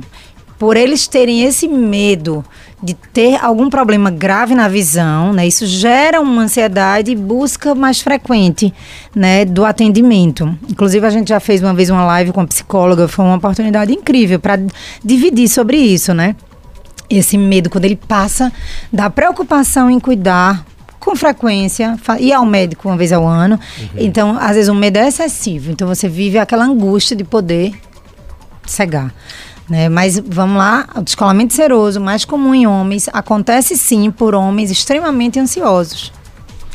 Por 0.59 0.75
eles 0.77 1.07
terem 1.07 1.43
esse 1.43 1.69
medo 1.69 2.43
de 2.83 2.95
ter 2.95 3.37
algum 3.45 3.69
problema 3.69 4.11
grave 4.11 4.55
na 4.55 4.69
visão, 4.69 5.33
né? 5.33 5.47
Isso 5.47 5.67
gera 5.67 6.19
uma 6.21 6.43
ansiedade 6.43 7.11
e 7.11 7.17
busca 7.17 7.75
mais 7.75 8.01
frequente, 8.01 8.73
né, 9.15 9.45
do 9.45 9.67
atendimento. 9.67 10.57
Inclusive 10.71 11.07
a 11.07 11.11
gente 11.11 11.29
já 11.29 11.41
fez 11.41 11.63
uma 11.63 11.75
vez 11.75 11.91
uma 11.91 12.05
live 12.07 12.33
com 12.33 12.41
a 12.41 12.47
psicóloga, 12.47 13.07
foi 13.07 13.25
uma 13.25 13.37
oportunidade 13.37 13.93
incrível 13.93 14.39
para 14.41 14.59
dividir 15.05 15.49
sobre 15.49 15.77
isso, 15.77 16.15
né? 16.15 16.35
Esse 17.09 17.39
medo 17.39 17.71
quando 17.71 17.85
ele 17.85 17.97
passa 17.97 18.53
da 18.93 19.09
preocupação 19.09 19.91
em 19.91 20.01
cuidar 20.01 20.65
com 20.99 21.15
frequência, 21.15 21.97
ir 22.19 22.33
ao 22.33 22.45
médico 22.45 22.89
uma 22.89 22.97
vez 22.97 23.13
ao 23.13 23.25
ano. 23.25 23.61
Então, 23.97 24.37
às 24.41 24.57
vezes 24.57 24.69
o 24.69 24.75
medo 24.75 24.99
é 24.99 25.07
excessivo. 25.07 25.71
Então 25.71 25.87
você 25.87 26.09
vive 26.09 26.37
aquela 26.37 26.65
angústia 26.65 27.15
de 27.15 27.23
poder 27.23 27.73
cegar. 28.67 29.15
Né? 29.69 29.89
Mas 29.89 30.19
vamos 30.19 30.57
lá, 30.57 30.89
o 30.97 31.03
descolamento 31.03 31.55
seroso, 31.55 32.01
mais 32.01 32.25
comum 32.25 32.55
em 32.55 32.67
homens, 32.67 33.09
acontece 33.13 33.77
sim 33.77 34.11
por 34.11 34.35
homens 34.35 34.71
extremamente 34.71 35.39
ansiosos. 35.39 36.13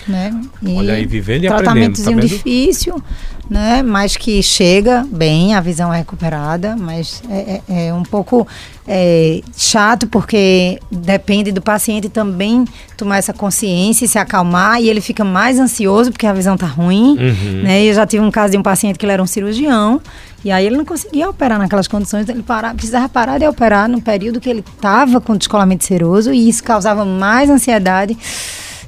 Né? 0.08 0.34
E 0.62 0.76
Olha 0.76 0.94
aí, 0.94 1.06
vivendo 1.06 1.44
e 1.44 1.48
tratamentozinho 1.48 2.18
aprendendo, 2.18 2.30
tá 2.30 2.36
difícil, 2.36 3.04
né? 3.52 3.84
Mas 3.84 4.16
que 4.16 4.42
chega 4.42 5.06
bem, 5.12 5.54
a 5.54 5.60
visão 5.60 5.94
é 5.94 5.98
recuperada, 5.98 6.74
mas 6.78 7.22
é, 7.30 7.60
é- 7.70 7.88
é 7.90 7.94
um 7.94 8.02
pouco 8.04 8.48
é, 8.88 9.42
chato 9.58 10.08
porque 10.08 10.80
depende 10.90 11.52
do 11.52 11.62
paciente 11.62 12.08
também 12.08 12.64
tomar 12.96 13.18
essa 13.18 13.34
consciência 13.34 14.06
e 14.06 14.08
se 14.08 14.18
acalmar 14.18 14.82
e 14.82 14.90
ele 14.90 15.02
fica 15.02 15.26
mais 15.26 15.60
ansioso 15.60 16.12
porque 16.12 16.26
a 16.26 16.32
visão 16.34 16.56
tá 16.56 16.66
ruim, 16.66 17.18
Uhum. 17.20 17.62
né? 17.64 17.84
Eu 17.84 17.94
já 17.94 18.08
tive 18.08 18.24
um 18.24 18.32
caso 18.32 18.52
de 18.54 18.58
um 18.58 18.64
paciente 18.64 18.98
que 18.98 19.06
ele 19.06 19.12
era 19.12 19.22
um 19.22 19.28
cirurgião 19.28 20.00
e 20.46 20.50
aí 20.52 20.66
ele 20.66 20.78
não 20.78 20.86
conseguia 20.86 21.30
operar 21.30 21.60
naquelas 21.60 21.88
condições, 21.90 22.28
ele 22.30 22.44
precisava 22.76 23.10
parar 23.10 23.38
de 23.38 23.46
operar 23.46 23.90
no 23.90 24.02
período 24.02 24.40
que 24.40 24.50
ele 24.50 24.64
estava 24.76 25.20
com 25.20 25.36
descolamento 25.36 25.84
seroso 25.84 26.34
e 26.34 26.48
isso 26.48 26.64
causava 26.64 27.04
mais 27.04 27.50
ansiedade. 27.50 28.18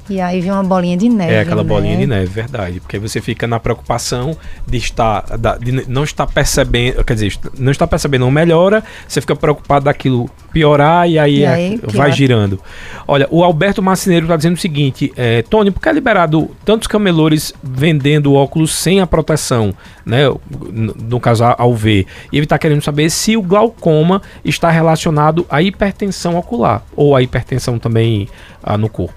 E 0.08 0.20
aí 0.20 0.40
vinha 0.40 0.52
uma 0.54 0.62
bolinha 0.64 0.96
de 0.96 1.08
neve. 1.08 1.32
É 1.32 1.40
aquela 1.40 1.64
bolinha 1.64 1.94
né? 1.94 2.00
de 2.00 2.06
neve, 2.06 2.26
verdade. 2.26 2.80
Porque 2.80 2.98
você 2.98 3.20
fica 3.20 3.46
na 3.46 3.58
preocupação 3.58 4.36
de 4.66 4.76
estar, 4.76 5.24
de 5.60 5.72
não 5.88 6.04
estar 6.04 6.26
percebendo, 6.26 7.02
quer 7.04 7.14
dizer, 7.14 7.32
não 7.58 7.72
estar 7.72 7.86
percebendo 7.86 8.20
não 8.20 8.30
melhora, 8.30 8.84
você 9.08 9.20
fica 9.20 9.34
preocupado 9.34 9.86
daquilo 9.86 10.28
piorar 10.52 11.08
e 11.08 11.18
aí, 11.18 11.38
E 11.38 11.44
é- 11.44 11.48
aí, 11.48 11.76
vai 11.82 11.90
piora. 11.92 12.12
girando. 12.12 12.60
Olha, 13.08 13.26
o 13.30 13.42
Alberto 13.42 13.82
Marceneiro 13.82 14.26
está 14.26 14.36
dizendo 14.36 14.54
o 14.56 14.60
seguinte, 14.60 15.12
é, 15.16 15.42
Tony, 15.42 15.70
por 15.70 15.80
que 15.80 15.88
é 15.88 15.92
liberado 15.92 16.50
tantos 16.64 16.86
camelores 16.86 17.52
vendendo 17.62 18.34
óculos 18.34 18.74
sem 18.74 19.00
a 19.00 19.06
proteção, 19.06 19.72
né? 20.04 20.26
n- 20.70 20.92
No 21.08 21.18
caso 21.18 21.44
ao 21.44 21.74
ver. 21.74 22.06
E 22.30 22.36
ele 22.36 22.44
está 22.44 22.58
querendo 22.58 22.82
saber 22.82 23.10
se 23.10 23.36
o 23.36 23.42
glaucoma 23.42 24.20
está 24.44 24.70
relacionado 24.70 25.46
à 25.48 25.62
hipertensão 25.62 26.36
ocular 26.36 26.82
ou 26.94 27.16
à 27.16 27.22
hipertensão 27.22 27.78
também 27.78 28.28
ah, 28.62 28.76
no 28.78 28.88
corpo. 28.88 29.14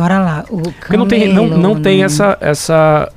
Bora 0.00 0.18
lá. 0.18 0.44
O 0.48 0.62
Porque 0.62 0.96
não 0.96 1.06
tem, 1.06 1.28
não, 1.28 1.46
não 1.46 1.74
tem 1.74 2.00
camelo, 2.00 2.04
essa, 2.04 2.38
essa, 2.40 3.12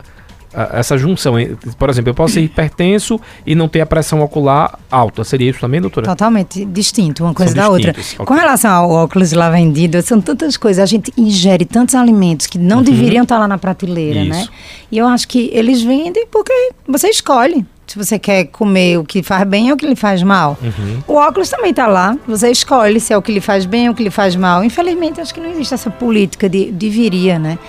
essa 0.73 0.97
junção. 0.97 1.35
Por 1.79 1.89
exemplo, 1.89 2.09
eu 2.09 2.13
posso 2.13 2.33
ser 2.33 2.41
hipertenso 2.41 3.17
e 3.45 3.55
não 3.55 3.69
ter 3.69 3.79
a 3.79 3.85
pressão 3.85 4.21
ocular 4.21 4.77
alta. 4.91 5.23
Seria 5.23 5.49
isso 5.49 5.61
também, 5.61 5.79
doutora? 5.79 6.05
Totalmente 6.05 6.65
distinto, 6.65 7.23
uma 7.23 7.33
coisa 7.33 7.53
São 7.53 7.63
da 7.63 7.69
outra. 7.69 7.93
distintos, 7.93 8.19
ok. 8.19 8.25
Com 8.25 8.33
relação 8.33 8.69
ao 8.69 8.91
óculos 8.91 9.31
lá 9.31 9.49
vendido, 9.49 10.01
são 10.01 10.19
tantas 10.19 10.57
coisas. 10.57 10.83
A 10.83 10.85
gente 10.85 11.13
ingere 11.15 11.63
tantos 11.63 11.95
alimentos 11.95 12.47
que 12.47 12.57
não 12.57 12.83
deveriam 12.83 13.23
estar 13.23 13.39
lá 13.39 13.47
na 13.47 13.57
prateleira, 13.57 14.25
né? 14.25 14.35
Uhum. 14.35 14.41
Isso. 14.41 14.51
E 14.91 14.97
eu 14.97 15.07
acho 15.07 15.25
que 15.29 15.51
eles 15.53 15.81
vendem 15.81 16.27
porque 16.29 16.51
você 16.85 17.07
escolhe. 17.07 17.65
Se 17.93 17.97
você 17.99 18.17
quer 18.17 18.45
comer 18.45 18.97
o 18.97 19.03
que 19.03 19.21
faz 19.21 19.47
bem 19.47 19.69
ou 19.69 19.75
o 19.75 19.77
que 19.77 19.85
lhe 19.85 19.95
faz 19.95 20.23
mal. 20.23 20.57
Uhum. 20.59 21.03
O 21.07 21.13
óculos 21.13 21.47
também 21.47 21.69
está 21.69 21.85
lá. 21.85 22.17
Você 22.27 22.49
escolhe 22.49 22.99
se 22.99 23.13
é 23.13 23.17
o 23.17 23.21
que 23.21 23.31
lhe 23.31 23.39
faz 23.39 23.67
bem 23.67 23.87
ou 23.87 23.93
o 23.93 23.95
que 23.95 24.01
lhe 24.01 24.09
faz 24.09 24.35
mal. 24.35 24.63
Infelizmente, 24.63 25.21
acho 25.21 25.31
que 25.31 25.39
não 25.39 25.51
existe 25.51 25.75
essa 25.75 25.91
política 25.91 26.49
de 26.49 26.71
deveria, 26.71 27.37
né? 27.37 27.59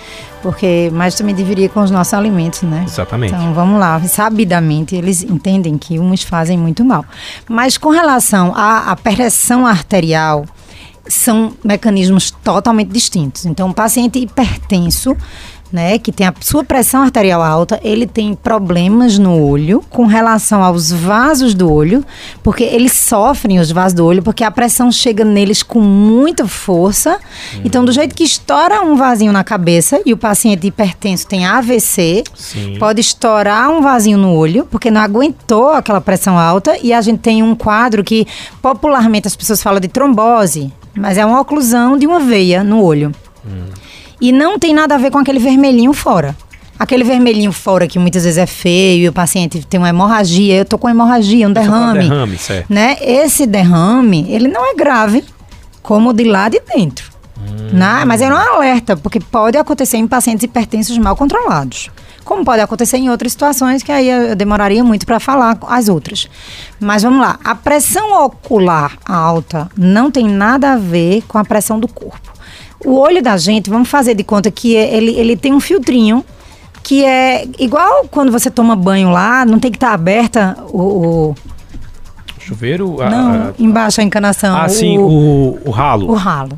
Porque, 0.41 0.89
mas 0.91 1.13
também 1.13 1.35
deveria 1.35 1.69
com 1.69 1.79
os 1.79 1.91
nossos 1.91 2.15
alimentos, 2.15 2.63
né? 2.63 2.85
Exatamente. 2.87 3.35
Então, 3.35 3.53
vamos 3.53 3.79
lá. 3.79 4.01
Sabidamente, 4.01 4.95
eles 4.95 5.21
entendem 5.21 5.77
que 5.77 5.99
uns 5.99 6.23
fazem 6.23 6.57
muito 6.57 6.83
mal. 6.83 7.05
Mas 7.47 7.77
com 7.77 7.91
relação 7.91 8.51
à, 8.55 8.93
à 8.93 8.95
pressão 8.95 9.67
arterial, 9.67 10.43
são 11.07 11.53
mecanismos 11.63 12.31
totalmente 12.31 12.89
distintos. 12.89 13.45
Então, 13.45 13.67
um 13.67 13.73
paciente 13.73 14.17
hipertenso, 14.17 15.15
né, 15.71 15.97
que 15.97 16.11
tem 16.11 16.27
a 16.27 16.33
sua 16.39 16.63
pressão 16.63 17.01
arterial 17.01 17.41
alta, 17.41 17.79
ele 17.83 18.05
tem 18.07 18.33
problemas 18.33 19.17
no 19.17 19.41
olho 19.41 19.83
com 19.89 20.05
relação 20.05 20.63
aos 20.63 20.91
vasos 20.91 21.53
do 21.53 21.71
olho, 21.71 22.03
porque 22.43 22.63
eles 22.63 22.93
sofrem 22.93 23.59
os 23.59 23.71
vasos 23.71 23.93
do 23.93 24.05
olho, 24.05 24.23
porque 24.23 24.43
a 24.43 24.51
pressão 24.51 24.91
chega 24.91 25.25
neles 25.25 25.63
com 25.63 25.81
muita 25.81 26.47
força. 26.47 27.19
Então, 27.63 27.83
do 27.83 27.91
jeito 27.91 28.15
que 28.15 28.23
estoura 28.23 28.81
um 28.81 28.95
vasinho 28.95 29.31
na 29.31 29.43
cabeça 29.43 30.01
e 30.05 30.13
o 30.13 30.17
paciente 30.17 30.67
hipertenso 30.67 31.27
tem 31.27 31.45
AVC, 31.45 32.23
Sim. 32.35 32.77
pode 32.79 33.01
estourar 33.01 33.69
um 33.69 33.81
vasinho 33.81 34.17
no 34.17 34.33
olho, 34.33 34.65
porque 34.69 34.91
não 34.91 35.01
aguentou 35.01 35.71
aquela 35.71 35.99
pressão 35.99 36.37
alta, 36.37 36.77
e 36.81 36.93
a 36.93 37.01
gente 37.01 37.19
tem 37.19 37.43
um 37.43 37.55
quadro 37.55 38.03
que 38.03 38.27
popularmente 38.61 39.27
as 39.27 39.35
pessoas 39.35 39.61
falam 39.61 39.79
de 39.79 39.87
trombose, 39.87 40.71
mas 40.95 41.17
é 41.17 41.25
uma 41.25 41.41
oclusão 41.41 41.97
de 41.97 42.07
uma 42.07 42.19
veia 42.19 42.63
no 42.63 42.81
olho. 42.81 43.11
E 44.19 44.31
não 44.31 44.57
tem 44.57 44.73
nada 44.73 44.95
a 44.95 44.97
ver 44.97 45.11
com 45.11 45.17
aquele 45.17 45.39
vermelhinho 45.39 45.93
fora. 45.93 46.35
Aquele 46.77 47.03
vermelhinho 47.03 47.53
fora 47.53 47.87
que 47.87 47.97
muitas 47.97 48.23
vezes 48.25 48.37
é 48.37 48.45
feio 48.45 49.03
e 49.03 49.09
o 49.09 49.13
paciente 49.13 49.65
tem 49.65 49.79
uma 49.79 49.87
hemorragia, 49.87 50.55
eu 50.57 50.65
tô 50.65 50.77
com 50.77 50.89
hemorragia, 50.89 51.47
um 51.47 51.53
Você 51.53 51.63
fala 51.63 51.93
derrame. 51.93 52.09
derrame, 52.09 52.37
certo. 52.37 52.73
Né? 52.73 52.97
Esse 53.01 53.45
derrame, 53.45 54.25
ele 54.29 54.49
não 54.49 54.69
é 54.69 54.75
grave, 54.75 55.23
como 55.81 56.09
o 56.09 56.13
de 56.13 56.25
lá 56.25 56.49
de 56.49 56.59
dentro. 56.75 57.15
Né? 57.71 58.03
Mas 58.05 58.21
é 58.21 58.27
um 58.27 58.35
alerta, 58.35 58.97
porque 58.97 59.19
pode 59.19 59.57
acontecer 59.57 59.97
em 59.97 60.07
pacientes 60.07 60.43
hipertensos 60.43 60.97
mal 60.97 61.15
controlados. 61.15 61.89
Como 62.25 62.43
pode 62.43 62.59
acontecer 62.61 62.97
em 62.97 63.09
outras 63.09 63.33
situações, 63.33 63.83
que 63.83 63.91
aí 63.91 64.09
eu 64.09 64.35
demoraria 64.35 64.83
muito 64.83 65.05
para 65.05 65.19
falar 65.19 65.57
as 65.67 65.87
outras. 65.87 66.27
Mas 66.79 67.03
vamos 67.03 67.19
lá. 67.19 67.39
A 67.43 67.53
pressão 67.53 68.25
ocular 68.25 68.97
alta 69.05 69.69
não 69.77 70.09
tem 70.09 70.27
nada 70.27 70.73
a 70.73 70.77
ver 70.77 71.21
com 71.27 71.37
a 71.37 71.45
pressão 71.45 71.79
do 71.79 71.87
corpo. 71.87 72.33
O 72.85 72.95
olho 72.99 73.21
da 73.21 73.35
gente, 73.37 73.69
vamos 73.69 73.89
fazer 73.89 74.13
de 74.15 74.23
conta 74.23 74.49
que 74.51 74.75
é- 74.75 74.93
ele, 74.95 75.11
ele 75.11 75.35
tem 75.35 75.53
um 75.53 75.59
filtrinho 75.59 76.23
que 76.83 77.03
é 77.03 77.47
igual 77.59 78.05
quando 78.11 78.31
você 78.31 78.49
toma 78.51 78.75
banho 78.75 79.09
lá, 79.09 79.43
não 79.45 79.57
tem 79.59 79.71
que 79.71 79.77
estar 79.77 79.91
aberta 79.93 80.55
o, 80.71 80.79
o- 80.81 81.35
Chuveiro. 82.39 83.01
a- 83.01 83.09
não, 83.09 83.31
a- 83.49 83.53
embaixo 83.57 84.01
a 84.01 84.03
encanação. 84.03 84.55
ah, 84.55 84.69
sim, 84.69 84.97
o, 84.97 85.57
o 85.65 85.71
ralo. 85.71 86.11
o 86.11 86.13
ralo. 86.13 86.57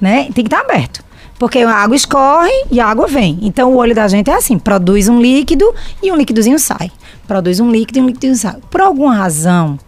Né? 0.00 0.24
Tem 0.34 0.44
que 0.44 0.54
estar 0.54 0.60
aberto. 0.60 1.04
Porque 1.38 1.58
a 1.58 1.70
água 1.74 1.94
escorre 1.96 2.50
e 2.70 2.80
a 2.80 2.86
água 2.86 3.06
vem. 3.06 3.38
Então 3.42 3.72
o 3.72 3.76
olho 3.76 3.94
da 3.94 4.06
gente 4.08 4.30
é 4.30 4.34
assim: 4.34 4.58
produz 4.58 5.08
um 5.08 5.20
líquido 5.20 5.74
e 6.02 6.10
um 6.12 6.16
líquidozinho 6.16 6.58
sai. 6.58 6.90
Produz 7.26 7.60
um 7.60 7.70
líquido 7.70 7.98
e 7.98 8.02
um 8.02 8.06
líquidozinho 8.06 8.36
sai. 8.36 8.56
Por 8.70 8.80
alguma 8.80 9.14
razão, 9.14 9.78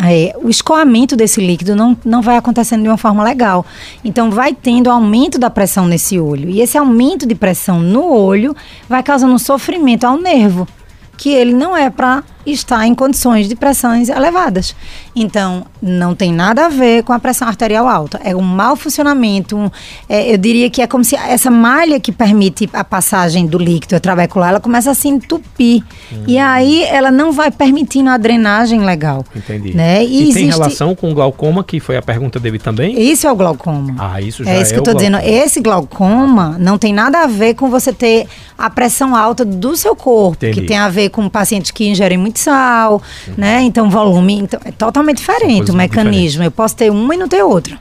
é, 0.00 0.32
o 0.40 0.48
escoamento 0.48 1.16
desse 1.16 1.40
líquido 1.40 1.74
não, 1.74 1.96
não 2.04 2.22
vai 2.22 2.36
acontecendo 2.36 2.82
de 2.82 2.88
uma 2.88 2.96
forma 2.96 3.22
legal. 3.24 3.66
Então, 4.04 4.30
vai 4.30 4.54
tendo 4.54 4.90
aumento 4.90 5.38
da 5.38 5.50
pressão 5.50 5.86
nesse 5.86 6.18
olho. 6.20 6.48
E 6.48 6.60
esse 6.60 6.78
aumento 6.78 7.26
de 7.26 7.34
pressão 7.34 7.80
no 7.80 8.12
olho 8.12 8.54
vai 8.88 9.02
causando 9.02 9.38
sofrimento 9.38 10.04
ao 10.04 10.16
nervo, 10.16 10.68
que 11.16 11.30
ele 11.30 11.52
não 11.52 11.76
é 11.76 11.90
para 11.90 12.22
estar 12.52 12.86
em 12.86 12.94
condições 12.94 13.48
de 13.48 13.54
pressões 13.56 14.08
elevadas. 14.08 14.74
Então, 15.14 15.64
não 15.82 16.14
tem 16.14 16.32
nada 16.32 16.66
a 16.66 16.68
ver 16.68 17.02
com 17.02 17.12
a 17.12 17.18
pressão 17.18 17.48
arterial 17.48 17.88
alta. 17.88 18.20
É 18.24 18.34
um 18.34 18.40
mau 18.42 18.76
funcionamento. 18.76 19.56
um- 19.56 19.70
é, 20.08 20.32
eu 20.32 20.38
diria 20.38 20.68
que 20.70 20.80
é 20.82 20.86
como 20.86 21.04
se 21.04 21.14
essa 21.16 21.50
malha 21.50 21.98
que 22.00 22.12
permite 22.12 22.68
a 22.72 22.84
passagem 22.84 23.46
do 23.46 23.58
líquido 23.58 23.98
trabecular, 24.00 24.50
ela 24.50 24.60
começa 24.60 24.90
a 24.90 24.94
se 24.94 25.08
entupir. 25.08 25.82
E 26.26 26.38
aí, 26.38 26.82
ela 26.84 27.10
não 27.10 27.32
vai 27.32 27.50
permitindo 27.50 28.10
a 28.10 28.16
drenagem 28.16 28.80
legal. 28.84 29.24
Entendi. 29.34 29.74
Né? 29.74 30.04
E, 30.04 30.08
tem 30.08 30.20
existe- 30.28 30.46
relação 30.58 30.94
com 30.94 31.10
o 31.10 31.14
glaucoma, 31.14 31.62
que 31.64 31.80
foi 31.80 31.96
a 31.96 32.02
pergunta 32.02 32.38
dele 32.40 32.58
também? 32.58 33.00
Isso 33.00 33.26
é 33.26 33.32
o 33.32 33.36
glaucoma. 33.36 33.94
Ah, 33.98 34.20
isso 34.20 34.44
já 34.44 34.50
é 34.50 34.60
isso 34.62 34.70
que 34.72 34.76
é 34.76 34.78
eu 34.80 34.82
tô 34.84 34.94
dizendo. 34.94 35.18
Esse 35.18 35.60
glaucoma 35.60 36.56
não 36.58 36.78
tem 36.78 36.92
nada 36.92 37.22
a 37.22 37.26
ver 37.26 37.54
com 37.54 37.68
você 37.70 37.92
ter 37.92 38.26
a 38.56 38.68
pressão 38.68 39.14
alta 39.14 39.44
do 39.44 39.76
seu 39.76 39.94
corpo, 39.94 40.36
Entendi. 40.44 40.60
que 40.60 40.66
tem 40.66 40.76
a 40.76 40.88
ver 40.88 41.10
com 41.10 41.28
pacientes 41.28 41.70
que 41.70 41.88
ingerem 41.88 42.18
muito 42.18 42.37
sal, 42.38 43.02
né? 43.36 43.62
Então, 43.62 43.90
volume. 43.90 44.40
Então, 44.40 44.60
é 44.64 44.72
totalmente 44.72 45.18
diferente 45.18 45.70
o 45.70 45.74
mecanismo. 45.74 46.42
Eu 46.42 46.50
posso 46.50 46.76
ter 46.76 46.90
uma 46.90 47.14
e 47.14 47.18
não 47.18 47.28
ter 47.28 47.42
outra. 47.42 47.78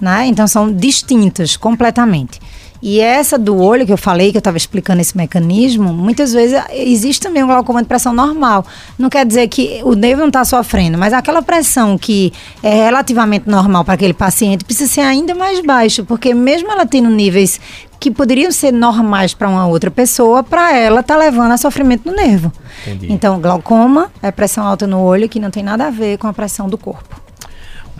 Né? 0.00 0.26
Então, 0.26 0.46
são 0.46 0.70
distintas 0.72 1.56
completamente. 1.56 2.40
E 2.82 3.00
essa 3.00 3.38
do 3.38 3.56
olho 3.56 3.86
que 3.86 3.92
eu 3.92 3.96
falei, 3.96 4.30
que 4.30 4.36
eu 4.36 4.40
estava 4.40 4.56
explicando 4.56 5.00
esse 5.00 5.16
mecanismo, 5.16 5.92
muitas 5.92 6.32
vezes 6.32 6.60
existe 6.70 7.20
também 7.20 7.42
um 7.42 7.46
glaucoma 7.46 7.82
de 7.82 7.88
pressão 7.88 8.12
normal. 8.12 8.64
Não 8.98 9.08
quer 9.08 9.24
dizer 9.24 9.48
que 9.48 9.80
o 9.82 9.94
nervo 9.94 10.20
não 10.20 10.28
está 10.28 10.44
sofrendo, 10.44 10.98
mas 10.98 11.12
aquela 11.12 11.42
pressão 11.42 11.96
que 11.96 12.32
é 12.62 12.84
relativamente 12.84 13.48
normal 13.48 13.84
para 13.84 13.94
aquele 13.94 14.14
paciente 14.14 14.64
precisa 14.64 14.90
ser 14.90 15.00
ainda 15.00 15.34
mais 15.34 15.60
baixa, 15.60 16.02
porque 16.02 16.34
mesmo 16.34 16.70
ela 16.70 16.86
tendo 16.86 17.08
níveis 17.08 17.60
que 17.98 18.10
poderiam 18.10 18.52
ser 18.52 18.72
normais 18.72 19.32
para 19.32 19.48
uma 19.48 19.66
outra 19.66 19.90
pessoa, 19.90 20.42
para 20.42 20.76
ela 20.76 21.02
tá 21.02 21.16
levando 21.16 21.52
a 21.52 21.56
sofrimento 21.56 22.08
no 22.08 22.14
nervo. 22.14 22.52
Entendi. 22.82 23.12
Então, 23.12 23.40
glaucoma 23.40 24.10
é 24.22 24.30
pressão 24.30 24.66
alta 24.66 24.86
no 24.86 25.00
olho 25.00 25.28
que 25.28 25.40
não 25.40 25.50
tem 25.50 25.62
nada 25.62 25.86
a 25.86 25.90
ver 25.90 26.18
com 26.18 26.26
a 26.26 26.32
pressão 26.32 26.68
do 26.68 26.76
corpo. 26.76 27.25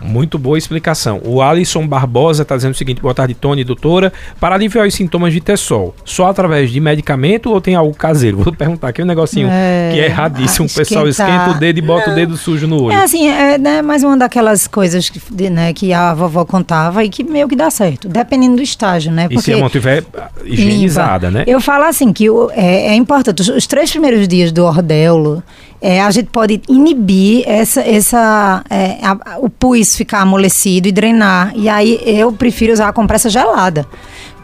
Muito 0.01 0.37
boa 0.37 0.57
explicação. 0.57 1.19
O 1.23 1.41
Alisson 1.41 1.87
Barbosa 1.87 2.43
está 2.43 2.55
dizendo 2.55 2.73
o 2.73 2.77
seguinte: 2.77 3.01
boa 3.01 3.13
tarde, 3.13 3.33
Tony, 3.33 3.63
doutora. 3.63 4.13
Para 4.39 4.55
aliviar 4.55 4.87
os 4.87 4.93
sintomas 4.93 5.33
de 5.33 5.41
Tessol, 5.41 5.95
só 6.05 6.27
através 6.27 6.71
de 6.71 6.79
medicamento 6.79 7.51
ou 7.51 7.59
tem 7.59 7.75
algo 7.75 7.93
caseiro? 7.95 8.37
Vou 8.43 8.53
perguntar 8.53 8.89
aqui 8.89 9.01
um 9.01 9.05
negocinho 9.05 9.47
é, 9.51 9.91
que 9.93 9.99
é 9.99 10.05
erradíssimo. 10.05 10.67
O 10.67 10.73
pessoal 10.73 11.07
esquenta 11.07 11.51
o 11.51 11.53
dedo 11.55 11.79
e 11.79 11.81
bota 11.81 12.07
Não. 12.07 12.13
o 12.13 12.15
dedo 12.15 12.37
sujo 12.37 12.67
no 12.67 12.83
olho. 12.83 12.95
É 12.95 13.03
assim, 13.03 13.27
é 13.27 13.57
né, 13.57 13.81
mais 13.81 14.03
uma 14.03 14.15
daquelas 14.15 14.67
coisas 14.67 15.09
que, 15.09 15.49
né, 15.49 15.73
que 15.73 15.91
a 15.93 16.13
vovó 16.13 16.45
contava 16.45 17.03
e 17.03 17.09
que 17.09 17.23
meio 17.23 17.47
que 17.47 17.55
dá 17.55 17.69
certo, 17.69 18.07
dependendo 18.07 18.57
do 18.57 18.61
estágio, 18.61 19.11
né? 19.11 19.23
Porque 19.23 19.39
e 19.39 19.41
se 19.41 19.53
a 19.53 19.57
mão 19.57 19.67
estiver 19.67 20.03
higienizada, 20.45 21.27
limpa. 21.27 21.39
né? 21.39 21.45
Eu 21.47 21.59
falo 21.59 21.85
assim 21.85 22.13
que 22.13 22.27
é, 22.51 22.87
é 22.87 22.95
importante, 22.95 23.41
os, 23.41 23.49
os 23.49 23.67
três 23.67 23.89
primeiros 23.91 24.27
dias 24.27 24.51
do 24.51 24.63
ordelo 24.63 25.43
é, 25.81 26.01
a 26.01 26.09
gente 26.09 26.29
pode 26.29 26.61
inibir 26.67 27.43
essa, 27.47 27.81
essa, 27.81 28.63
é, 28.69 28.97
a, 29.03 29.37
o 29.39 29.49
pus 29.49 29.95
ficar 29.95 30.21
amolecido 30.21 30.87
e 30.87 30.91
drenar. 30.91 31.51
E 31.55 31.69
aí 31.69 31.99
eu 32.03 32.31
prefiro 32.31 32.73
usar 32.73 32.89
a 32.89 32.93
compressa 32.93 33.29
gelada, 33.29 33.85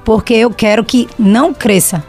porque 0.06 0.34
eu 0.34 0.52
quero 0.52 0.84
que 0.84 1.08
não 1.18 1.54
cresça, 1.54 2.04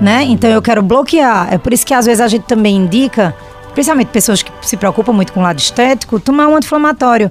né? 0.00 0.24
Então 0.24 0.48
eu 0.48 0.62
quero 0.62 0.80
bloquear. 0.82 1.52
É 1.52 1.58
por 1.58 1.72
isso 1.72 1.84
que 1.84 1.92
às 1.92 2.06
vezes 2.06 2.20
a 2.20 2.28
gente 2.28 2.44
também 2.44 2.76
indica, 2.76 3.34
principalmente 3.74 4.08
pessoas 4.08 4.42
que 4.42 4.52
se 4.62 4.76
preocupam 4.76 5.12
muito 5.12 5.32
com 5.32 5.40
o 5.40 5.42
lado 5.42 5.58
estético, 5.58 6.20
tomar 6.20 6.46
um 6.46 6.54
anti-inflamatório 6.54 7.30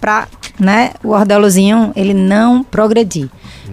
para 0.00 0.26
né, 0.58 0.92
o 1.04 1.10
ordelozinho 1.10 1.92
ele 1.94 2.14
não 2.14 2.62
progredir. 2.64 3.28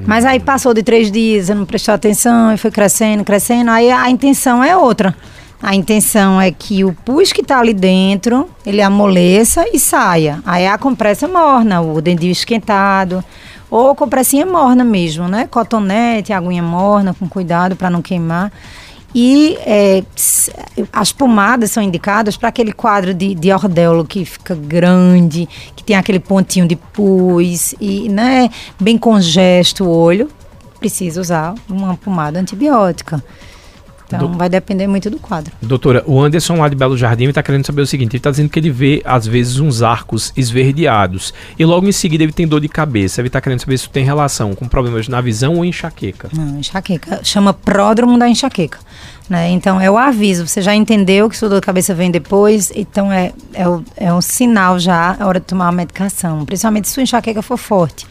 Mas 0.05 0.25
aí 0.25 0.39
passou 0.39 0.73
de 0.73 0.83
três 0.83 1.09
dias, 1.09 1.49
eu 1.49 1.55
não 1.55 1.65
prestou 1.65 1.93
atenção 1.93 2.53
e 2.53 2.57
foi 2.57 2.69
crescendo, 2.69 3.23
crescendo, 3.23 3.71
aí 3.71 3.89
a 3.89 4.09
intenção 4.09 4.63
é 4.63 4.75
outra. 4.75 5.15
A 5.61 5.73
intenção 5.73 6.39
é 6.39 6.51
que 6.51 6.83
o 6.83 6.93
pus 6.93 7.31
que 7.31 7.41
está 7.41 7.59
ali 7.59 7.73
dentro, 7.73 8.49
ele 8.65 8.81
amoleça 8.81 9.65
e 9.73 9.79
saia. 9.79 10.41
Aí 10.45 10.67
a 10.67 10.77
compressa 10.77 11.27
morna, 11.27 11.81
o 11.81 12.01
dendil 12.01 12.31
esquentado, 12.31 13.23
ou 13.69 13.95
compressinha 13.95 14.45
morna 14.45 14.83
mesmo, 14.83 15.27
né? 15.27 15.47
Cotonete, 15.47 16.33
aguinha 16.33 16.61
morna, 16.61 17.13
com 17.13 17.27
cuidado 17.27 17.75
para 17.75 17.89
não 17.89 18.01
queimar. 18.01 18.51
E 19.17 19.57
é, 19.61 20.03
as 20.91 21.13
pomadas 21.13 21.71
são 21.71 21.81
indicadas 21.81 22.35
para 22.35 22.49
aquele 22.49 22.73
quadro 22.73 23.13
de, 23.13 23.33
de 23.33 23.47
que 24.09 24.25
fica 24.25 24.53
grande, 24.53 25.47
que 25.73 25.83
tem 25.85 25.95
aquele 25.95 26.19
pontinho 26.19 26.67
de 26.67 26.75
pus 26.75 27.73
e 27.79 28.09
né, 28.09 28.49
bem 28.77 28.97
congesto 28.97 29.85
o 29.85 29.89
olho. 29.89 30.29
Precisa 30.79 31.21
usar 31.21 31.55
uma 31.69 31.95
pomada 31.95 32.37
antibiótica. 32.37 33.23
Então 34.07 34.31
do... 34.31 34.37
vai 34.37 34.49
depender 34.49 34.87
muito 34.87 35.09
do 35.09 35.19
quadro. 35.19 35.51
Doutora, 35.61 36.03
o 36.05 36.21
Anderson 36.21 36.55
lá 36.55 36.69
de 36.69 36.75
Belo 36.75 36.97
Jardim 36.97 37.27
está 37.27 37.41
querendo 37.41 37.65
saber 37.65 37.81
o 37.81 37.87
seguinte: 37.87 38.11
ele 38.11 38.17
está 38.17 38.31
dizendo 38.31 38.49
que 38.49 38.59
ele 38.59 38.69
vê, 38.69 39.01
às 39.03 39.25
vezes, 39.25 39.59
uns 39.59 39.81
arcos 39.81 40.31
esverdeados. 40.35 41.33
E 41.57 41.65
logo 41.65 41.87
em 41.87 41.91
seguida 41.91 42.23
ele 42.23 42.33
tem 42.33 42.47
dor 42.47 42.61
de 42.61 42.69
cabeça. 42.69 43.21
Ele 43.21 43.27
está 43.27 43.41
querendo 43.41 43.59
saber 43.59 43.77
se 43.77 43.85
isso 43.85 43.89
tem 43.91 44.05
relação 44.05 44.53
com 44.53 44.67
problemas 44.67 45.07
na 45.07 45.21
visão 45.21 45.55
ou 45.55 45.65
enxaqueca. 45.65 46.29
Não, 46.33 46.59
enxaqueca. 46.59 47.19
Chama 47.23 47.53
pródromo 47.53 48.17
da 48.17 48.29
enxaqueca. 48.29 48.79
Né? 49.29 49.49
Então 49.49 49.81
é 49.81 49.89
o 49.89 49.97
aviso. 49.97 50.47
Você 50.47 50.61
já 50.61 50.75
entendeu 50.75 51.29
que 51.29 51.37
sua 51.37 51.49
dor 51.49 51.59
de 51.59 51.65
cabeça 51.65 51.93
vem 51.95 52.11
depois, 52.11 52.71
então 52.75 53.11
é, 53.11 53.33
é, 53.53 53.67
o, 53.67 53.83
é 53.97 54.13
um 54.13 54.21
sinal 54.21 54.77
já, 54.77 55.17
a 55.19 55.25
hora 55.25 55.39
de 55.39 55.47
tomar 55.47 55.67
a 55.67 55.71
medicação. 55.71 56.45
Principalmente 56.45 56.87
se 56.87 56.93
sua 56.93 57.03
enxaqueca 57.03 57.41
for 57.41 57.57
forte. 57.57 58.05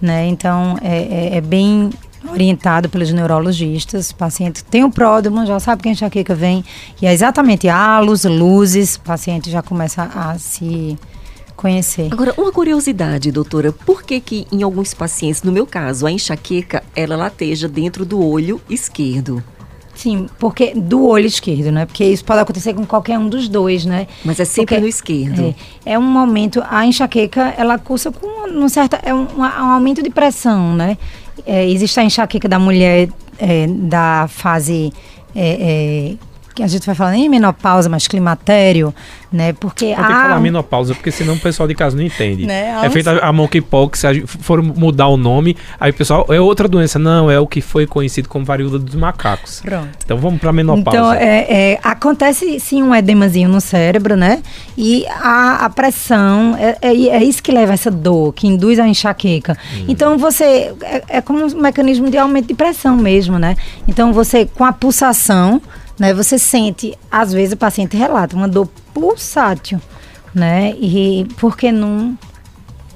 Né? 0.00 0.26
Então 0.28 0.78
é, 0.82 1.34
é, 1.34 1.36
é 1.36 1.40
bem 1.40 1.90
orientado 2.28 2.88
pelos 2.88 3.12
neurologistas. 3.12 4.10
O 4.10 4.16
paciente 4.16 4.64
tem 4.64 4.84
o 4.84 4.90
pródromo, 4.90 5.46
já 5.46 5.58
sabe 5.60 5.82
que 5.82 5.88
a 5.88 5.92
enxaqueca 5.92 6.34
vem, 6.34 6.64
e 7.00 7.06
é 7.06 7.12
exatamente 7.12 7.68
halos, 7.68 8.24
luzes, 8.24 8.96
o 8.96 9.00
paciente 9.00 9.50
já 9.50 9.62
começa 9.62 10.02
a 10.02 10.38
se 10.38 10.98
conhecer. 11.56 12.08
Agora, 12.10 12.34
uma 12.38 12.50
curiosidade, 12.50 13.30
doutora, 13.30 13.70
por 13.70 14.02
que 14.02 14.18
que 14.20 14.46
em 14.50 14.62
alguns 14.62 14.94
pacientes, 14.94 15.42
no 15.42 15.52
meu 15.52 15.66
caso, 15.66 16.06
a 16.06 16.10
enxaqueca, 16.10 16.82
ela 16.96 17.16
lateja 17.16 17.68
dentro 17.68 18.04
do 18.04 18.24
olho 18.24 18.60
esquerdo? 18.68 19.42
Sim, 19.94 20.30
porque 20.38 20.72
do 20.74 21.06
olho 21.06 21.26
esquerdo, 21.26 21.70
né? 21.70 21.84
Porque 21.84 22.02
isso 22.02 22.24
pode 22.24 22.40
acontecer 22.40 22.72
com 22.72 22.86
qualquer 22.86 23.18
um 23.18 23.28
dos 23.28 23.48
dois, 23.48 23.84
né? 23.84 24.06
Mas 24.24 24.40
é 24.40 24.46
sempre 24.46 24.76
porque, 24.76 24.80
no 24.80 24.88
esquerdo. 24.88 25.54
É, 25.84 25.92
é, 25.92 25.98
um 25.98 26.02
momento, 26.02 26.62
a 26.70 26.86
enxaqueca, 26.86 27.54
ela 27.58 27.76
cursa 27.76 28.10
com 28.10 28.48
um 28.48 28.66
certo, 28.66 28.96
é 29.02 29.12
um, 29.12 29.26
um 29.36 29.44
aumento 29.44 30.02
de 30.02 30.08
pressão, 30.08 30.74
né? 30.74 30.96
É, 31.46 31.68
existe 31.68 31.98
a 32.00 32.04
enxaqueca 32.04 32.48
da 32.48 32.58
mulher 32.58 33.08
é, 33.38 33.66
da 33.66 34.26
fase 34.28 34.92
é, 35.34 36.14
é 36.14 36.29
que 36.54 36.62
a 36.62 36.66
gente 36.66 36.86
vai 36.86 36.94
falar 36.94 37.12
nem 37.12 37.28
menopausa, 37.28 37.88
mas 37.88 38.06
climatério, 38.06 38.94
né? 39.32 39.52
Porque 39.52 39.86
Tem 39.86 39.94
que 39.94 40.02
falar 40.02 40.40
menopausa, 40.40 40.94
porque 40.94 41.10
senão 41.10 41.34
o 41.34 41.38
pessoal 41.38 41.68
de 41.68 41.74
casa 41.74 41.96
não 41.96 42.02
entende. 42.02 42.46
Né? 42.46 42.80
É 42.82 42.90
feita 42.90 43.18
a 43.18 43.32
monkeypox, 43.32 44.00
se 44.00 44.26
for 44.26 44.62
mudar 44.62 45.08
o 45.08 45.16
nome, 45.16 45.56
aí 45.78 45.90
o 45.90 45.94
pessoal, 45.94 46.26
é 46.28 46.40
outra 46.40 46.66
doença. 46.66 46.98
Não, 46.98 47.30
é 47.30 47.38
o 47.38 47.46
que 47.46 47.60
foi 47.60 47.86
conhecido 47.86 48.28
como 48.28 48.44
varíola 48.44 48.78
dos 48.78 48.94
macacos. 48.94 49.60
Pronto. 49.60 49.88
Então 50.04 50.18
vamos 50.18 50.40
para 50.40 50.52
menopausa. 50.52 50.98
Então, 50.98 51.12
é, 51.12 51.72
é, 51.72 51.80
acontece 51.82 52.58
sim 52.58 52.82
um 52.82 52.94
edemazinho 52.94 53.48
no 53.48 53.60
cérebro, 53.60 54.16
né? 54.16 54.42
E 54.76 55.06
a, 55.08 55.66
a 55.66 55.70
pressão, 55.70 56.56
é, 56.58 56.76
é, 56.82 56.88
é, 56.88 57.24
isso 57.24 57.42
que 57.42 57.52
leva 57.52 57.72
essa 57.72 57.90
dor, 57.90 58.32
que 58.34 58.46
induz 58.46 58.78
a 58.78 58.88
enxaqueca. 58.88 59.56
Hum. 59.74 59.84
Então 59.88 60.18
você, 60.18 60.74
é, 60.82 61.02
é 61.08 61.20
como 61.20 61.44
um 61.44 61.60
mecanismo 61.60 62.10
de 62.10 62.18
aumento 62.18 62.48
de 62.48 62.54
pressão 62.54 62.96
mesmo, 62.96 63.38
né? 63.38 63.56
Então 63.86 64.12
você, 64.12 64.46
com 64.46 64.64
a 64.64 64.72
pulsação, 64.72 65.62
né? 66.00 66.14
Você 66.14 66.38
sente, 66.38 66.98
às 67.10 67.30
vezes 67.30 67.52
o 67.52 67.58
paciente 67.58 67.94
relata 67.94 68.34
uma 68.34 68.48
dor 68.48 68.66
pulsátil, 68.94 69.78
né? 70.34 70.74
E 70.80 71.26
porque 71.36 71.70
num 71.70 72.16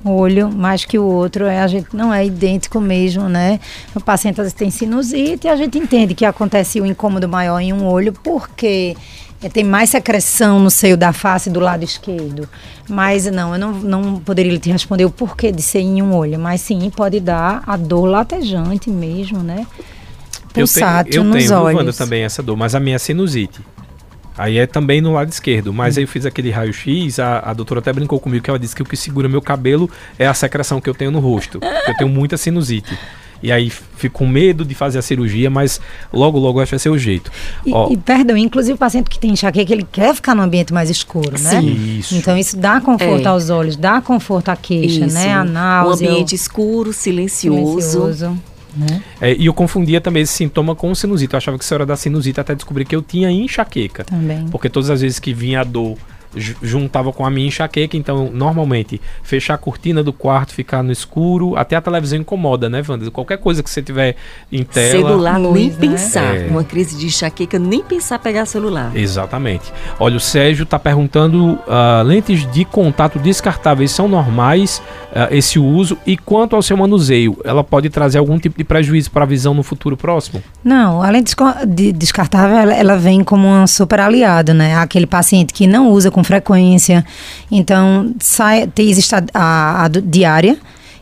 olho 0.02 0.50
mais 0.50 0.86
que 0.86 0.98
o 0.98 1.04
outro, 1.04 1.44
é, 1.44 1.60
a 1.60 1.66
gente 1.66 1.94
não 1.94 2.12
é 2.12 2.24
idêntico 2.24 2.80
mesmo, 2.80 3.28
né? 3.28 3.60
O 3.94 4.00
paciente 4.00 4.40
às 4.40 4.46
vezes 4.46 4.54
tem 4.54 4.70
sinusite 4.70 5.46
e 5.46 5.50
a 5.50 5.56
gente 5.56 5.78
entende 5.78 6.14
que 6.14 6.24
acontece 6.24 6.80
o 6.80 6.84
um 6.84 6.86
incômodo 6.86 7.28
maior 7.28 7.60
em 7.60 7.74
um 7.74 7.86
olho 7.86 8.12
porque 8.12 8.96
é, 9.42 9.50
tem 9.50 9.64
mais 9.64 9.90
secreção 9.90 10.58
no 10.58 10.70
seio 10.70 10.96
da 10.96 11.12
face 11.12 11.50
do 11.50 11.60
lado 11.60 11.84
esquerdo. 11.84 12.48
Mas 12.88 13.30
não, 13.30 13.52
eu 13.52 13.58
não, 13.58 13.72
não 13.72 14.18
poderia 14.18 14.58
te 14.58 14.70
responder 14.70 15.04
o 15.04 15.10
porquê 15.10 15.52
de 15.52 15.60
ser 15.60 15.80
em 15.80 16.00
um 16.00 16.14
olho, 16.14 16.38
mas 16.38 16.62
sim 16.62 16.88
pode 16.88 17.20
dar 17.20 17.62
a 17.66 17.76
dor 17.76 18.06
latejante 18.06 18.88
mesmo, 18.88 19.42
né? 19.42 19.66
Pulsátil 20.54 21.12
eu 21.12 21.12
tenho, 21.12 21.20
eu 21.20 21.24
nos 21.24 21.44
tenho, 21.44 21.60
olhos. 21.60 21.80
Wanda, 21.80 21.92
também 21.92 22.22
essa 22.22 22.42
dor, 22.42 22.56
mas 22.56 22.74
a 22.74 22.80
minha 22.80 22.96
é 22.96 22.98
sinusite. 22.98 23.60
Aí 24.36 24.58
é 24.58 24.66
também 24.66 25.00
no 25.00 25.12
lado 25.12 25.30
esquerdo. 25.30 25.72
Mas 25.72 25.96
hum. 25.96 26.00
aí 26.00 26.04
eu 26.04 26.08
fiz 26.08 26.26
aquele 26.26 26.50
raio-x, 26.50 27.18
a, 27.18 27.38
a 27.38 27.52
doutora 27.52 27.80
até 27.80 27.92
brincou 27.92 28.18
comigo 28.18 28.42
que 28.42 28.50
ela 28.50 28.58
disse 28.58 28.74
que 28.74 28.82
o 28.82 28.84
que 28.84 28.96
segura 28.96 29.28
meu 29.28 29.40
cabelo 29.40 29.88
é 30.18 30.26
a 30.26 30.34
secreção 30.34 30.80
que 30.80 30.88
eu 30.88 30.94
tenho 30.94 31.10
no 31.10 31.20
rosto. 31.20 31.60
eu 31.62 31.96
tenho 31.96 32.10
muita 32.10 32.36
sinusite. 32.36 32.98
E 33.42 33.52
aí 33.52 33.68
fico 33.68 34.20
com 34.20 34.26
medo 34.26 34.64
de 34.64 34.74
fazer 34.74 34.98
a 34.98 35.02
cirurgia, 35.02 35.50
mas 35.50 35.78
logo, 36.10 36.38
logo 36.38 36.60
acho 36.60 36.70
que 36.70 36.74
vai 36.76 36.78
ser 36.78 36.88
o 36.88 36.96
jeito. 36.96 37.30
E, 37.66 37.74
Ó, 37.74 37.90
e, 37.90 37.96
perdão, 37.96 38.38
inclusive 38.38 38.72
o 38.72 38.78
paciente 38.78 39.10
que 39.10 39.18
tem 39.18 39.32
enxaqueca, 39.32 39.70
ele 39.70 39.86
quer 39.90 40.14
ficar 40.14 40.34
no 40.34 40.40
ambiente 40.40 40.72
mais 40.72 40.88
escuro, 40.88 41.32
né? 41.32 41.60
Sim. 41.60 41.98
Isso. 41.98 42.14
Então 42.16 42.38
isso 42.38 42.56
dá 42.56 42.80
conforto 42.80 43.26
é. 43.26 43.28
aos 43.28 43.50
olhos, 43.50 43.76
dá 43.76 44.00
conforto 44.00 44.48
à 44.48 44.56
queixa, 44.56 45.04
isso. 45.04 45.14
né? 45.14 45.34
A 45.34 45.44
náusea. 45.44 46.08
Um 46.08 46.12
ambiente 46.12 46.34
escuro, 46.34 46.90
silencioso. 46.92 47.82
silencioso. 47.82 48.38
Né? 48.76 49.02
É, 49.20 49.34
e 49.34 49.46
eu 49.46 49.54
confundia 49.54 50.00
também 50.00 50.22
esse 50.22 50.32
sintoma 50.32 50.74
com 50.74 50.94
sinusite. 50.94 51.34
Eu 51.34 51.38
achava 51.38 51.58
que 51.58 51.64
isso 51.64 51.74
era 51.74 51.86
da 51.86 51.96
sinusite 51.96 52.40
até 52.40 52.54
descobrir 52.54 52.84
que 52.84 52.94
eu 52.94 53.02
tinha 53.02 53.30
enxaqueca. 53.30 54.04
Também. 54.04 54.46
Porque 54.48 54.68
todas 54.68 54.90
as 54.90 55.00
vezes 55.00 55.18
que 55.18 55.32
vinha 55.32 55.60
a 55.60 55.64
dor 55.64 55.96
juntava 56.36 57.12
com 57.12 57.24
a 57.24 57.30
minha 57.30 57.48
enxaqueca, 57.48 57.96
então 57.96 58.30
normalmente 58.32 59.00
fechar 59.22 59.54
a 59.54 59.58
cortina 59.58 60.02
do 60.02 60.12
quarto, 60.12 60.52
ficar 60.52 60.82
no 60.82 60.92
escuro, 60.92 61.56
até 61.56 61.76
a 61.76 61.80
televisão 61.80 62.18
incomoda, 62.18 62.68
né, 62.68 62.82
Wanda? 62.88 63.10
Qualquer 63.10 63.38
coisa 63.38 63.62
que 63.62 63.70
você 63.70 63.82
tiver 63.82 64.16
em 64.50 64.62
tela. 64.62 64.90
Celular, 64.90 65.38
luz, 65.38 65.54
nem 65.54 65.70
né? 65.70 65.76
pensar. 65.78 66.36
É. 66.36 66.46
Uma 66.46 66.64
crise 66.64 66.96
de 66.96 67.06
enxaqueca, 67.06 67.58
nem 67.58 67.82
pensar 67.82 68.18
pegar 68.18 68.46
celular. 68.46 68.90
Exatamente. 68.96 69.72
Olha, 69.98 70.16
o 70.16 70.20
Sérgio 70.20 70.64
está 70.64 70.78
perguntando: 70.78 71.52
uh, 71.52 72.02
lentes 72.04 72.50
de 72.50 72.64
contato 72.64 73.18
descartáveis 73.18 73.90
são 73.90 74.08
normais 74.08 74.82
uh, 75.10 75.32
esse 75.32 75.58
uso? 75.58 75.96
E 76.06 76.16
quanto 76.16 76.56
ao 76.56 76.62
seu 76.62 76.76
manuseio, 76.76 77.36
ela 77.44 77.62
pode 77.62 77.90
trazer 77.90 78.18
algum 78.18 78.38
tipo 78.38 78.56
de 78.58 78.64
prejuízo 78.64 79.10
para 79.10 79.24
a 79.24 79.26
visão 79.26 79.54
no 79.54 79.62
futuro 79.62 79.96
próximo? 79.96 80.42
Não, 80.62 81.02
a 81.02 81.10
lente 81.10 81.34
de 81.66 81.92
descartável 81.92 82.56
ela, 82.56 82.74
ela 82.74 82.96
vem 82.96 83.22
como 83.22 83.46
um 83.46 83.66
super 83.66 84.00
aliado, 84.00 84.52
né? 84.52 84.76
Aquele 84.76 85.06
paciente 85.06 85.52
que 85.52 85.66
não 85.66 85.90
usa 85.90 86.10
com 86.10 86.23
frequência. 86.24 87.04
Então, 87.50 88.14
sai, 88.18 88.68
existe 88.78 89.14
a, 89.14 89.22
a, 89.32 89.84
a 89.84 89.88
diária 89.88 90.58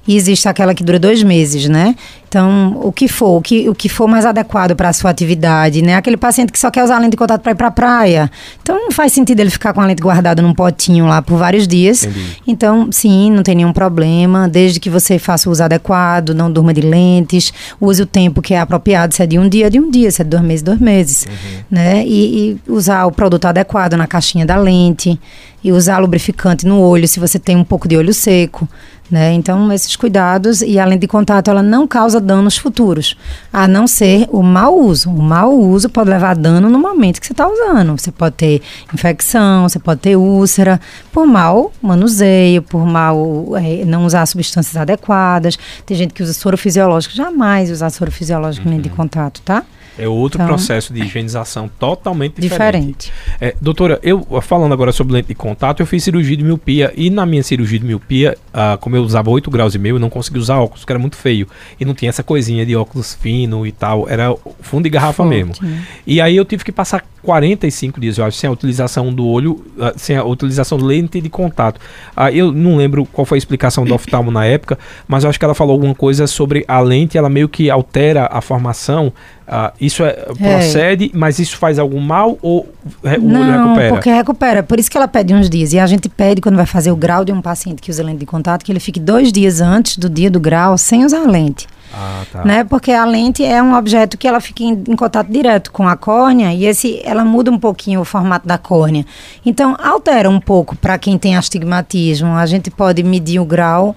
e 0.07 0.17
existe 0.17 0.49
aquela 0.49 0.75
que 0.75 0.85
dura 0.85 0.99
dois 0.99 1.23
meses, 1.23 1.69
né? 1.69 1.95
Então, 2.33 2.81
o 2.83 2.91
que 2.91 3.09
for, 3.09 3.37
o 3.37 3.43
que, 3.43 3.69
o 3.69 3.75
que 3.75 3.91
for 3.91 4.09
mais 4.09 4.25
adequado 4.25 4.75
para 4.75 4.89
a 4.89 4.93
sua 4.95 5.11
atividade, 5.11 5.83
né? 5.83 5.97
Aquele 5.97 6.17
paciente 6.17 6.51
que 6.51 6.59
só 6.59 6.71
quer 6.71 6.83
usar 6.83 6.97
a 6.97 6.99
lente 6.99 7.11
de 7.11 7.17
contato 7.19 7.43
para 7.43 7.53
ir 7.53 7.55
para 7.55 7.67
a 7.67 7.71
praia. 7.71 8.31
Então, 8.63 8.75
não 8.75 8.91
faz 8.91 9.13
sentido 9.13 9.41
ele 9.41 9.51
ficar 9.51 9.75
com 9.75 9.83
a 9.83 9.85
lente 9.85 10.01
guardada 10.01 10.41
num 10.41 10.55
potinho 10.55 11.05
lá 11.05 11.21
por 11.21 11.37
vários 11.37 11.69
dias. 11.69 12.05
Entendi. 12.05 12.39
Então, 12.47 12.89
sim, 12.91 13.31
não 13.31 13.43
tem 13.43 13.55
nenhum 13.55 13.73
problema, 13.75 14.49
desde 14.49 14.81
que 14.81 14.89
você 14.89 15.19
faça 15.19 15.47
o 15.47 15.53
uso 15.53 15.63
adequado, 15.63 16.31
não 16.31 16.51
durma 16.51 16.73
de 16.73 16.81
lentes, 16.81 17.53
use 17.79 18.01
o 18.01 18.07
tempo 18.07 18.41
que 18.41 18.55
é 18.55 18.61
apropriado, 18.61 19.13
se 19.13 19.23
é 19.23 19.27
de 19.27 19.39
um 19.39 19.47
dia, 19.47 19.69
de 19.69 19.79
um 19.79 19.91
dia, 19.91 20.11
se 20.11 20.23
é 20.23 20.25
de 20.25 20.31
dois 20.31 20.43
meses, 20.43 20.63
dois 20.63 20.81
meses, 20.81 21.27
uhum. 21.27 21.59
né? 21.71 22.03
E, 22.07 22.53
e 22.53 22.61
usar 22.67 23.05
o 23.05 23.13
produto 23.13 23.45
adequado 23.45 23.93
na 23.93 24.07
caixinha 24.07 24.47
da 24.47 24.57
lente 24.57 25.21
e 25.63 25.71
usar 25.71 25.99
lubrificante 25.99 26.67
no 26.67 26.81
olho 26.81 27.07
se 27.07 27.21
você 27.21 27.39
tem 27.39 27.57
um 27.57 27.65
pouco 27.65 27.87
de 27.87 27.95
olho 27.95 28.15
seco. 28.15 28.67
Né? 29.11 29.35
Então, 29.35 29.71
esses 29.71 29.95
cuidados 29.95 30.63
e 30.63 30.79
a 30.79 30.87
lente 30.87 31.01
de 31.01 31.07
contato 31.07 31.51
ela 31.51 31.63
não 31.63 31.87
causa 31.87 32.19
danos 32.23 32.57
futuros, 32.57 33.17
a 33.53 33.67
não 33.67 33.87
ser 33.87 34.29
o 34.31 34.43
mau 34.43 34.79
uso. 34.79 35.11
O 35.11 35.23
mau 35.23 35.53
uso 35.59 35.89
pode 35.89 36.11
levar 36.11 36.37
dano 36.37 36.71
no 36.71 36.79
momento 36.79 37.21
que 37.21 37.27
você 37.27 37.33
está 37.33 37.49
usando. 37.49 37.99
Você 37.99 38.11
pode 38.11 38.37
ter 38.37 38.63
infecção, 38.93 39.69
você 39.69 39.79
pode 39.79 40.01
ter 40.01 40.17
úlcera, 40.17 40.81
por 41.13 41.27
mau 41.27 41.73
manuseio, 41.83 42.63
por 42.63 42.87
mal 42.87 43.57
é, 43.57 43.85
não 43.85 44.07
usar 44.07 44.25
substâncias 44.27 44.77
adequadas. 44.77 45.59
Tem 45.85 45.97
gente 45.97 46.15
que 46.15 46.23
usa 46.23 46.33
soro 46.33 46.57
fisiológico, 46.57 47.15
jamais 47.15 47.71
usar 47.71 47.91
soro 47.91 48.11
fisiológico 48.11 48.67
uhum. 48.67 48.75
lente 48.75 48.89
de 48.89 48.91
contato, 48.91 49.43
tá? 49.43 49.65
É 49.99 50.09
outro 50.09 50.39
então, 50.39 50.47
processo 50.47 50.93
de 50.93 51.03
higienização 51.03 51.69
totalmente 51.79 52.41
diferente. 52.41 53.11
diferente. 53.11 53.13
É, 53.41 53.55
doutora, 53.61 53.99
eu 54.03 54.27
falando 54.41 54.73
agora 54.73 54.93
sobre 54.93 55.13
lente 55.15 55.29
de 55.29 55.35
contato, 55.35 55.81
eu 55.81 55.87
fiz 55.87 56.03
cirurgia 56.03 56.37
de 56.37 56.45
miopia 56.45 56.93
e 56.97 57.11
na 57.11 57.27
minha 57.27 57.43
cirurgia 57.43 57.79
de 57.79 57.85
miopia, 57.85 58.37
ah, 58.53 58.79
como 58.81 58.97
eu 58.97 59.03
usava 59.03 59.31
8 59.31 59.51
graus 59.51 59.75
e 59.75 59.79
meio, 59.79 59.97
eu 59.97 60.01
não 60.01 60.11
conseguia 60.11 60.41
usar 60.41 60.59
óculos, 60.59 60.85
que 60.85 60.93
era 60.93 60.99
muito 60.99 61.17
feio. 61.17 61.47
E 61.79 61.85
não 61.85 61.95
tinha 61.95 62.09
essa 62.09 62.23
coisinha 62.23 62.65
de 62.65 62.75
óculos 62.75 63.15
fino 63.15 63.67
e 63.67 63.73
tal, 63.73 64.09
era 64.09 64.35
fundo 64.61 64.85
de 64.85 64.91
garrafa 64.91 65.23
Forte, 65.23 65.31
mesmo. 65.31 65.55
Né? 65.61 65.85
E 66.07 66.21
aí 66.21 66.37
eu 66.37 66.45
tive 66.45 66.65
que 66.65 66.73
passar 66.73 67.05
45 67.23 68.01
dias, 68.01 68.19
eu 68.19 68.25
acho, 68.25 68.37
sem 68.37 68.49
a 68.49 68.53
utilização 68.53 69.13
do 69.13 69.27
olho, 69.27 69.65
ah, 69.79 69.93
sem 69.97 70.17
a 70.17 70.25
utilização 70.25 70.79
de 70.79 70.85
lente 70.85 71.21
de 71.21 71.29
contato. 71.29 71.81
Ah, 72.17 72.31
eu 72.33 72.53
não 72.53 72.77
lembro 72.77 73.07
qual 73.07 73.25
foi 73.25 73.37
a 73.37 73.41
explicação 73.41 73.85
do 73.85 73.95
oftalmo 73.95 74.31
na 74.31 74.45
época, 74.45 74.79
mas 75.07 75.25
eu 75.25 75.31
acho 75.31 75.39
que 75.39 75.45
ela 75.45 75.55
falou 75.55 75.73
alguma 75.73 75.95
coisa 75.95 76.27
sobre 76.27 76.65
a 76.67 76.81
lente, 76.81 77.17
ela 77.17 77.29
meio 77.29 77.49
que 77.49 77.71
altera 77.71 78.29
a 78.31 78.41
formação 78.41 79.13
Uh, 79.53 79.71
isso 79.79 80.03
é, 80.03 80.11
é, 80.11 80.33
procede, 80.33 81.11
mas 81.13 81.39
isso 81.39 81.59
faz 81.59 81.79
algum 81.79 82.01
mal 82.01 82.39
ou 82.41 82.67
o 83.05 83.19
Não, 83.21 83.43
olho 83.43 83.53
recupera? 83.53 83.89
porque 83.91 84.11
recupera. 84.11 84.63
Por 84.63 84.81
isso 84.81 84.91
que 84.91 84.97
ela 84.97 85.07
pede 85.09 85.35
uns 85.35 85.51
dias. 85.51 85.75
E 85.75 85.79
a 85.79 85.87
gente 85.87 86.09
pede, 86.09 86.41
quando 86.41 86.57
vai 86.57 86.65
fazer 86.65 86.91
o 86.91 86.97
grau 86.97 87.23
de 87.23 87.33
um 87.33 87.43
paciente 87.43 87.83
que 87.83 87.91
usa 87.91 88.03
lente 88.03 88.21
de 88.21 88.27
contato, 88.27 88.65
que 88.65 88.73
ele 88.73 88.81
fique 88.81 88.99
dois 88.99 89.31
dias 89.31 89.61
antes 89.61 89.99
do 89.99 90.09
dia 90.09 90.31
do 90.31 90.41
grau 90.41 90.79
sem 90.79 91.05
usar 91.05 91.27
lente. 91.27 91.67
Ah, 91.93 92.23
tá. 92.31 92.45
né? 92.45 92.65
Porque 92.65 92.91
a 92.91 93.05
lente 93.05 93.45
é 93.45 93.63
um 93.63 93.75
objeto 93.75 94.17
que 94.17 94.27
ela 94.27 94.41
fica 94.41 94.63
em, 94.63 94.83
em, 94.89 94.97
contato 94.97 95.29
direto 95.29 95.71
com 95.71 95.87
a 95.87 95.97
córnea 95.97 96.53
e 96.55 96.65
esse, 96.65 97.01
ela 97.05 97.25
muda 97.25 97.51
um 97.51 97.59
pouquinho 97.59 98.01
o 98.01 98.05
formato 98.05 98.47
da 98.47 98.57
córnea. 98.57 99.05
Então, 99.45 99.77
altera 99.83 100.31
um 100.31 100.41
pouco 100.41 100.75
para 100.77 100.97
quem 100.99 101.19
tem 101.19 101.37
astigmatismo. 101.37 102.35
A 102.35 102.47
gente 102.47 102.71
pode 102.71 103.03
medir 103.03 103.41
o 103.41 103.45
grau 103.45 103.95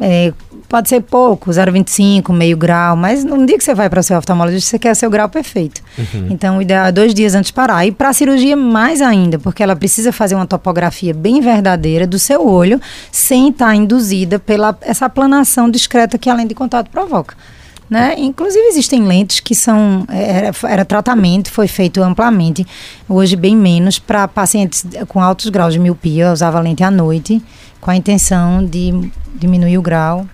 é, 0.00 0.32
pode 0.68 0.88
ser 0.88 1.02
pouco, 1.02 1.50
0,25, 1.50 2.32
meio 2.32 2.56
grau, 2.56 2.96
mas 2.96 3.22
no 3.24 3.44
dia 3.44 3.58
que 3.58 3.64
você 3.64 3.74
vai 3.74 3.90
para 3.90 4.00
o 4.00 4.02
seu 4.02 4.16
oftalmologista, 4.16 4.70
você 4.70 4.78
quer 4.78 4.94
seu 4.94 5.10
grau 5.10 5.28
perfeito. 5.28 5.82
Uhum. 5.98 6.28
Então, 6.30 6.58
o 6.58 6.62
ideal 6.62 6.86
é 6.86 6.92
dois 6.92 7.12
dias 7.12 7.34
antes 7.34 7.48
de 7.48 7.52
parar. 7.52 7.84
E 7.86 7.92
para 7.92 8.08
a 8.08 8.12
cirurgia, 8.12 8.56
mais 8.56 9.02
ainda, 9.02 9.38
porque 9.38 9.62
ela 9.62 9.76
precisa 9.76 10.10
fazer 10.10 10.34
uma 10.34 10.46
topografia 10.46 11.12
bem 11.12 11.40
verdadeira 11.40 12.06
do 12.06 12.18
seu 12.18 12.46
olho, 12.46 12.80
sem 13.10 13.50
estar 13.50 13.66
tá 13.66 13.74
induzida 13.74 14.38
pela 14.38 14.76
essa 14.80 15.06
aplanação 15.06 15.70
discreta 15.70 16.16
que 16.16 16.30
a 16.30 16.34
lente 16.34 16.48
de 16.48 16.54
contato 16.54 16.88
provoca. 16.90 17.36
Né? 17.90 18.14
Inclusive 18.16 18.64
existem 18.68 19.02
lentes 19.02 19.40
que 19.40 19.54
são 19.54 20.06
era, 20.08 20.50
era, 20.66 20.82
tratamento, 20.82 21.50
foi 21.50 21.68
feito 21.68 22.02
amplamente, 22.02 22.66
hoje 23.06 23.36
bem 23.36 23.54
menos 23.54 23.98
para 23.98 24.26
pacientes 24.26 24.86
com 25.08 25.20
altos 25.20 25.50
graus 25.50 25.74
de 25.74 25.78
miopia, 25.78 26.32
usava 26.32 26.58
lente 26.58 26.82
à 26.82 26.90
noite 26.90 27.42
com 27.82 27.90
a 27.90 27.96
intenção 27.96 28.64
de 28.64 29.10
diminuir 29.34 29.76
o 29.76 29.82
grau. 29.82 30.24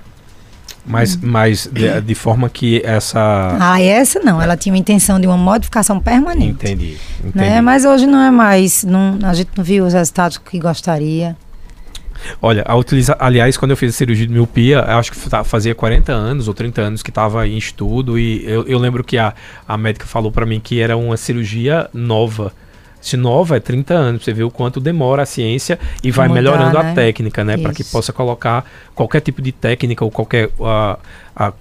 Mas, 0.86 1.16
mas 1.16 1.68
de, 1.70 2.00
de, 2.00 2.14
forma 2.14 2.48
que 2.48 2.80
essa. 2.84 3.56
Ah, 3.58 3.80
essa 3.80 4.20
não. 4.20 4.40
Ela 4.40 4.56
tinha 4.56 4.72
uma 4.72 4.78
intenção 4.78 5.18
de 5.18 5.26
uma 5.26 5.36
modificação 5.36 5.98
permanente. 5.98 6.52
Entendi. 6.52 6.96
entendi. 7.18 7.34
Né? 7.34 7.60
Mas 7.60 7.84
hoje 7.84 8.06
não 8.06 8.20
é 8.20 8.30
mais. 8.30 8.84
Não, 8.84 9.18
a 9.22 9.34
gente 9.34 9.50
não 9.56 9.64
viu 9.64 9.84
os 9.84 9.92
resultados 9.92 10.38
que 10.38 10.58
gostaria. 10.58 11.36
Olha, 12.42 12.64
a 12.66 12.74
utiliza... 12.74 13.16
aliás, 13.18 13.56
quando 13.56 13.70
eu 13.70 13.76
fiz 13.76 13.94
a 13.94 13.96
cirurgia 13.96 14.26
de 14.26 14.32
miopia, 14.32 14.82
acho 14.82 15.12
que 15.12 15.18
fazia 15.44 15.74
40 15.74 16.12
anos 16.12 16.48
ou 16.48 16.54
30 16.54 16.80
anos 16.82 17.02
que 17.02 17.10
estava 17.10 17.46
em 17.46 17.56
estudo 17.56 18.18
e 18.18 18.44
eu, 18.44 18.66
eu, 18.66 18.78
lembro 18.78 19.04
que 19.04 19.16
a, 19.16 19.32
a 19.68 19.78
médica 19.78 20.04
falou 20.04 20.32
para 20.32 20.44
mim 20.44 20.58
que 20.58 20.80
era 20.80 20.96
uma 20.96 21.16
cirurgia 21.16 21.88
nova 21.94 22.52
se 23.00 23.16
nova 23.16 23.56
é 23.56 23.60
30 23.60 23.94
anos, 23.94 24.24
você 24.24 24.32
vê 24.32 24.42
o 24.42 24.50
quanto 24.50 24.80
demora 24.80 25.22
a 25.22 25.26
ciência 25.26 25.78
e 26.02 26.10
vai 26.10 26.28
Mudar, 26.28 26.40
melhorando 26.40 26.82
né? 26.82 26.90
a 26.90 26.94
técnica, 26.94 27.44
né? 27.44 27.56
Para 27.56 27.72
que 27.72 27.84
possa 27.84 28.12
colocar 28.12 28.64
qualquer 28.94 29.20
tipo 29.20 29.40
de 29.40 29.52
técnica 29.52 30.04
ou 30.04 30.10
qualquer 30.10 30.48
uh, 30.58 30.98
a 31.38 31.52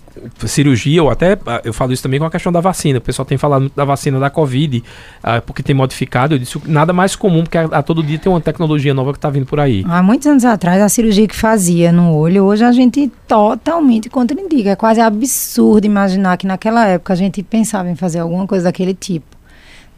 cirurgia, 0.48 1.04
ou 1.04 1.12
até, 1.12 1.38
eu 1.64 1.72
falo 1.72 1.94
isso 1.94 2.02
também 2.02 2.20
com 2.20 2.26
a 2.26 2.32
questão 2.32 2.52
da 2.52 2.60
vacina. 2.60 2.98
O 2.98 3.02
pessoal 3.02 3.26
tem 3.28 3.38
falado 3.38 3.72
da 3.76 3.86
vacina 3.86 4.20
da 4.20 4.28
Covid, 4.28 4.80
uh, 4.80 5.42
porque 5.46 5.62
tem 5.62 5.76
modificado. 5.76 6.34
Eu 6.34 6.40
disse 6.40 6.60
nada 6.66 6.92
mais 6.92 7.16
comum, 7.16 7.44
porque 7.44 7.60
a, 7.60 7.66
a 7.66 7.84
todo 7.84 8.02
dia 8.02 8.18
tem 8.18 8.32
uma 8.32 8.42
tecnologia 8.42 8.92
nova 8.96 9.12
que 9.12 9.20
está 9.20 9.30
vindo 9.30 9.46
por 9.46 9.60
aí. 9.60 9.86
Há 9.88 10.02
muitos 10.02 10.26
anos 10.26 10.44
atrás, 10.44 10.82
a 10.82 10.90
cirurgia 10.90 11.28
que 11.28 11.36
fazia 11.36 11.92
no 11.92 12.16
olho, 12.16 12.44
hoje 12.46 12.64
a 12.64 12.72
gente 12.72 13.12
totalmente 13.28 14.10
contraindica. 14.10 14.72
É 14.72 14.76
quase 14.76 15.00
absurdo 15.00 15.86
imaginar 15.86 16.38
que 16.38 16.48
naquela 16.48 16.88
época 16.88 17.14
a 17.14 17.16
gente 17.16 17.44
pensava 17.44 17.88
em 17.88 17.96
fazer 17.96 18.18
alguma 18.20 18.48
coisa 18.48 18.64
daquele 18.64 18.96
tipo 18.96 19.37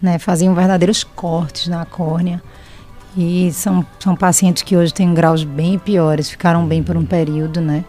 né, 0.01 0.17
faziam 0.19 0.53
verdadeiros 0.53 1.03
cortes 1.03 1.67
na 1.67 1.85
córnea. 1.85 2.41
E 3.17 3.51
são, 3.51 3.85
são 3.99 4.15
pacientes 4.15 4.63
que 4.63 4.77
hoje 4.77 4.93
têm 4.93 5.13
graus 5.13 5.43
bem 5.43 5.77
piores, 5.79 6.29
ficaram 6.29 6.65
bem 6.65 6.83
por 6.83 6.95
um 6.95 7.05
período, 7.05 7.59
né? 7.59 7.83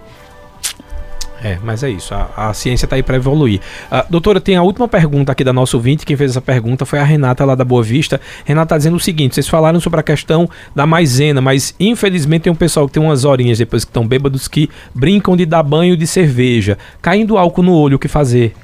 É, 1.42 1.58
mas 1.62 1.82
é 1.82 1.90
isso. 1.90 2.14
A, 2.14 2.28
a 2.36 2.54
ciência 2.54 2.84
está 2.84 2.96
aí 2.96 3.02
para 3.02 3.16
evoluir. 3.16 3.60
Uh, 3.90 4.04
doutora, 4.10 4.40
tem 4.40 4.56
a 4.56 4.62
última 4.62 4.86
pergunta 4.86 5.32
aqui 5.32 5.42
da 5.42 5.52
nossa 5.52 5.76
ouvinte. 5.76 6.04
Quem 6.04 6.16
fez 6.16 6.32
essa 6.32 6.40
pergunta 6.40 6.84
foi 6.84 6.98
a 6.98 7.04
Renata 7.04 7.44
lá 7.44 7.54
da 7.54 7.64
Boa 7.64 7.82
Vista. 7.82 8.20
Renata 8.44 8.66
está 8.66 8.76
dizendo 8.76 8.96
o 8.96 9.00
seguinte: 9.00 9.34
vocês 9.34 9.48
falaram 9.48 9.80
sobre 9.80 10.00
a 10.00 10.02
questão 10.02 10.48
da 10.74 10.86
maisena, 10.86 11.40
mas 11.40 11.74
infelizmente 11.80 12.42
tem 12.42 12.52
um 12.52 12.56
pessoal 12.56 12.86
que 12.86 12.92
tem 12.92 13.02
umas 13.02 13.24
horinhas 13.24 13.58
depois 13.58 13.84
que 13.84 13.90
estão 13.90 14.06
bêbados 14.06 14.48
que 14.48 14.68
brincam 14.94 15.36
de 15.36 15.46
dar 15.46 15.62
banho 15.62 15.96
de 15.96 16.06
cerveja. 16.06 16.76
Caindo 17.00 17.38
álcool 17.38 17.62
no 17.62 17.72
olho, 17.72 17.96
o 17.96 17.98
que 17.98 18.08
fazer? 18.08 18.54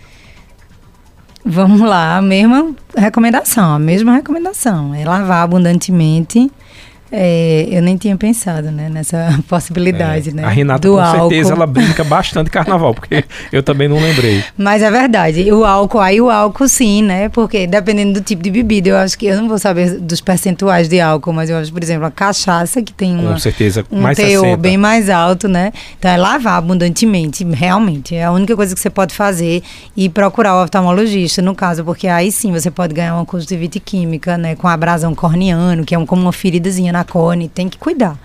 Vamos 1.49 1.80
lá, 1.80 2.16
a 2.16 2.22
mesma 2.22 2.74
recomendação, 2.97 3.72
a 3.76 3.78
mesma 3.78 4.14
recomendação. 4.14 4.92
É 4.92 5.05
lavar 5.05 5.44
abundantemente 5.44 6.51
é, 7.11 7.69
eu 7.71 7.81
nem 7.83 7.97
tinha 7.97 8.17
pensado 8.17 8.71
né, 8.71 8.89
nessa 8.89 9.39
possibilidade, 9.49 10.31
é, 10.31 10.33
né? 10.33 10.45
A 10.45 10.49
Renata, 10.49 10.89
do 10.89 10.95
com 10.95 11.01
álcool. 11.01 11.31
certeza, 11.31 11.53
ela 11.53 11.67
brinca 11.67 12.03
bastante 12.03 12.51
carnaval, 12.51 12.95
porque 12.95 13.25
eu 13.53 13.63
também 13.63 13.89
não 13.89 13.99
lembrei. 13.99 14.43
Mas 14.59 14.83
é 14.83 14.91
verdade. 14.91 15.51
O 15.53 15.65
álcool, 15.65 16.01
aí 16.01 16.21
o 16.21 16.31
álcool 16.31 16.69
sim, 16.69 17.03
né? 17.03 17.29
Porque 17.29 17.67
dependendo 17.67 18.15
do 18.15 18.21
tipo 18.21 18.43
de 18.43 18.51
bebida, 18.51 18.89
eu 18.89 18.97
acho 18.97 19.17
que 19.17 19.27
eu 19.27 19.37
não 19.41 19.49
vou 19.49 19.59
saber 19.59 20.01
dos 20.01 20.21
percentuais 20.21 20.89
de 20.89 21.01
álcool, 21.01 21.33
mas 21.33 21.49
eu 21.49 21.59
acho, 21.59 21.73
por 21.73 21.83
exemplo, 21.83 22.07
a 22.07 22.11
cachaça 22.11 22.83
que 22.83 22.93
tem 22.93 23.17
uma, 23.17 23.35
com 23.35 23.39
certeza, 23.39 23.85
um 23.91 24.01
mais 24.01 24.17
teor 24.17 24.43
60. 24.43 24.57
bem 24.57 24.77
mais 24.77 25.09
alto, 25.09 25.49
né? 25.49 25.73
Então 25.99 26.11
é 26.11 26.17
lavar 26.17 26.59
abundantemente, 26.59 27.45
realmente. 27.45 28.15
É 28.15 28.25
a 28.25 28.33
única 28.33 28.57
coisa 28.57 28.75
que 28.75 28.81
você 28.81 28.91
pode 28.91 29.15
fazer 29.15 29.63
e 29.97 30.09
procurar 30.09 30.57
o 30.57 30.65
oftalmologista, 30.65 31.41
no 31.41 31.55
caso, 31.55 31.85
porque 31.85 32.09
aí 32.09 32.33
sim 32.33 32.53
você 32.53 32.71
pode 32.71 32.95
ganhar 32.95 33.15
uma 33.15 33.25
conjuntivite 33.25 33.79
química, 33.79 34.37
né? 34.37 34.57
Com 34.57 34.67
abrasão 34.67 35.15
corneano, 35.15 35.85
que 35.85 35.95
é 35.95 35.99
um, 35.99 36.07
como 36.07 36.23
uma 36.23 36.33
feridazinha 36.33 36.95
na 36.97 37.05
cone, 37.05 37.49
tem 37.49 37.68
que 37.68 37.78
cuidar. 37.78 38.18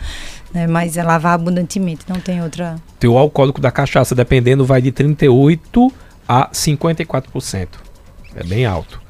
Né? 0.53 0.67
Mas 0.67 0.97
é 0.97 1.03
lavar 1.03 1.33
abundantemente, 1.33 2.05
não 2.07 2.19
tem 2.19 2.41
outra. 2.41 2.75
Teu 2.99 3.17
alcoólico 3.17 3.59
da 3.59 3.71
cachaça, 3.71 4.15
dependendo, 4.15 4.65
vai 4.65 4.81
de 4.81 4.91
38% 4.91 5.91
a 6.27 6.49
54%. 6.49 7.67
É 8.35 8.43
bem 8.43 8.65
alto. 8.65 9.01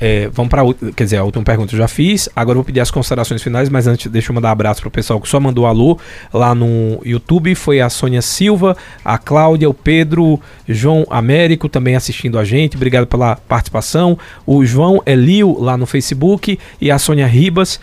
É, 0.00 0.28
vamos 0.32 0.48
para 0.48 0.62
quer 0.94 1.04
dizer, 1.04 1.16
a 1.16 1.24
última 1.24 1.44
pergunta 1.44 1.74
eu 1.74 1.78
já 1.78 1.88
fiz. 1.88 2.28
Agora 2.34 2.52
eu 2.52 2.58
vou 2.60 2.64
pedir 2.64 2.80
as 2.80 2.90
considerações 2.90 3.42
finais, 3.42 3.68
mas 3.68 3.86
antes 3.86 4.10
deixa 4.10 4.30
eu 4.30 4.34
mandar 4.34 4.48
um 4.48 4.52
abraço 4.52 4.80
pro 4.80 4.90
pessoal 4.90 5.20
que 5.20 5.28
só 5.28 5.40
mandou 5.40 5.66
alô 5.66 5.98
lá 6.32 6.54
no 6.54 7.00
YouTube. 7.04 7.54
Foi 7.56 7.80
a 7.80 7.90
Sônia 7.90 8.22
Silva, 8.22 8.76
a 9.04 9.18
Cláudia, 9.18 9.68
o 9.68 9.74
Pedro, 9.74 10.40
João 10.68 11.04
Américo 11.10 11.68
também 11.68 11.96
assistindo 11.96 12.38
a 12.38 12.44
gente. 12.44 12.76
Obrigado 12.76 13.06
pela 13.06 13.36
participação. 13.36 14.16
O 14.46 14.64
João 14.64 15.02
Elio 15.04 15.60
lá 15.60 15.76
no 15.76 15.84
Facebook 15.84 16.58
e 16.80 16.90
a 16.90 16.98
Sônia 16.98 17.26
Ribas. 17.26 17.80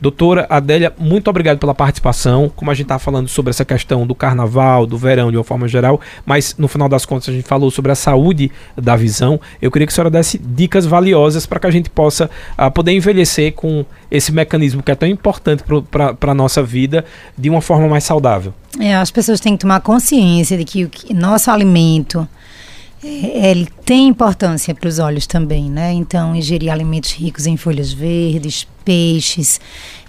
Doutora 0.00 0.46
Adélia, 0.48 0.92
muito 0.98 1.28
obrigado 1.28 1.58
pela 1.58 1.74
participação. 1.74 2.50
Como 2.54 2.70
a 2.70 2.74
gente 2.74 2.84
está 2.84 2.98
falando 2.98 3.28
sobre 3.28 3.50
essa 3.50 3.64
questão 3.64 4.06
do 4.06 4.14
carnaval, 4.14 4.86
do 4.86 4.96
verão 4.96 5.30
de 5.30 5.36
uma 5.36 5.44
forma 5.44 5.66
geral, 5.66 6.00
mas 6.24 6.54
no 6.56 6.68
final 6.68 6.88
das 6.88 7.04
contas 7.04 7.28
a 7.28 7.32
gente 7.32 7.46
falou 7.46 7.70
sobre 7.70 7.90
a 7.90 7.94
saúde 7.94 8.50
da 8.76 8.94
visão. 8.96 9.40
Eu 9.60 9.70
queria 9.70 9.86
que 9.86 9.92
a 9.92 9.94
senhora 9.94 10.10
desse 10.10 10.38
dicas 10.38 10.86
valiosas 10.86 11.46
para 11.46 11.58
que 11.58 11.66
a 11.66 11.70
gente 11.70 11.90
possa 11.90 12.30
uh, 12.58 12.70
poder 12.70 12.92
envelhecer 12.92 13.52
com 13.52 13.84
esse 14.10 14.32
mecanismo 14.32 14.82
que 14.82 14.92
é 14.92 14.94
tão 14.94 15.08
importante 15.08 15.64
para 15.90 16.30
a 16.30 16.34
nossa 16.34 16.62
vida 16.62 17.04
de 17.36 17.50
uma 17.50 17.60
forma 17.60 17.88
mais 17.88 18.04
saudável. 18.04 18.54
É, 18.78 18.94
as 18.94 19.10
pessoas 19.10 19.40
têm 19.40 19.56
que 19.56 19.62
tomar 19.62 19.80
consciência 19.80 20.56
de 20.56 20.64
que 20.64 20.84
o 20.84 20.88
que, 20.88 21.12
nosso 21.12 21.50
alimento 21.50 22.28
é, 23.02 23.50
ele 23.50 23.68
tem 23.84 24.08
importância 24.08 24.74
para 24.74 24.88
os 24.88 24.98
olhos 24.98 25.26
também, 25.26 25.70
né? 25.70 25.92
Então, 25.92 26.34
ingerir 26.34 26.72
alimentos 26.72 27.12
ricos 27.12 27.46
em 27.46 27.56
folhas 27.56 27.92
verdes, 27.92 28.66
peixes, 28.84 29.60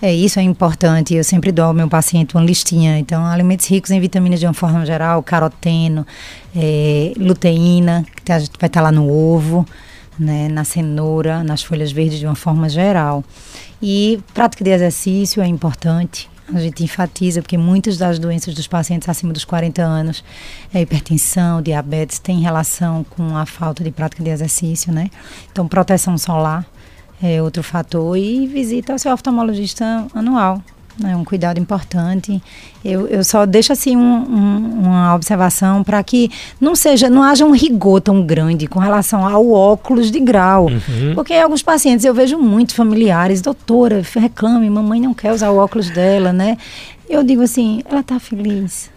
é, 0.01 0.13
isso 0.13 0.39
é 0.39 0.43
importante. 0.43 1.13
Eu 1.13 1.23
sempre 1.23 1.51
dou 1.51 1.65
ao 1.65 1.73
meu 1.73 1.87
paciente 1.87 2.35
uma 2.35 2.43
listinha. 2.43 2.97
Então, 2.97 3.23
alimentos 3.25 3.67
ricos 3.67 3.91
em 3.91 3.99
vitaminas 3.99 4.39
de 4.39 4.47
uma 4.47 4.53
forma 4.53 4.85
geral, 4.85 5.21
caroteno, 5.21 6.05
é, 6.55 7.13
luteína, 7.17 8.05
que 8.15 8.21
tá, 8.23 8.37
vai 8.37 8.45
estar 8.47 8.69
tá 8.69 8.81
lá 8.81 8.91
no 8.91 9.07
ovo, 9.07 9.65
né? 10.17 10.47
na 10.49 10.63
cenoura, 10.63 11.43
nas 11.43 11.61
folhas 11.61 11.91
verdes 11.91 12.17
de 12.17 12.25
uma 12.25 12.35
forma 12.35 12.67
geral. 12.67 13.23
E 13.81 14.19
prática 14.33 14.63
de 14.63 14.71
exercício 14.71 15.43
é 15.43 15.47
importante 15.47 16.27
a 16.53 16.59
gente 16.59 16.83
enfatiza, 16.83 17.41
porque 17.41 17.57
muitas 17.57 17.97
das 17.97 18.19
doenças 18.19 18.53
dos 18.53 18.67
pacientes 18.67 19.07
acima 19.07 19.31
dos 19.31 19.45
40 19.45 19.81
anos, 19.81 20.23
a 20.73 20.79
hipertensão, 20.79 21.61
diabetes, 21.61 22.19
tem 22.19 22.39
relação 22.39 23.03
com 23.03 23.35
a 23.35 23.45
falta 23.45 23.83
de 23.83 23.91
prática 23.91 24.23
de 24.23 24.29
exercício, 24.29 24.91
né? 24.91 25.09
Então, 25.51 25.67
proteção 25.67 26.17
solar 26.17 26.65
é 27.21 27.41
outro 27.41 27.61
fator 27.61 28.17
e 28.17 28.47
visita 28.47 28.93
ao 28.93 28.99
seu 28.99 29.11
oftalmologista 29.11 30.07
anual 30.13 30.61
é 31.07 31.15
um 31.15 31.23
cuidado 31.23 31.59
importante. 31.59 32.41
Eu, 32.83 33.07
eu 33.07 33.23
só 33.23 33.45
deixo 33.45 33.71
assim 33.73 33.95
um, 33.95 34.01
um, 34.01 34.79
uma 34.83 35.15
observação 35.15 35.83
para 35.83 36.01
que 36.03 36.31
não 36.59 36.75
seja, 36.75 37.09
não 37.09 37.23
haja 37.23 37.45
um 37.45 37.51
rigor 37.51 38.01
tão 38.01 38.21
grande 38.25 38.67
com 38.67 38.79
relação 38.79 39.25
ao 39.25 39.49
óculos 39.49 40.11
de 40.11 40.19
grau. 40.19 40.67
Uhum. 40.67 41.15
Porque 41.15 41.33
alguns 41.33 41.61
pacientes 41.61 42.05
eu 42.05 42.13
vejo 42.13 42.37
muito 42.37 42.73
familiares, 42.73 43.41
doutora, 43.41 44.01
reclame, 44.15 44.69
mamãe 44.69 44.99
não 44.99 45.13
quer 45.13 45.31
usar 45.31 45.49
o 45.49 45.57
óculos 45.57 45.89
dela, 45.89 46.33
né? 46.33 46.57
Eu 47.09 47.23
digo 47.23 47.41
assim, 47.41 47.81
ela 47.89 48.01
está 48.01 48.19
feliz 48.19 48.89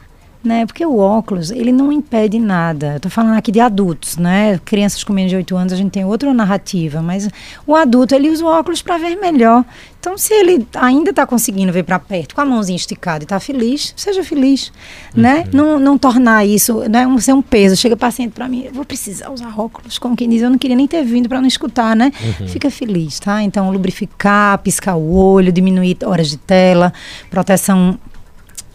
né? 0.43 0.67
Porque 0.67 0.85
o 0.85 0.99
óculos, 0.99 1.51
ele 1.51 1.73
não 1.73 1.93
impede 1.93 2.39
nada. 2.39 2.97
Estou 2.97 3.11
falando 3.11 3.37
aqui 3.37 3.53
de 3.53 3.61
adultos, 3.61 4.17
né? 4.17 4.61
Crianças 4.65 5.05
com 5.05 5.13
menos 5.13 5.31
de 5.31 5.37
8 5.37 5.57
anos, 5.57 5.73
a 5.73 5.77
gente 5.77 5.91
tem 5.93 6.05
outra 6.05 6.33
narrativa, 6.35 7.01
mas 7.01 7.29
o 7.67 7.75
adulto, 7.75 8.15
ele 8.15 8.29
usa 8.31 8.45
o 8.45 8.49
óculos 8.49 8.83
para 8.83 8.99
ver 8.99 9.17
melhor. 9.17 9.65
Então, 10.03 10.19
se 10.19 10.35
ele 10.35 10.67
ainda 10.75 11.11
está 11.11 11.25
conseguindo 11.25 11.73
ver 11.73 11.85
para 11.85 11.97
perto, 11.97 12.35
com 12.35 12.41
a 12.41 12.45
mãozinha 12.45 12.75
esticada 12.75 13.23
e 13.23 13.25
está 13.25 13.39
feliz, 13.39 13.95
seja 13.97 14.25
feliz, 14.25 14.73
né? 15.15 15.35
uhum. 15.35 15.39
né? 15.45 15.51
Não, 15.53 15.79
não 15.79 15.97
tornar 15.97 16.45
isso, 16.45 16.81
né? 16.89 17.07
Um, 17.07 17.21
ser 17.21 17.33
um 17.35 17.41
peso. 17.41 17.77
Chega 17.77 17.97
paciente 17.97 18.33
para 18.33 18.49
mim, 18.49 18.65
eu 18.65 18.73
vou 18.73 18.85
precisar 18.85 19.31
usar 19.31 19.55
óculos, 19.57 19.99
como 19.99 20.17
quem 20.17 20.29
diz, 20.29 20.43
eu 20.43 20.51
não 20.51 20.59
queria 20.59 20.77
nem 20.77 20.89
ter 20.89 21.05
vindo 21.05 21.29
para 21.29 21.41
não 21.41 21.47
escutar, 21.47 21.95
né? 21.95 22.11
Uhum. 22.21 22.49
Fica 22.49 22.69
feliz, 22.69 23.21
tá? 23.21 23.45
Então, 23.45 23.71
lubrificar, 23.71 24.59
piscar 24.59 24.97
o 24.97 25.15
olho, 25.15 25.53
diminuir 25.53 25.97
horas 26.05 26.29
de 26.29 26.37
tela, 26.37 26.93
proteção 27.31 27.97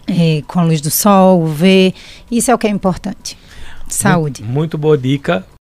é, 0.08 0.42
com 0.48 0.60
a 0.60 0.64
luz 0.64 0.82
do 0.82 0.90
sol, 0.90 1.46
ver. 1.46 1.94
Isso 2.32 2.50
é 2.52 2.56
o 2.56 2.58
que 2.58 2.68
é 2.68 2.70
importante. 2.70 3.38
Saúde. 3.88 4.42
Muito, 4.42 4.54
muito 4.54 4.78
boa 4.78 4.98
dica. 4.98 5.46